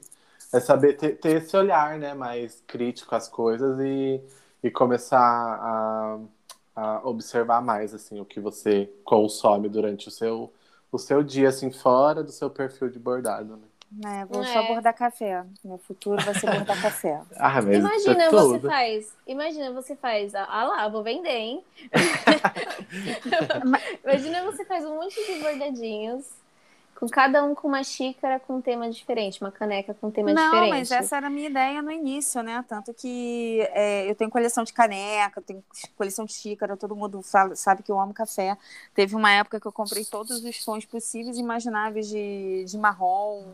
[0.53, 4.21] É saber ter, ter esse olhar né, mais crítico às coisas e,
[4.63, 6.19] e começar a,
[6.75, 10.53] a observar mais assim o que você consome durante o seu,
[10.91, 13.57] o seu dia assim fora do seu perfil de bordado.
[13.57, 13.67] Né?
[14.05, 14.47] É, vou é.
[14.47, 15.43] só bordar café.
[15.63, 17.21] Meu futuro vai ser bordar café.
[17.37, 19.13] Ah, mas imagina, você faz.
[19.27, 20.33] Imagina, você faz.
[20.33, 21.63] Ah lá, vou vender, hein?
[24.03, 26.25] imagina, você faz um monte de bordadinhos.
[26.95, 30.31] Com cada um com uma xícara com um tema diferente, uma caneca com um tema
[30.31, 30.69] Não, diferente.
[30.69, 32.63] Não, mas essa era a minha ideia no início, né?
[32.67, 35.61] Tanto que é, eu tenho coleção de caneca, tenho
[35.97, 38.57] coleção de xícara, todo mundo fala, sabe que eu amo café.
[38.93, 43.53] Teve uma época que eu comprei todos os tons possíveis e imagináveis de, de marrom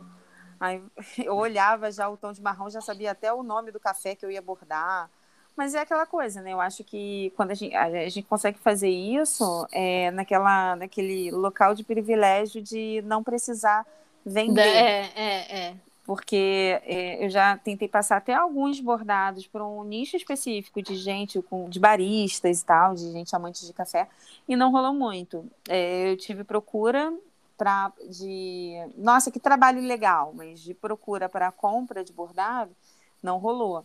[0.60, 0.82] Aí
[1.24, 4.24] eu olhava já o tom de marrom, já sabia até o nome do café que
[4.24, 5.10] eu ia bordar.
[5.56, 6.52] Mas é aquela coisa, né?
[6.52, 11.74] Eu acho que quando a gente, a gente consegue fazer isso é naquela, naquele local
[11.74, 13.84] de privilégio de não precisar
[14.24, 14.62] vender.
[14.62, 15.74] É, é, é.
[16.06, 21.40] Porque é, eu já tentei passar até alguns bordados para um nicho específico de gente,
[21.42, 24.08] com, de baristas e tal, de gente amante de café,
[24.48, 25.44] e não rolou muito.
[25.68, 27.12] É, eu tive procura
[27.60, 32.74] pra, de nossa, que trabalho legal, mas de procura para compra de bordado,
[33.22, 33.84] não rolou.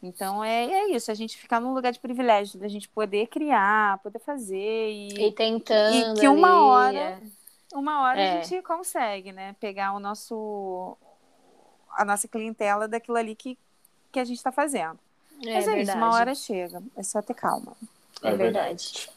[0.00, 3.98] Então é, é isso, a gente ficar num lugar de privilégio, da gente poder criar,
[3.98, 5.96] poder fazer e, e tentando.
[5.96, 7.20] E que uma hora,
[7.74, 8.38] uma hora é.
[8.38, 9.56] a gente consegue, né?
[9.58, 10.96] Pegar o nosso
[11.90, 13.58] a nossa clientela daquilo ali que,
[14.12, 15.00] que a gente está fazendo.
[15.44, 15.82] É, Mas é verdade.
[15.82, 16.80] isso, uma hora chega.
[16.96, 17.72] É só ter calma.
[18.22, 18.68] É, é verdade.
[18.68, 19.10] verdade.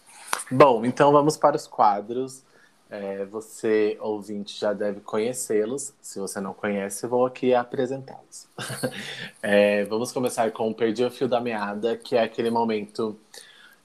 [0.49, 2.43] Bom, então vamos para os quadros.
[2.89, 5.93] É, você, ouvinte, já deve conhecê-los.
[6.01, 8.47] Se você não conhece, vou aqui apresentá-los.
[9.43, 13.15] é, vamos começar com Perdi o Fio da Meada, que é aquele momento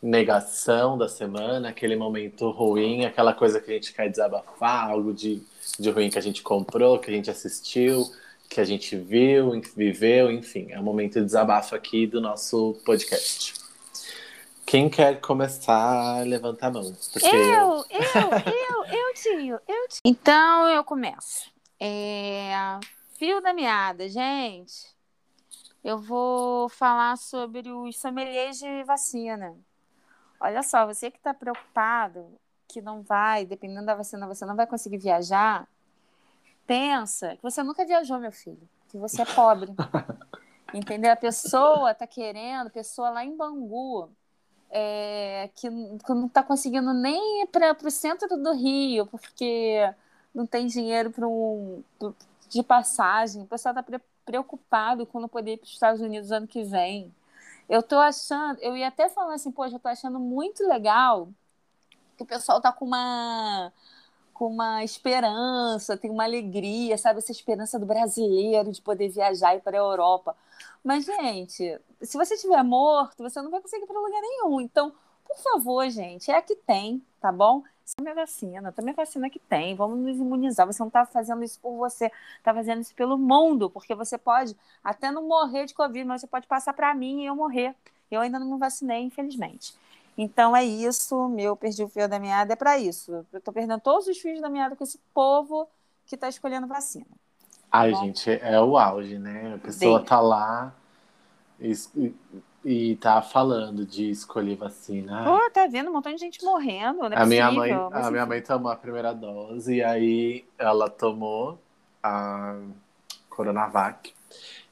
[0.00, 5.42] negação da semana, aquele momento ruim, aquela coisa que a gente quer desabafar, algo de,
[5.78, 8.10] de ruim que a gente comprou, que a gente assistiu,
[8.48, 10.68] que a gente viu, viveu, enfim.
[10.70, 13.63] É um momento de desabafo aqui do nosso podcast.
[14.74, 16.82] Quem quer começar, levanta a mão.
[17.12, 17.28] Porque...
[17.28, 18.02] Eu, eu,
[18.44, 20.00] eu, eu, tio, eu, tio.
[20.04, 21.48] Então eu começo.
[21.78, 22.50] É...
[23.16, 24.92] Fio da meada, gente.
[25.84, 29.56] Eu vou falar sobre os sommeliers de vacina.
[30.40, 32.34] Olha só, você que está preocupado
[32.66, 35.68] que não vai, dependendo da vacina, você não vai conseguir viajar,
[36.66, 39.72] pensa que você nunca viajou, meu filho, que você é pobre.
[40.74, 41.12] Entendeu?
[41.12, 44.10] A pessoa está querendo, pessoa lá em Bangu,
[44.76, 49.88] é, que, que, não está conseguindo nem ir para o centro do Rio, porque
[50.34, 51.84] não tem dinheiro para um,
[52.48, 53.42] de passagem.
[53.42, 56.64] O pessoal está pre preocupado com não poder ir para os Estados Unidos ano que
[56.64, 57.14] vem.
[57.68, 61.28] Eu estou achando, eu ia até falar assim, poxa, eu estou achando muito legal
[62.16, 63.72] que o pessoal está com uma
[64.32, 67.20] com uma esperança, tem uma alegria, sabe?
[67.20, 70.36] Essa esperança do brasileiro de poder viajar e ir para a Europa.
[70.82, 74.60] Mas, gente, se você estiver morto, você não vai conseguir ir para lugar nenhum.
[74.60, 74.92] Então,
[75.26, 77.62] por favor, gente, é a que tem, tá bom?
[77.96, 80.66] Tome a vacina, tome a vacina que tem, vamos nos imunizar.
[80.66, 84.56] Você não está fazendo isso por você, está fazendo isso pelo mundo, porque você pode
[84.82, 87.74] até não morrer de Covid, mas você pode passar para mim e eu morrer.
[88.10, 89.74] Eu ainda não me vacinei, infelizmente.
[90.16, 93.26] Então é isso, meu perdi o fio da meada é para isso.
[93.32, 95.68] Eu tô perdendo todos os fios da meada com esse povo
[96.06, 97.06] que tá escolhendo vacina.
[97.70, 99.54] Ai, tá gente, é o auge, né?
[99.54, 100.06] A pessoa Bem...
[100.06, 100.72] tá lá
[101.64, 102.14] e,
[102.64, 105.24] e tá falando de escolher vacina.
[105.24, 107.16] Pô, tá vendo um montão de gente morrendo, né?
[107.16, 111.58] A minha mãe, a minha mãe tomou a primeira dose e aí ela tomou
[112.02, 112.56] a
[113.28, 114.14] Coronavac.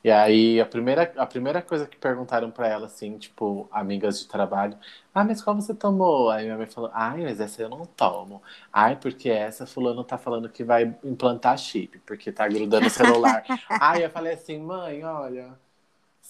[0.05, 4.26] E aí a primeira, a primeira coisa que perguntaram para ela, assim, tipo, amigas de
[4.26, 4.76] trabalho,
[5.14, 6.28] ah, mas qual você tomou?
[6.28, 8.43] Aí minha mãe falou, ai, mas essa eu não tomo.
[8.72, 13.45] Ai, porque essa fulano tá falando que vai implantar chip, porque tá grudando o celular.
[13.78, 15.57] ai, eu falei assim, mãe, olha,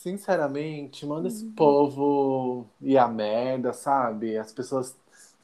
[0.03, 1.53] sinceramente, manda esse uhum.
[1.53, 4.37] povo ir a merda, sabe?
[4.37, 4.97] As pessoas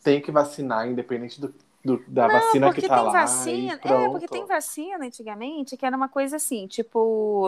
[0.02, 1.54] têm que vacinar, independente do,
[1.84, 3.12] do da não, vacina que tá lá.
[3.12, 7.46] Vacina, é, porque tem vacina antigamente que era uma coisa assim, tipo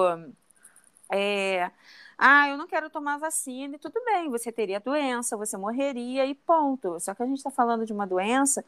[1.11, 1.71] é,
[2.17, 6.35] ah, eu não quero tomar vacina, e tudo bem, você teria doença, você morreria e
[6.35, 7.01] ponto.
[7.01, 8.63] Só que a gente está falando de uma doença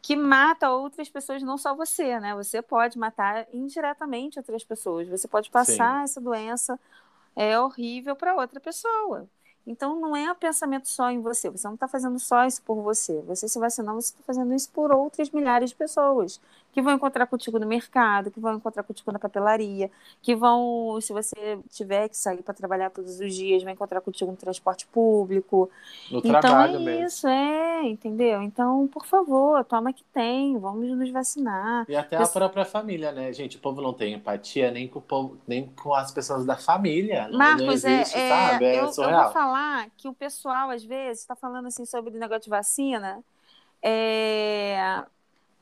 [0.00, 2.34] que mata outras pessoas, não só você, né?
[2.34, 6.04] Você pode matar indiretamente outras pessoas, você pode passar Sim.
[6.04, 6.80] essa doença
[7.36, 9.28] é horrível para outra pessoa.
[9.66, 11.48] Então, não é um pensamento só em você.
[11.48, 13.22] Você não está fazendo só isso por você.
[13.22, 16.40] Você se vacinar, você está fazendo isso por outras milhares de pessoas
[16.74, 19.88] que vão encontrar contigo no mercado, que vão encontrar contigo na papelaria,
[20.20, 24.32] que vão, se você tiver que sair para trabalhar todos os dias, vai encontrar contigo
[24.32, 25.70] no transporte público.
[26.10, 27.06] No então, trabalho é mesmo.
[27.06, 28.42] isso, é, entendeu?
[28.42, 31.86] Então, por favor, toma que tem, vamos nos vacinar.
[31.88, 33.56] E até a própria família, né, gente?
[33.56, 37.28] O povo não tem empatia nem com o povo, nem com as pessoas da família.
[37.32, 38.64] Marcos, não é, existe, é, sabe?
[38.64, 42.18] É eu, eu vou falar que o pessoal, às vezes, está falando assim sobre o
[42.18, 43.22] negócio de vacina.
[43.80, 45.04] É,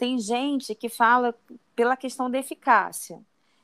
[0.02, 1.32] tem gente que fala
[1.76, 3.20] pela questão da eficácia.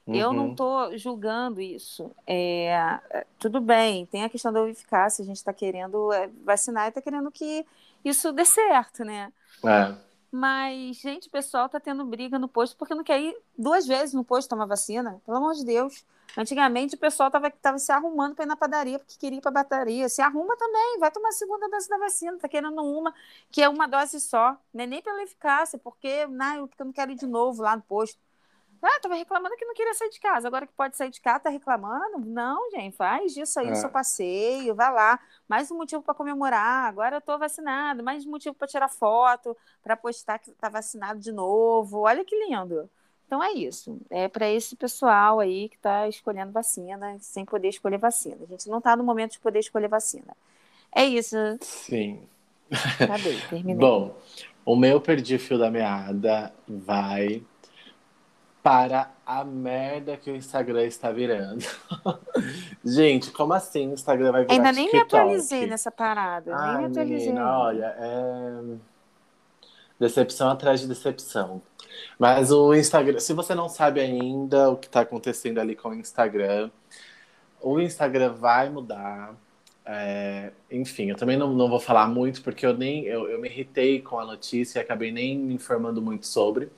[0.06, 0.14] Uhum.
[0.14, 0.96] Eu não estou uhum.
[0.96, 2.12] julgando isso.
[2.24, 3.00] É,
[3.40, 7.02] tudo bem, tem a questão da eficácia, a gente está querendo é, vacinar e está
[7.02, 7.66] querendo que
[8.04, 9.32] isso dê certo, né?
[9.64, 9.92] É.
[10.30, 14.14] Mas, gente, o pessoal está tendo briga no posto porque não quer ir duas vezes
[14.14, 15.20] no posto tomar vacina.
[15.24, 16.04] Pelo amor de Deus.
[16.36, 19.50] Antigamente o pessoal estava tava se arrumando para ir na padaria porque queria ir para
[19.50, 20.08] a bateria.
[20.08, 22.36] Se arruma também, vai tomar a segunda dose da vacina.
[22.36, 23.14] Está querendo uma,
[23.50, 24.56] que é uma dose só.
[24.72, 27.74] Não é nem pela eficácia, porque, não, porque eu não quero ir de novo lá
[27.76, 28.18] no posto.
[28.82, 30.46] Ah, tava reclamando que não queria sair de casa.
[30.46, 32.20] Agora que pode sair de casa, tá reclamando?
[32.20, 33.72] Não, gente, faz disso aí é.
[33.72, 35.18] o seu passeio, vai lá.
[35.48, 36.88] Mais um motivo para comemorar.
[36.88, 38.02] Agora eu tô vacinado.
[38.04, 42.00] Mais um motivo para tirar foto, para postar que tá vacinado de novo.
[42.00, 42.88] Olha que lindo.
[43.26, 44.00] Então é isso.
[44.08, 48.38] É para esse pessoal aí que está escolhendo vacina sem poder escolher vacina.
[48.42, 50.36] A gente não está no momento de poder escolher vacina.
[50.94, 51.36] É isso.
[51.60, 52.22] Sim.
[53.00, 53.76] Acabei, terminei.
[53.76, 54.16] Bom,
[54.64, 57.42] o meu perdi fio da meada vai
[58.68, 61.64] para a merda que o Instagram está virando.
[62.84, 65.14] Gente, como assim o Instagram vai virar Ainda nem TikTok?
[65.14, 66.54] me atualizei nessa parada.
[66.54, 67.28] Ai, nem me atualizei.
[67.28, 68.62] Menina, olha, é...
[69.98, 71.62] Decepção atrás de decepção.
[72.18, 75.94] Mas o Instagram, se você não sabe ainda o que está acontecendo ali com o
[75.94, 76.70] Instagram,
[77.62, 79.34] o Instagram vai mudar.
[79.86, 83.48] É, enfim, eu também não, não vou falar muito porque eu nem eu, eu me
[83.48, 86.70] irritei com a notícia e acabei nem me informando muito sobre.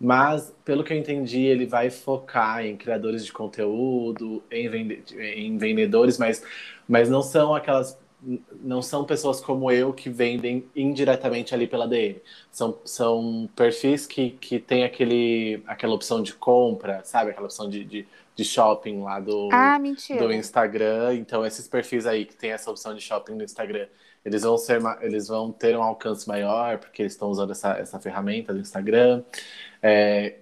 [0.00, 5.58] Mas, pelo que eu entendi, ele vai focar em criadores de conteúdo, em, vende em
[5.58, 6.42] vendedores, mas,
[6.88, 7.98] mas não são aquelas
[8.60, 12.20] não são pessoas como eu que vendem indiretamente ali pela DM.
[12.50, 17.30] São, são perfis que, que tem aquele, aquela opção de compra, sabe?
[17.30, 19.78] Aquela opção de, de, de shopping lá do, ah,
[20.18, 21.14] do Instagram.
[21.14, 23.86] Então, esses perfis aí que tem essa opção de shopping no Instagram,
[24.24, 27.98] eles vão, ser, eles vão ter um alcance maior, porque eles estão usando essa, essa
[27.98, 29.22] ferramenta do Instagram.
[29.82, 30.38] É,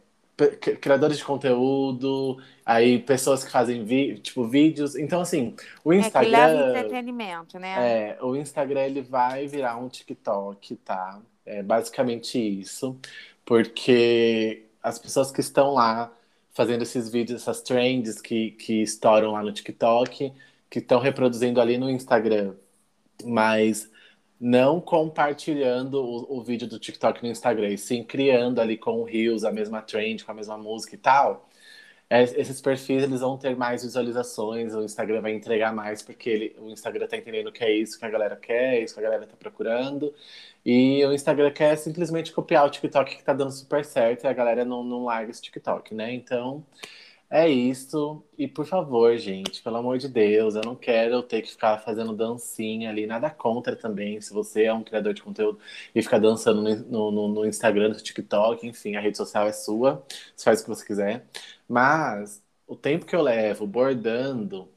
[0.80, 4.94] criadores de conteúdo, aí pessoas que fazem vi, tipo vídeos.
[4.94, 5.54] Então assim,
[5.84, 7.74] o Instagram é que entretenimento, né?
[7.78, 11.20] É, o Instagram ele vai virar um TikTok, tá?
[11.44, 12.98] É basicamente isso,
[13.44, 16.12] porque as pessoas que estão lá
[16.52, 20.32] fazendo esses vídeos, essas trends que, que estouram lá no TikTok,
[20.68, 22.54] que estão reproduzindo ali no Instagram,
[23.24, 23.90] mas
[24.40, 29.04] não compartilhando o, o, vídeo do TikTok no Instagram, e sim criando ali com o
[29.04, 31.48] Reels a mesma trend, com a mesma música e tal,
[32.08, 36.56] é, esses perfis eles vão ter mais visualizações, o Instagram vai entregar mais, porque ele,
[36.60, 39.02] o Instagram tá entendendo que é isso que a galera quer, é isso que a
[39.02, 40.14] galera tá procurando,
[40.64, 44.32] e o Instagram quer simplesmente copiar o TikTok que tá dando super certo, e a
[44.32, 46.12] galera não, não larga esse TikTok, né?
[46.14, 46.64] Então,
[47.30, 48.24] é isso.
[48.38, 52.14] E por favor, gente, pelo amor de Deus, eu não quero ter que ficar fazendo
[52.14, 53.06] dancinha ali.
[53.06, 54.20] Nada contra também.
[54.20, 55.58] Se você é um criador de conteúdo
[55.94, 60.04] e ficar dançando no, no, no Instagram, no TikTok, enfim, a rede social é sua.
[60.36, 61.26] Você faz o que você quiser.
[61.68, 64.68] Mas o tempo que eu levo bordando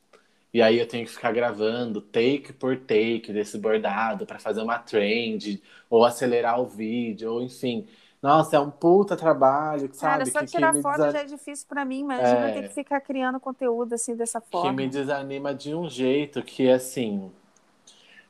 [0.51, 4.79] E aí eu tenho que ficar gravando take por take desse bordado para fazer uma
[4.79, 7.87] trend, ou acelerar o vídeo, ou enfim.
[8.21, 10.25] Nossa, é um puta trabalho, sabe?
[10.25, 11.11] Cara, só que, tirar que foto desa...
[11.11, 12.51] já é difícil para mim, imagina É.
[12.51, 14.69] ter que ficar criando conteúdo assim dessa forma.
[14.69, 17.31] que me desanima de um jeito que, assim,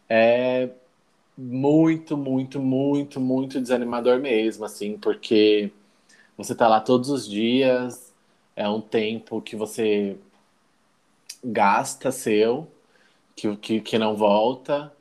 [0.07, 0.69] é
[1.37, 5.71] muito, muito, muito, muito desanimador mesmo, assim, porque
[6.37, 8.13] você tá lá todos os dias,
[8.55, 10.17] é um tempo que você
[11.43, 12.67] gasta seu,
[13.35, 14.91] que, que, que não volta,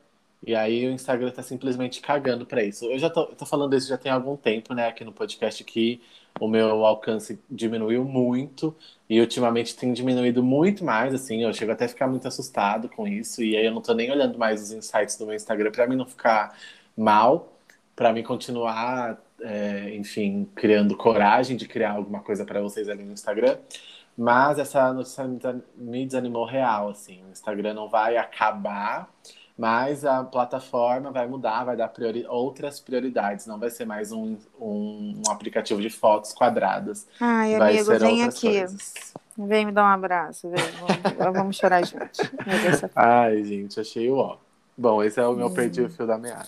[0.45, 2.85] e aí o Instagram tá simplesmente cagando pra isso.
[2.85, 6.01] Eu já tô, tô falando isso já tem algum tempo, né, aqui no podcast, que
[6.39, 8.75] o meu alcance diminuiu muito,
[9.09, 13.07] e ultimamente tem diminuído muito mais, assim, eu chego até a ficar muito assustado com
[13.07, 15.87] isso, e aí eu não tô nem olhando mais os insights do meu Instagram pra
[15.87, 16.55] mim não ficar
[16.95, 17.53] mal,
[17.95, 23.11] pra mim continuar, é, enfim, criando coragem de criar alguma coisa pra vocês ali no
[23.11, 23.57] Instagram.
[24.17, 25.25] Mas essa notícia
[25.77, 27.23] me desanimou real, assim.
[27.23, 29.09] O Instagram não vai acabar,
[29.59, 33.45] mas a plataforma vai mudar, vai dar priori- outras prioridades.
[33.45, 37.05] Não vai ser mais um, um, um aplicativo de fotos quadradas.
[37.19, 38.57] Ai, vai amigo, ser vem aqui.
[38.57, 39.13] coisas.
[39.37, 40.63] Vem me dar um abraço, vem.
[41.17, 42.21] Vamos, vamos chorar juntos.
[42.95, 44.37] Ai, gente, achei o ó.
[44.77, 46.47] Bom, esse é o meu perdi o fio da meada.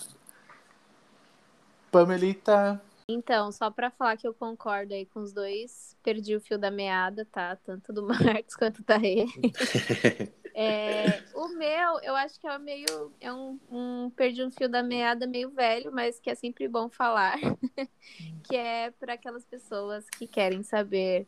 [1.90, 2.80] Pamelita.
[3.06, 6.70] Então, só pra falar que eu concordo aí com os dois, perdi o fio da
[6.70, 7.56] meada, tá?
[7.56, 9.26] Tanto do Marcos quanto da Rê.
[10.54, 13.12] É, o meu, eu acho que é meio.
[13.20, 14.10] É um, um.
[14.10, 17.38] Perdi um fio da meada meio velho, mas que é sempre bom falar.
[18.44, 21.26] que é para aquelas pessoas que querem saber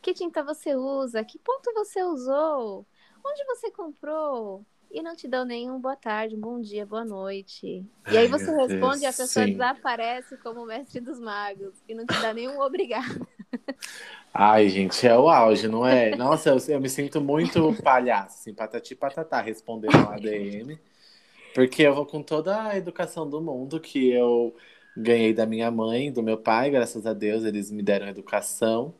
[0.00, 2.86] que tinta você usa, que ponto você usou,
[3.24, 4.64] onde você comprou.
[4.90, 7.84] E não te dão nenhum boa tarde, um bom dia, boa noite.
[8.10, 9.52] E aí Ai, você meu responde e a Deus, pessoa sim.
[9.52, 11.74] desaparece como mestre dos magos.
[11.86, 13.28] E não te dá nenhum obrigado.
[14.40, 16.14] Ai, gente, é o auge, não é?
[16.14, 20.78] Nossa, eu, eu me sinto muito palhaço, assim, patati patatá, respondendo um ADM.
[21.54, 24.56] Porque eu vou com toda a educação do mundo que eu
[24.96, 28.94] ganhei da minha mãe, do meu pai, graças a Deus, eles me deram educação.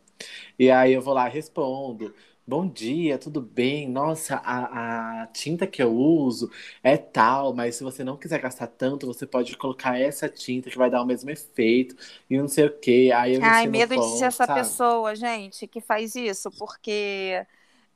[0.59, 2.15] E aí eu vou lá respondo.
[2.49, 3.87] Bom dia, tudo bem?
[3.89, 6.51] Nossa, a, a tinta que eu uso
[6.83, 10.79] é tal, mas se você não quiser gastar tanto, você pode colocar essa tinta que
[10.79, 11.95] vai dar o mesmo efeito
[12.29, 13.11] e não sei o quê.
[13.15, 14.49] Aí eu Ai, medo de ser essa sabe?
[14.49, 17.47] pessoa, gente, que faz isso, porque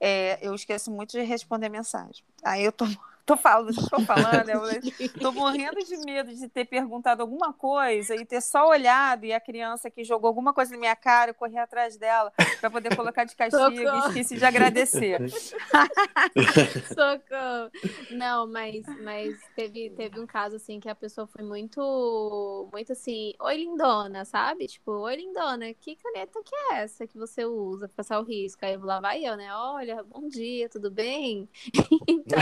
[0.01, 2.25] é, eu esqueço muito de responder mensagem.
[2.45, 2.85] Aí eu tô,
[3.25, 4.61] tô falando, estou falando, eu
[5.21, 9.41] tô morrendo de medo de ter perguntado alguma coisa e ter só olhado e a
[9.41, 13.25] criança que jogou alguma coisa na minha cara, eu correr atrás dela para poder colocar
[13.25, 15.21] de castigo e esqueci de agradecer.
[16.89, 17.71] Socorro.
[18.11, 23.35] Não, mas, mas teve, teve um caso assim que a pessoa foi muito, muito assim,
[23.41, 24.67] oi lindona, sabe?
[24.67, 28.65] Tipo, oi lindona, que caneta que é essa que você usa pra passar o risco?
[28.65, 29.55] Aí lá vai eu, né?
[29.55, 31.49] Olha, bom dia, tudo bem?
[32.09, 32.41] Então,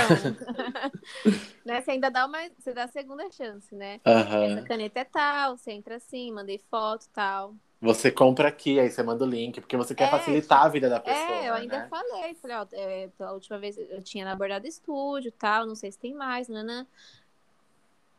[1.64, 1.80] né?
[1.80, 4.00] Você ainda dá uma, você dá a segunda chance, né?
[4.04, 4.58] Aham.
[4.58, 7.56] Essa caneta é tal, você entra assim, mandei foto, tal.
[7.82, 10.88] Você compra aqui, aí você manda o link, porque você quer É, facilitar a vida
[10.88, 11.38] da pessoa.
[11.38, 11.88] É, eu ainda né?
[11.90, 15.90] falei, falei, ó, é, a última vez eu tinha na Bordado Estúdio tal, não sei
[15.92, 16.86] se tem mais, nanã.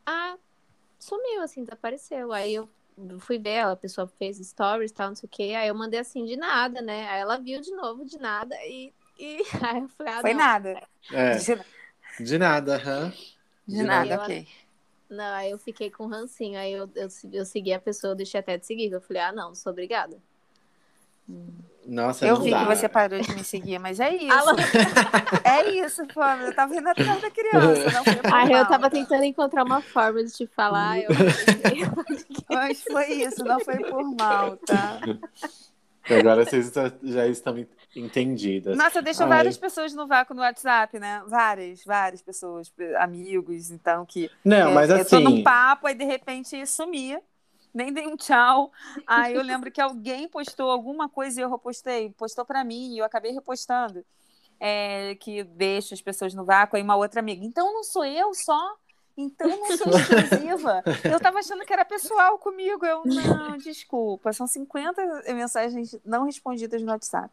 [0.05, 0.37] Ah,
[0.99, 2.31] sumiu, assim, desapareceu.
[2.33, 2.69] Aí eu
[3.21, 5.99] fui ver, ela, a pessoa fez stories tal, não sei o quê, aí eu mandei
[5.99, 7.07] assim, de nada, né?
[7.09, 10.39] Aí ela viu de novo, de nada, e, e aí eu falei, ah, Foi não.
[10.43, 10.87] nada.
[11.11, 11.43] É, De,
[12.19, 13.11] de nada, aham.
[13.67, 14.23] de De nada, nada.
[14.23, 14.47] ok.
[15.09, 18.39] Não, aí eu fiquei com rancinho, aí eu, eu, eu segui a pessoa, eu deixei
[18.39, 20.17] até de seguir, eu falei, ah, não, não sou obrigada.
[21.85, 22.59] Nossa, Eu não vi dá.
[22.61, 24.31] que você parou de me seguir, mas é isso.
[24.33, 24.57] Alô?
[25.43, 26.45] É isso, Flávia.
[26.47, 28.15] Eu tava indo atrás da criança, não foi
[28.53, 31.11] eu tava tentando encontrar uma forma de te falar, eu
[32.49, 35.01] Mas foi isso, não foi por mal, tá?
[36.09, 37.55] Agora vocês já- já estão
[37.95, 38.77] entendidas.
[38.77, 39.29] Nossa, eu deixo Ai.
[39.29, 41.21] várias pessoas no vácuo no WhatsApp, né?
[41.27, 45.23] Várias, várias pessoas, amigos, então, que Não, é, mas eu tô assim.
[45.23, 47.21] num papo, aí de repente sumia.
[47.73, 48.71] Nem dei um tchau.
[49.07, 52.09] Aí eu lembro que alguém postou alguma coisa e eu repostei.
[52.17, 54.03] Postou pra mim e eu acabei repostando.
[54.59, 56.75] É, que deixa as pessoas no vácuo.
[56.75, 57.45] Aí uma outra amiga.
[57.45, 58.75] Então não sou eu só?
[59.15, 60.83] Então não sou exclusiva?
[61.03, 62.85] Eu tava achando que era pessoal comigo.
[62.85, 64.33] Eu, não, desculpa.
[64.33, 67.31] São 50 mensagens não respondidas no WhatsApp.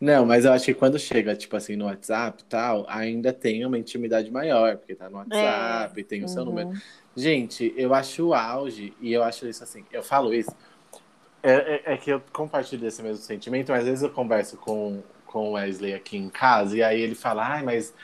[0.00, 3.64] Não, mas eu acho que quando chega, tipo assim, no WhatsApp e tal, ainda tem
[3.66, 6.44] uma intimidade maior, porque tá no WhatsApp, tem o seu Uhum.
[6.44, 6.70] número.
[7.14, 10.56] Gente, eu acho o auge, e eu acho isso assim, eu falo isso,
[11.42, 15.04] é, é- é que eu compartilho esse mesmo sentimento, mas às vezes eu converso com,
[15.24, 17.94] com o Wesley aqui em casa, e aí ele fala, ai, mas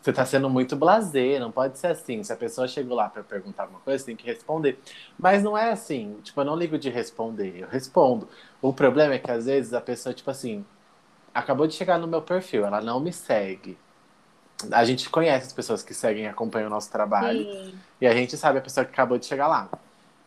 [0.00, 2.22] você tá sendo muito blasé, não pode ser assim.
[2.22, 4.82] Se a pessoa chegou lá para perguntar alguma coisa, você tem que responder.
[5.18, 8.28] Mas não é assim, tipo, eu não ligo de responder, eu respondo.
[8.60, 10.66] O problema é que às vezes a pessoa, tipo assim,
[11.34, 13.76] acabou de chegar no meu perfil, ela não me segue.
[14.70, 17.40] a gente conhece as pessoas que seguem e acompanham o nosso trabalho.
[17.40, 17.74] Sim.
[18.00, 19.68] E a gente sabe a pessoa que acabou de chegar lá.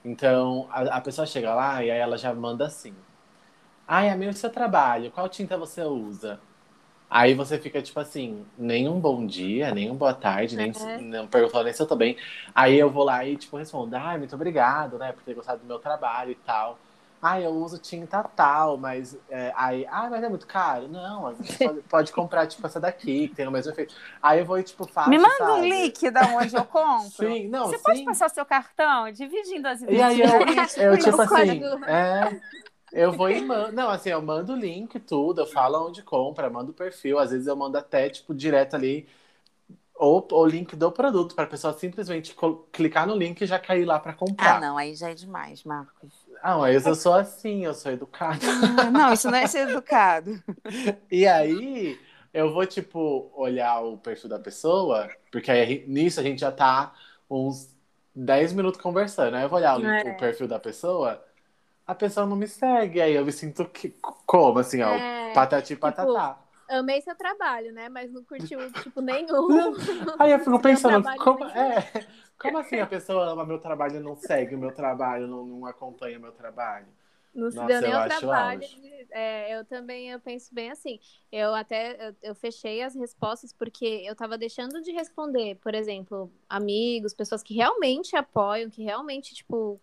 [0.03, 2.93] Então, a, a pessoa chega lá e aí ela já manda assim.
[3.87, 6.39] Ai, amigo do seu trabalho, qual tinta você usa?
[7.09, 11.01] Aí você fica tipo assim, nem um bom dia, nem um boa tarde, nem uhum.
[11.03, 12.17] não perguntou nem se eu tô bem.
[12.53, 15.65] Aí eu vou lá e tipo respondo, ai, muito obrigado, né, por ter gostado do
[15.65, 16.77] meu trabalho e tal.
[17.22, 20.88] Ah, eu uso tinta tal, mas é, aí, ah, mas é muito caro.
[20.88, 23.95] Não, pode, pode, comprar, tipo, essa daqui, que tem o mesmo efeito.
[24.22, 25.09] Aí eu vou tipo, faço.
[25.09, 25.51] Me manda sabe?
[25.51, 27.09] um link da onde eu compro.
[27.28, 27.68] sim, não.
[27.68, 27.84] Você sim.
[27.84, 29.99] pode passar o seu cartão, dividindo as ideias.
[29.99, 30.22] E aí
[30.78, 32.39] eu, eu tipo assim, é,
[32.91, 33.72] eu vou e mando.
[33.72, 37.18] Não, assim, eu mando o link, tudo, eu falo onde compra, mando o perfil.
[37.18, 39.07] Às vezes eu mando até, tipo, direto ali
[39.99, 42.36] ou o link do produto para a pessoa simplesmente
[42.72, 44.57] clicar no link e já cair lá para comprar.
[44.57, 46.13] Ah, não, aí já é demais, Marcos.
[46.41, 48.39] Ah, mas eu sou assim, eu sou educado.
[48.79, 50.41] Ah, não, isso não é ser educado.
[51.11, 51.99] e aí,
[52.33, 56.93] eu vou, tipo, olhar o perfil da pessoa, porque aí nisso a gente já tá
[57.29, 57.75] uns
[58.15, 59.35] 10 minutos conversando.
[59.35, 60.01] Aí eu vou olhar o, é.
[60.01, 61.23] o perfil da pessoa,
[61.85, 63.01] a pessoa não me segue.
[63.01, 66.39] Aí eu me sinto que, como, assim, ó, é, patati tipo, patatá.
[66.69, 67.88] Amei seu trabalho, né?
[67.88, 69.73] Mas não curtiu, tipo, nenhum.
[70.19, 72.05] Aí eu fico pensando, como, é,
[72.39, 75.65] como assim a pessoa ama meu trabalho e não segue o meu trabalho, não, não
[75.65, 76.88] acompanha o meu trabalho?
[77.33, 78.61] Não se deu nem o trabalho.
[79.11, 80.99] É, eu também eu penso bem assim.
[81.31, 86.31] Eu até eu, eu, fechei as respostas porque eu tava deixando de responder, por exemplo,
[86.49, 89.79] amigos, pessoas que realmente apoiam, que realmente, tipo,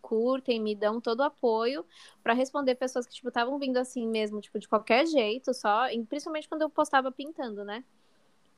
[0.00, 1.84] curtem, me dão todo o apoio
[2.22, 6.48] para responder pessoas que, tipo, estavam vindo assim mesmo, tipo, de qualquer jeito, só, principalmente
[6.48, 7.84] quando eu postava pintando, né?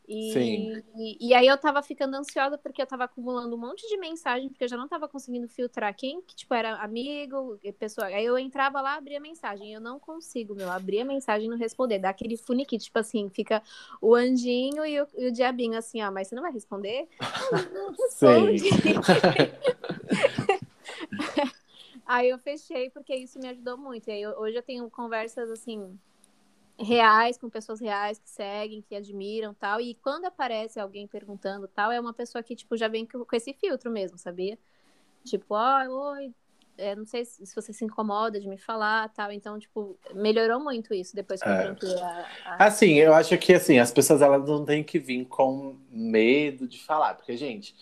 [0.09, 0.83] E, Sim.
[0.97, 4.49] E, e, aí eu tava ficando ansiosa porque eu tava acumulando um monte de mensagem,
[4.49, 8.07] porque eu já não tava conseguindo filtrar quem que, tipo, era amigo, pessoa.
[8.07, 9.75] Aí eu entrava lá, abria mensagem.
[9.75, 11.99] Eu não consigo, meu, abrir a mensagem e não responder.
[11.99, 13.61] Dá aquele funiquito, tipo assim, fica
[14.01, 17.09] o anjinho e o, e o diabinho assim, ó, mas você não vai responder?
[18.11, 18.57] Sim.
[22.07, 24.09] aí eu fechei porque isso me ajudou muito.
[24.09, 25.99] E aí hoje eu tenho conversas assim
[26.79, 29.81] reais, com pessoas reais que seguem, que admiram tal.
[29.81, 33.53] E quando aparece alguém perguntando tal, é uma pessoa que, tipo, já vem com, esse
[33.55, 34.59] filtro mesmo, sabia?
[35.25, 36.35] Tipo, oh, oi,
[36.77, 39.33] é, não sei se você se incomoda de me falar tal.
[39.33, 41.69] Então, tipo, melhorou muito isso depois que é.
[41.69, 45.25] eu a, a, Assim, eu acho que, assim, as pessoas, elas não têm que vir
[45.27, 47.15] com medo de falar.
[47.15, 47.75] Porque, gente,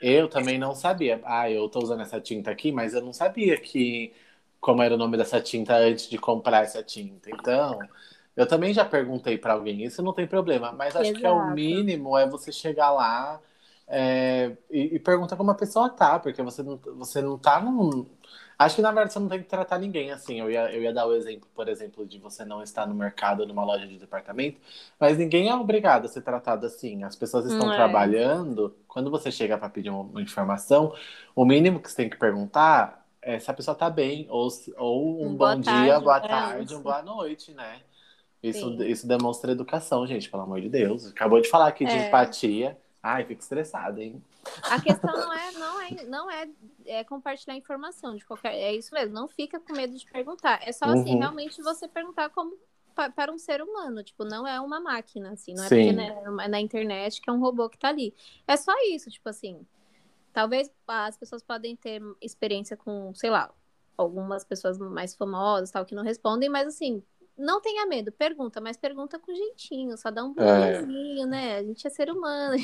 [0.00, 1.20] eu também não sabia.
[1.24, 4.12] Ah, eu tô usando essa tinta aqui, mas eu não sabia que...
[4.58, 7.28] Como era o nome dessa tinta antes de comprar essa tinta.
[7.30, 7.78] Então...
[8.36, 11.20] Eu também já perguntei para alguém, isso não tem problema, mas acho Exato.
[11.20, 13.40] que é o mínimo é você chegar lá
[13.88, 18.04] é, e, e, perguntar como a pessoa tá, porque você não, você não tá num.
[18.58, 20.40] Acho que na verdade você não tem que tratar ninguém assim.
[20.40, 23.46] Eu ia, eu ia dar o exemplo, por exemplo, de você não estar no mercado,
[23.46, 24.58] numa loja de departamento,
[24.98, 27.04] mas ninguém é obrigado a ser tratado assim.
[27.04, 27.76] As pessoas estão é.
[27.76, 28.74] trabalhando.
[28.88, 30.92] Quando você chega para pedir uma, informação,
[31.34, 35.26] o mínimo que você tem que perguntar é se a pessoa tá bem, ou, ou
[35.26, 37.80] um, bom tarde, dia, boa tarde, é boa noite, né?
[38.48, 41.06] Isso, isso demonstra educação, gente, pelo amor de Deus.
[41.06, 42.08] Acabou de falar aqui de é.
[42.08, 42.78] empatia.
[43.02, 44.22] Ai, fico estressada, hein?
[44.64, 46.48] A questão não é, não é, não é,
[46.86, 48.54] é, compartilhar informação de qualquer.
[48.54, 50.60] É isso mesmo, não fica com medo de perguntar.
[50.62, 51.18] É só assim, uhum.
[51.18, 52.56] realmente você perguntar como
[53.14, 55.76] para um ser humano, tipo, não é uma máquina, assim, não é Sim.
[55.76, 58.14] porque né, é na internet que é um robô que tá ali.
[58.46, 59.66] É só isso, tipo assim.
[60.32, 63.50] Talvez as pessoas podem ter experiência com, sei lá,
[63.96, 67.02] algumas pessoas mais famosas, tal, que não respondem, mas assim,
[67.36, 71.26] não tenha medo, pergunta, mas pergunta com jeitinho, só dá um bonzinho, é.
[71.26, 71.56] né?
[71.58, 72.56] A gente é ser humano.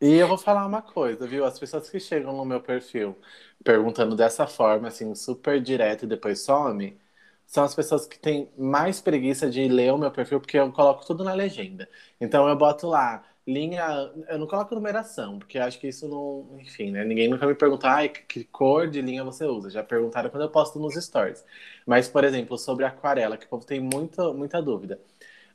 [0.00, 1.44] E eu vou falar uma coisa, viu?
[1.44, 3.16] As pessoas que chegam no meu perfil
[3.64, 7.00] perguntando dessa forma, assim, super direto e depois some,
[7.46, 11.06] são as pessoas que têm mais preguiça de ler o meu perfil, porque eu coloco
[11.06, 11.88] tudo na legenda.
[12.20, 13.84] Então eu boto lá, linha.
[14.28, 16.58] Eu não coloco numeração, porque acho que isso não.
[16.60, 17.04] Enfim, né?
[17.04, 19.70] Ninguém nunca me perguntou, ai, que cor de linha você usa.
[19.70, 21.44] Já perguntaram quando eu posto nos stories.
[21.86, 25.00] Mas, por exemplo, sobre aquarela, que o povo tem muita, muita dúvida.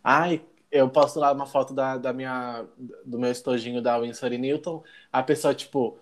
[0.04, 2.66] Ai, eu posto lá uma foto da, da minha,
[3.06, 4.84] do meu estojinho da Winsor Newton.
[5.12, 5.98] A pessoa, tipo,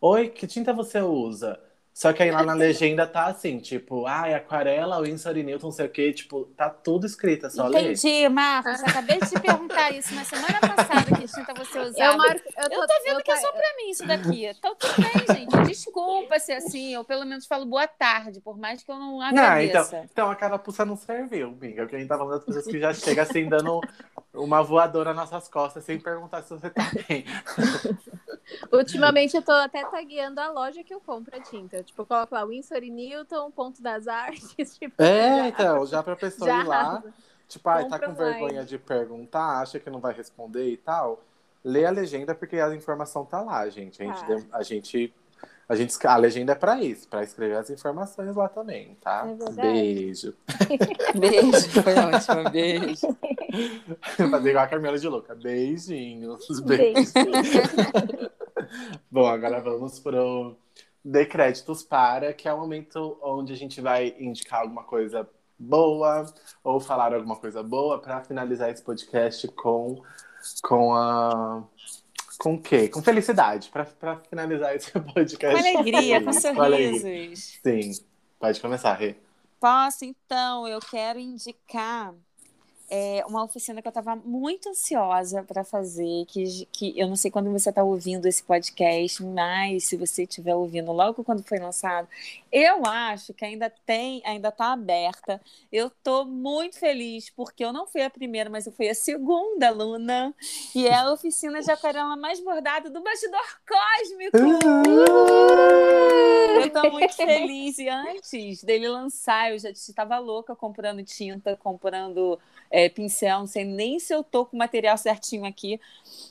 [0.00, 1.60] oi, que tinta você usa?
[1.98, 5.72] Só que aí lá na legenda tá assim, tipo, ai, aquarela, Winsor e Newton, não
[5.72, 7.92] sei o quê, tipo, tá tudo escrito, é só Entendi, ler.
[7.92, 12.12] Entendi, Marcos, acabei de te perguntar isso na semana passada, que tinta você usava.
[12.12, 14.46] Eu, Marco, eu, tô, eu tô vendo eu que é só pra mim isso daqui.
[14.46, 18.80] Então tudo bem, gente, desculpa se assim, eu pelo menos falo boa tarde, por mais
[18.80, 19.50] que eu não agradeça.
[19.50, 22.66] Não, então, então a carapuça não serviu, amiga, porque a gente tá falando das pessoas
[22.68, 23.80] que já chega assim, dando
[24.32, 27.24] uma voadora nas nossas costas, sem perguntar se você tá bem.
[28.72, 31.82] Ultimamente eu tô até tagueando a loja que eu compro a tinta.
[31.82, 34.54] Tipo, eu coloco lá Winsor e Newton, Ponto das Artes.
[34.78, 37.02] Tipo, é, já, então, já pra pessoa já ir lá.
[37.48, 41.22] Tipo, ai, tá com vergonha de perguntar, acha que não vai responder e tal.
[41.64, 44.02] lê a legenda porque a informação tá lá, gente.
[44.02, 44.58] A gente, ah.
[44.58, 45.14] a gente
[45.68, 49.26] a gente a legenda é para isso, para escrever as informações lá também, tá?
[49.28, 50.34] É beijo.
[51.14, 53.06] beijo, foi ótimo, beijo.
[54.30, 55.34] Fazer igual a Carmela de Louca.
[55.34, 56.46] Beijinhos.
[56.64, 57.12] Beijos.
[59.10, 60.56] Bom, agora vamos pro
[61.04, 65.28] decréditos para, que é o momento onde a gente vai indicar alguma coisa
[65.58, 66.26] boa
[66.62, 70.02] ou falar alguma coisa boa para finalizar esse podcast com
[70.62, 71.64] com a
[72.38, 72.88] com o quê?
[72.88, 75.60] Com felicidade, para finalizar esse podcast.
[75.60, 77.58] Com alegria, com sorrisos.
[77.62, 78.04] Sim,
[78.38, 79.16] pode começar, Rê.
[79.58, 82.14] Posso, então, eu quero indicar
[82.90, 87.30] é uma oficina que eu estava muito ansiosa para fazer, que, que eu não sei
[87.30, 92.08] quando você está ouvindo esse podcast, mas se você estiver ouvindo logo quando foi lançado,
[92.50, 95.40] eu acho que ainda tem, ainda está aberta.
[95.70, 99.68] Eu estou muito feliz porque eu não fui a primeira, mas eu fui a segunda
[99.68, 100.34] aluna,
[100.74, 104.38] e é a oficina de aquarela mais bordada do Bastidor Cósmico.
[106.54, 112.38] eu estou muito feliz e antes dele lançar, eu já estava louca comprando tinta, comprando
[112.70, 115.80] é, pincel, não sei nem se eu tô com o material certinho aqui,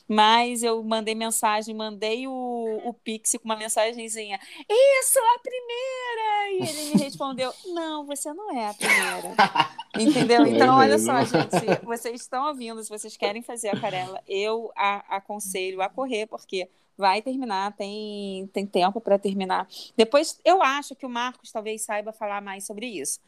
[0.06, 4.38] mas eu mandei mensagem, mandei o, o Pix com uma mensagenzinha.
[4.68, 6.50] Isso, a primeira!
[6.50, 9.34] E ele me respondeu: Não, você não é a primeira.
[9.98, 10.44] Entendeu?
[10.44, 15.16] É então, olha só, gente, vocês estão ouvindo, se vocês querem fazer aquarela, eu a,
[15.16, 16.68] aconselho a correr, porque
[16.98, 19.68] vai terminar, tem, tem tempo para terminar.
[19.96, 23.20] Depois, eu acho que o Marcos talvez saiba falar mais sobre isso,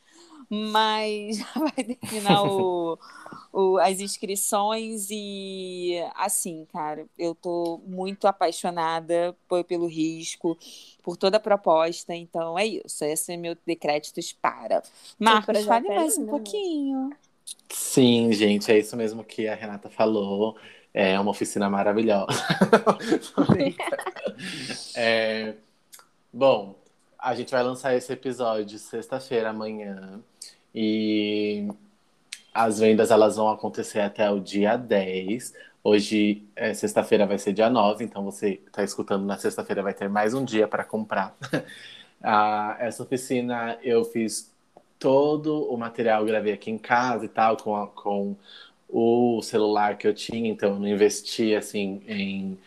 [0.50, 2.98] mas vai terminar o,
[3.52, 10.58] o, as inscrições e, assim, cara, eu tô muito apaixonada por, pelo risco,
[11.00, 14.82] por toda a proposta, então é isso, esse é meu decréditos para.
[15.16, 17.12] Marcos, fale mais um pouquinho.
[17.68, 20.56] Sim, gente, é isso mesmo que a Renata falou.
[20.92, 22.42] É uma oficina maravilhosa.
[24.96, 25.54] é,
[26.32, 26.76] bom,
[27.18, 30.20] a gente vai lançar esse episódio sexta-feira amanhã.
[30.74, 31.68] E
[32.52, 35.54] as vendas elas vão acontecer até o dia 10.
[35.82, 40.08] Hoje, é, sexta-feira, vai ser dia 9, então você está escutando na sexta-feira, vai ter
[40.08, 41.34] mais um dia para comprar.
[42.22, 44.52] ah, essa oficina eu fiz
[44.98, 48.36] todo o material, gravei aqui em casa e tal, com, a, com
[48.92, 52.58] o celular que eu tinha, então eu não investi assim em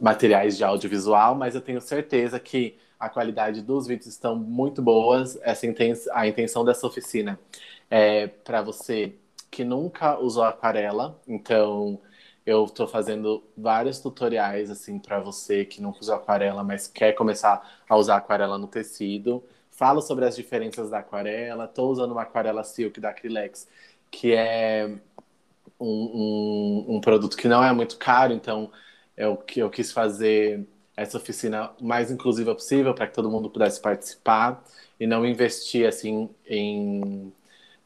[0.00, 5.38] materiais de audiovisual, mas eu tenho certeza que a qualidade dos vídeos estão muito boas.
[5.42, 5.66] Essa
[6.12, 7.38] a intenção dessa oficina
[7.90, 9.14] é para você
[9.50, 11.98] que nunca usou aquarela, então
[12.44, 17.82] eu estou fazendo vários tutoriais assim para você que nunca usou aquarela, mas quer começar
[17.88, 19.42] a usar aquarela no tecido.
[19.70, 21.64] Falo sobre as diferenças da aquarela.
[21.64, 23.68] Estou usando uma aquarela silk da Acrylex,
[24.10, 24.96] que é
[25.78, 28.70] um, um, um, produto que não é muito caro, então
[29.16, 30.66] eu, eu quis fazer
[30.96, 34.64] essa oficina mais inclusiva possível para que todo mundo pudesse participar
[34.98, 37.32] e não investir assim em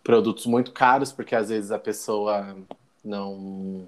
[0.03, 2.57] produtos muito caros, porque às vezes a pessoa
[3.05, 3.87] não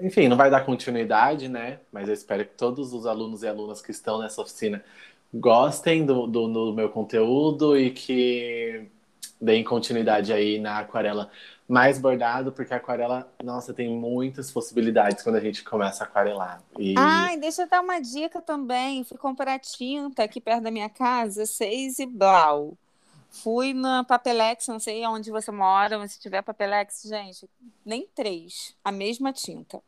[0.00, 1.80] enfim, não vai dar continuidade, né?
[1.92, 4.84] Mas eu espero que todos os alunos e alunas que estão nessa oficina
[5.32, 8.86] gostem do, do, do meu conteúdo e que
[9.40, 11.30] deem continuidade aí na aquarela
[11.70, 16.60] mais bordado, porque a aquarela, nossa, tem muitas possibilidades quando a gente começa a aquarelar.
[16.76, 16.96] E...
[16.98, 19.04] Ai, deixa eu dar uma dica também.
[19.04, 22.76] Fui comprar tinta aqui perto da minha casa, seis e blau.
[23.30, 27.48] Fui na Papelex, não sei onde você mora, mas se tiver Papelex, gente,
[27.86, 29.80] nem três, a mesma tinta.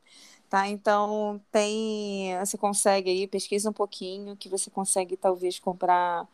[0.48, 0.68] Tá?
[0.68, 2.38] Então, tem.
[2.38, 6.28] Você consegue aí, pesquisa um pouquinho, que você consegue talvez comprar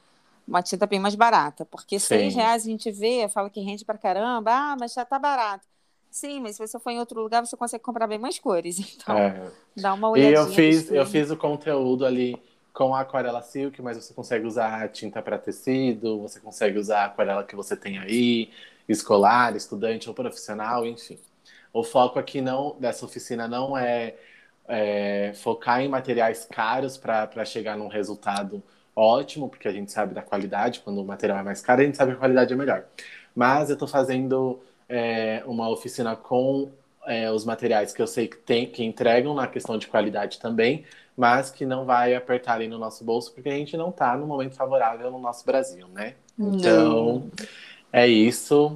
[0.48, 2.06] uma tinta bem mais barata, porque Sim.
[2.06, 5.66] seis reais a gente vê, fala que rende pra caramba, ah, mas já tá barato.
[6.10, 8.78] Sim, mas se você for em outro lugar, você consegue comprar bem mais cores.
[8.96, 9.50] Então, é.
[9.76, 10.40] dá uma olhadinha.
[10.40, 12.40] E eu fiz, eu fiz o conteúdo ali
[12.72, 17.02] com a aquarela silk, mas você consegue usar a tinta para tecido, você consegue usar
[17.02, 18.50] a aquarela que você tem aí,
[18.88, 21.18] escolar, estudante ou profissional, enfim.
[21.72, 24.14] O foco aqui não dessa oficina não é,
[24.66, 28.62] é focar em materiais caros para chegar num resultado
[28.98, 31.96] ótimo, porque a gente sabe da qualidade, quando o material é mais caro, a gente
[31.96, 32.84] sabe que a qualidade é melhor.
[33.34, 36.70] Mas eu estou fazendo é, uma oficina com
[37.06, 40.84] é, os materiais que eu sei que, tem, que entregam na questão de qualidade também,
[41.16, 44.26] mas que não vai apertar ali no nosso bolso, porque a gente não está no
[44.26, 46.14] momento favorável no nosso Brasil, né?
[46.38, 47.30] Então,
[47.92, 48.74] é isso.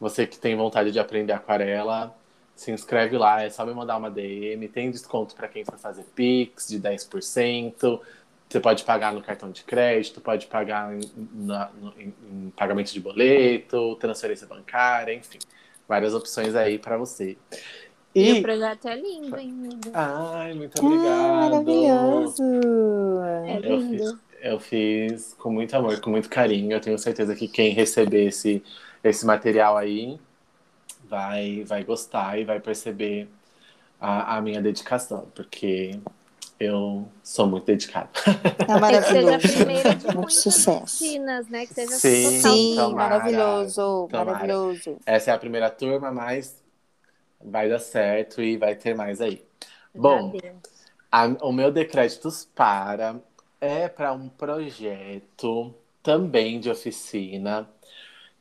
[0.00, 2.16] Você que tem vontade de aprender aquarela,
[2.54, 4.68] se inscreve lá, é só me mandar uma DM.
[4.68, 8.00] Tem desconto para quem for fazer Pix de 10%.
[8.50, 11.00] Você pode pagar no cartão de crédito, pode pagar em,
[11.34, 15.38] na, no, em, em pagamento de boleto, transferência bancária, enfim,
[15.88, 17.38] várias opções aí para você.
[18.12, 19.80] E, e o projeto é lindo, hein, amigo?
[19.94, 21.06] Ai, muito obrigado.
[21.06, 22.42] Ah, maravilhoso.
[23.46, 24.02] É lindo.
[24.02, 26.72] Eu fiz, eu fiz com muito amor, com muito carinho.
[26.72, 28.64] Eu tenho certeza que quem receber esse,
[29.04, 30.18] esse material aí
[31.04, 33.28] vai, vai gostar e vai perceber
[34.00, 36.00] a, a minha dedicação, porque
[36.60, 38.10] eu sou muito dedicado.
[38.68, 39.06] É maravilhoso.
[39.06, 41.04] Que seja a primeira de muito sucesso.
[41.04, 41.66] Oficinas, né?
[41.66, 44.32] Que seja Sim, Sim, tomara, maravilhoso, tomara.
[44.32, 44.98] maravilhoso.
[45.06, 46.62] Essa é a primeira turma, mas
[47.40, 49.44] vai dar certo e vai ter mais aí.
[49.94, 50.32] Bom,
[51.10, 53.20] a, o meu decréditos para
[53.60, 57.68] é para um projeto também de oficina,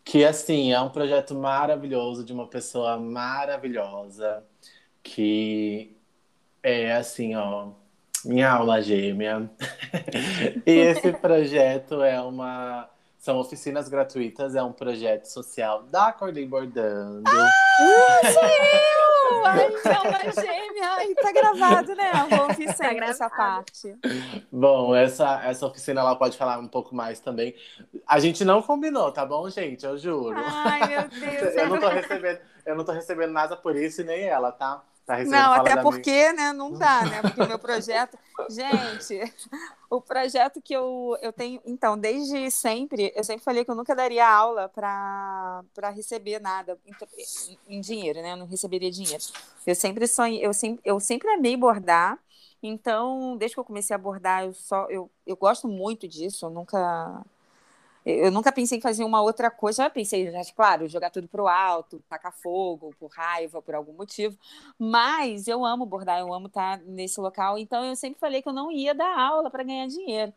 [0.03, 4.45] que assim é um projeto maravilhoso de uma pessoa maravilhosa
[5.03, 5.95] que
[6.63, 7.71] é assim, ó,
[8.25, 9.49] minha alma gêmea.
[10.65, 12.89] e esse projeto é uma.
[13.17, 17.29] São oficinas gratuitas, é um projeto social da Acordei Bordando.
[17.29, 19.45] Ah, sou eu!
[19.45, 20.89] Ai, alma gêmea!
[20.91, 22.11] Ai, tá gravado, né?
[22.29, 23.93] Vou ouvir sempre essa parte.
[24.49, 27.53] Bom, essa, essa oficina ela pode falar um pouco mais também.
[28.07, 29.85] A gente não combinou, tá bom, gente?
[29.85, 30.35] Eu juro.
[30.37, 31.55] Ai, meu Deus.
[31.55, 34.81] eu, não tô recebendo, eu não tô recebendo nada por isso e nem ela, tá?
[35.09, 37.23] Tá não, até porque, né, não dá, né?
[37.23, 38.15] Porque o meu projeto.
[38.47, 39.33] Gente,
[39.89, 41.59] o projeto que eu, eu tenho.
[41.65, 47.77] Então, desde sempre, eu sempre falei que eu nunca daria aula para receber nada em,
[47.77, 48.33] em, dinheiro, né?
[48.33, 49.23] Eu não receberia dinheiro.
[49.65, 52.19] Eu sempre sonhei, eu sempre, eu sempre amei bordar.
[52.61, 56.45] Então, desde que eu comecei a bordar, eu só eu, eu gosto muito disso.
[56.45, 57.25] Eu nunca
[58.05, 59.83] eu nunca pensei em fazer uma outra coisa.
[59.83, 63.93] Já pensei, já, claro, jogar tudo para o alto, tacar fogo, por raiva, por algum
[63.93, 64.37] motivo.
[64.77, 67.57] Mas eu amo bordar, eu amo estar nesse local.
[67.57, 70.33] Então eu sempre falei que eu não ia dar aula para ganhar dinheiro.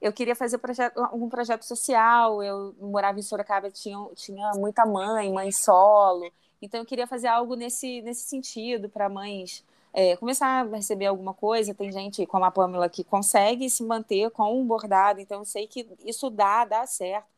[0.00, 2.42] Eu queria fazer projeto, algum projeto social.
[2.42, 6.30] Eu morava em Sorocaba, tinha, tinha muita mãe, mãe solo.
[6.60, 11.34] Então eu queria fazer algo nesse, nesse sentido para mães é, começar a receber alguma
[11.34, 11.74] coisa.
[11.74, 15.66] Tem gente como a Pamela que consegue se manter com um bordado, então eu sei
[15.66, 17.30] que isso dá, dá certo.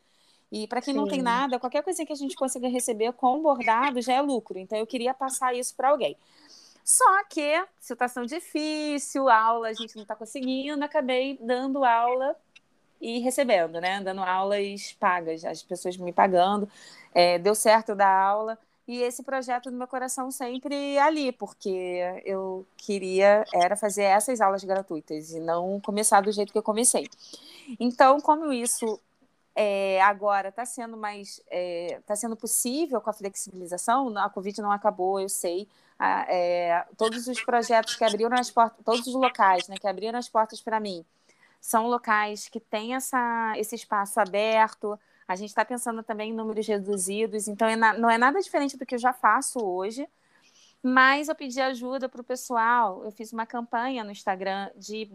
[0.52, 1.00] E para quem Sim.
[1.00, 4.58] não tem nada, qualquer coisa que a gente consiga receber com bordado já é lucro.
[4.58, 6.16] Então eu queria passar isso para alguém.
[6.84, 12.36] Só que situação difícil, aula a gente não está conseguindo, acabei dando aula
[13.00, 14.00] e recebendo, né?
[14.00, 16.68] Dando aulas pagas, as pessoas me pagando.
[17.12, 22.66] É, deu certo dar aula e esse projeto no meu coração sempre ali, porque eu
[22.76, 27.08] queria era fazer essas aulas gratuitas e não começar do jeito que eu comecei.
[27.80, 29.00] Então, como isso
[29.54, 34.70] é, agora está sendo mais está é, sendo possível com a flexibilização, a Covid não
[34.70, 35.66] acabou, eu sei.
[35.98, 40.18] A, é, todos os projetos que abriram as portas, todos os locais né, que abriram
[40.18, 41.04] as portas para mim,
[41.60, 46.66] são locais que têm essa, esse espaço aberto a gente está pensando também em números
[46.66, 50.08] reduzidos, então é na, não é nada diferente do que eu já faço hoje.
[50.86, 53.02] Mas eu pedi ajuda para o pessoal.
[53.06, 55.08] Eu fiz uma campanha no Instagram de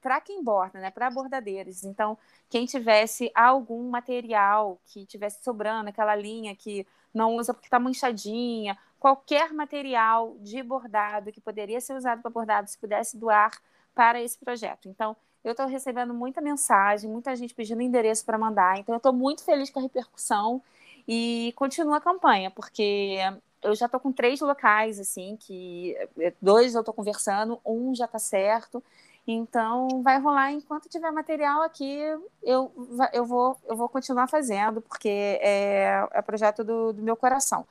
[0.00, 0.90] para quem borda, né?
[0.90, 1.84] Para bordadeiros.
[1.84, 2.16] Então,
[2.48, 8.78] quem tivesse algum material que tivesse sobrando, aquela linha que não usa porque está manchadinha,
[8.98, 13.50] qualquer material de bordado que poderia ser usado para bordado, se pudesse doar
[13.94, 14.88] para esse projeto.
[14.88, 15.14] Então,
[15.44, 18.78] eu estou recebendo muita mensagem, muita gente pedindo endereço para mandar.
[18.78, 20.62] Então, eu estou muito feliz com a repercussão
[21.06, 23.18] e continua a campanha, porque
[23.62, 28.04] eu já estou com três locais, assim, que eh, dois eu estou conversando, um já
[28.04, 28.82] está certo.
[29.26, 31.98] Então, vai rolar enquanto tiver material aqui,
[32.42, 32.72] eu,
[33.12, 37.66] eu, vou, eu vou continuar fazendo, porque é, é projeto do, do meu coração.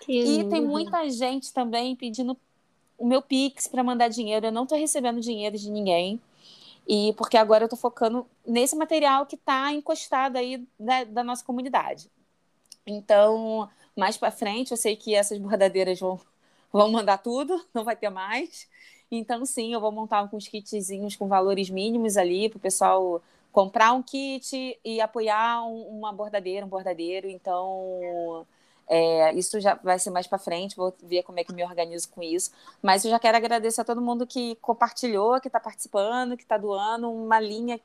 [0.00, 2.36] Que e tem muita gente também pedindo
[2.96, 4.46] o meu Pix para mandar dinheiro.
[4.46, 6.20] Eu não estou recebendo dinheiro de ninguém.
[6.86, 11.44] E porque agora eu estou focando nesse material que está encostado aí da, da, nossa
[11.44, 12.10] comunidade.
[12.86, 16.20] Então, mais para frente, eu sei que essas bordadeiras vão,
[16.72, 18.68] vão mandar tudo, não vai ter mais.
[19.10, 23.92] Então, sim, eu vou montar alguns kitzinhos com valores mínimos ali para o pessoal comprar
[23.92, 27.28] um kit e apoiar um, uma bordadeira, um bordadeiro.
[27.28, 28.59] Então, é,
[29.34, 32.22] isso já vai ser mais para frente, vou ver como é que me organizo com
[32.22, 32.50] isso.
[32.82, 36.58] Mas eu já quero agradecer a todo mundo que compartilhou, que está participando, que está
[36.58, 37.80] doando uma linha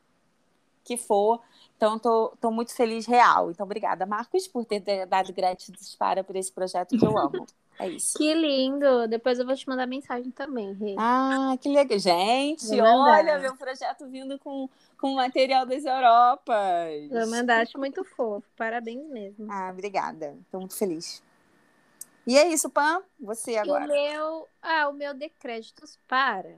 [0.84, 1.42] que for.
[1.76, 3.52] Então, estou muito feliz, real.
[3.52, 7.46] Então, obrigada, Marcos, por ter dado gratidão para por esse projeto que eu amo.
[7.78, 8.18] É isso.
[8.18, 9.06] Que lindo!
[9.08, 10.96] Depois eu vou te mandar mensagem também, Rê.
[10.98, 12.00] Ah, que legal.
[12.00, 14.70] Gente, olha meu projeto vindo com,
[15.06, 17.10] com material das Europas.
[17.12, 18.48] Vou mandar, acho muito fofo.
[18.58, 19.48] Parabéns mesmo.
[19.52, 20.36] Ah, obrigada.
[20.42, 21.22] Estou muito feliz.
[22.26, 23.04] E é isso, Pam.
[23.20, 23.86] Você agora.
[23.86, 26.58] O meu, ah, o meu decréditos para.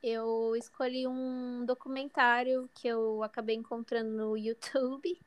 [0.00, 5.20] Eu escolhi um documentário que eu acabei encontrando no YouTube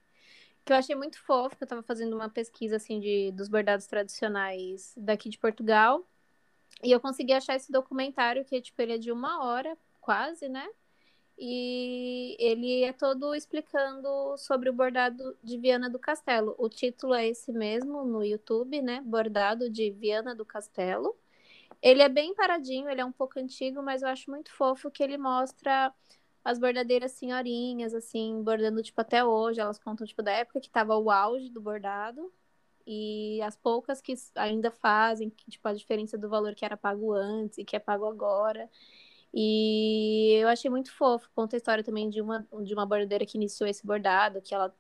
[0.63, 3.85] que eu achei muito fofo, que eu estava fazendo uma pesquisa assim de dos bordados
[3.85, 6.03] tradicionais daqui de Portugal.
[6.81, 10.67] E eu consegui achar esse documentário que, tipo, ele é de uma hora, quase, né?
[11.37, 16.55] E ele é todo explicando sobre o bordado de Viana do Castelo.
[16.57, 19.01] O título é esse mesmo no YouTube, né?
[19.05, 21.15] Bordado de Viana do Castelo.
[21.81, 25.03] Ele é bem paradinho, ele é um pouco antigo, mas eu acho muito fofo que
[25.03, 25.93] ele mostra
[26.43, 29.59] as bordadeiras senhorinhas, assim, bordando, tipo, até hoje.
[29.59, 32.31] Elas contam, tipo, da época que tava o auge do bordado.
[32.87, 37.13] E as poucas que ainda fazem, que, tipo, a diferença do valor que era pago
[37.13, 38.69] antes e que é pago agora.
[39.37, 41.29] E eu achei muito fofo.
[41.35, 44.73] Conta a história também de uma, de uma bordadeira que iniciou esse bordado, que ela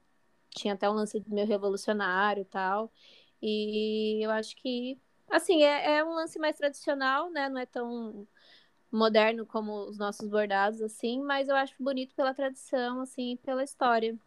[0.49, 2.89] tinha até um lance meio revolucionário e tal.
[3.41, 4.97] E eu acho que,
[5.29, 7.49] assim, é, é um lance mais tradicional, né?
[7.49, 8.25] Não é tão
[8.89, 14.17] moderno como os nossos bordados, assim, mas eu acho bonito pela tradição, assim, pela história.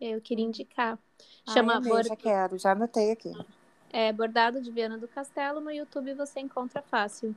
[0.00, 0.98] Eu queria indicar.
[1.46, 2.08] Chama Ai, bord...
[2.08, 3.32] já quero, já anotei aqui.
[3.92, 7.36] É Bordado de Viana do Castelo, no YouTube você encontra fácil.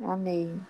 [0.00, 0.66] Amei.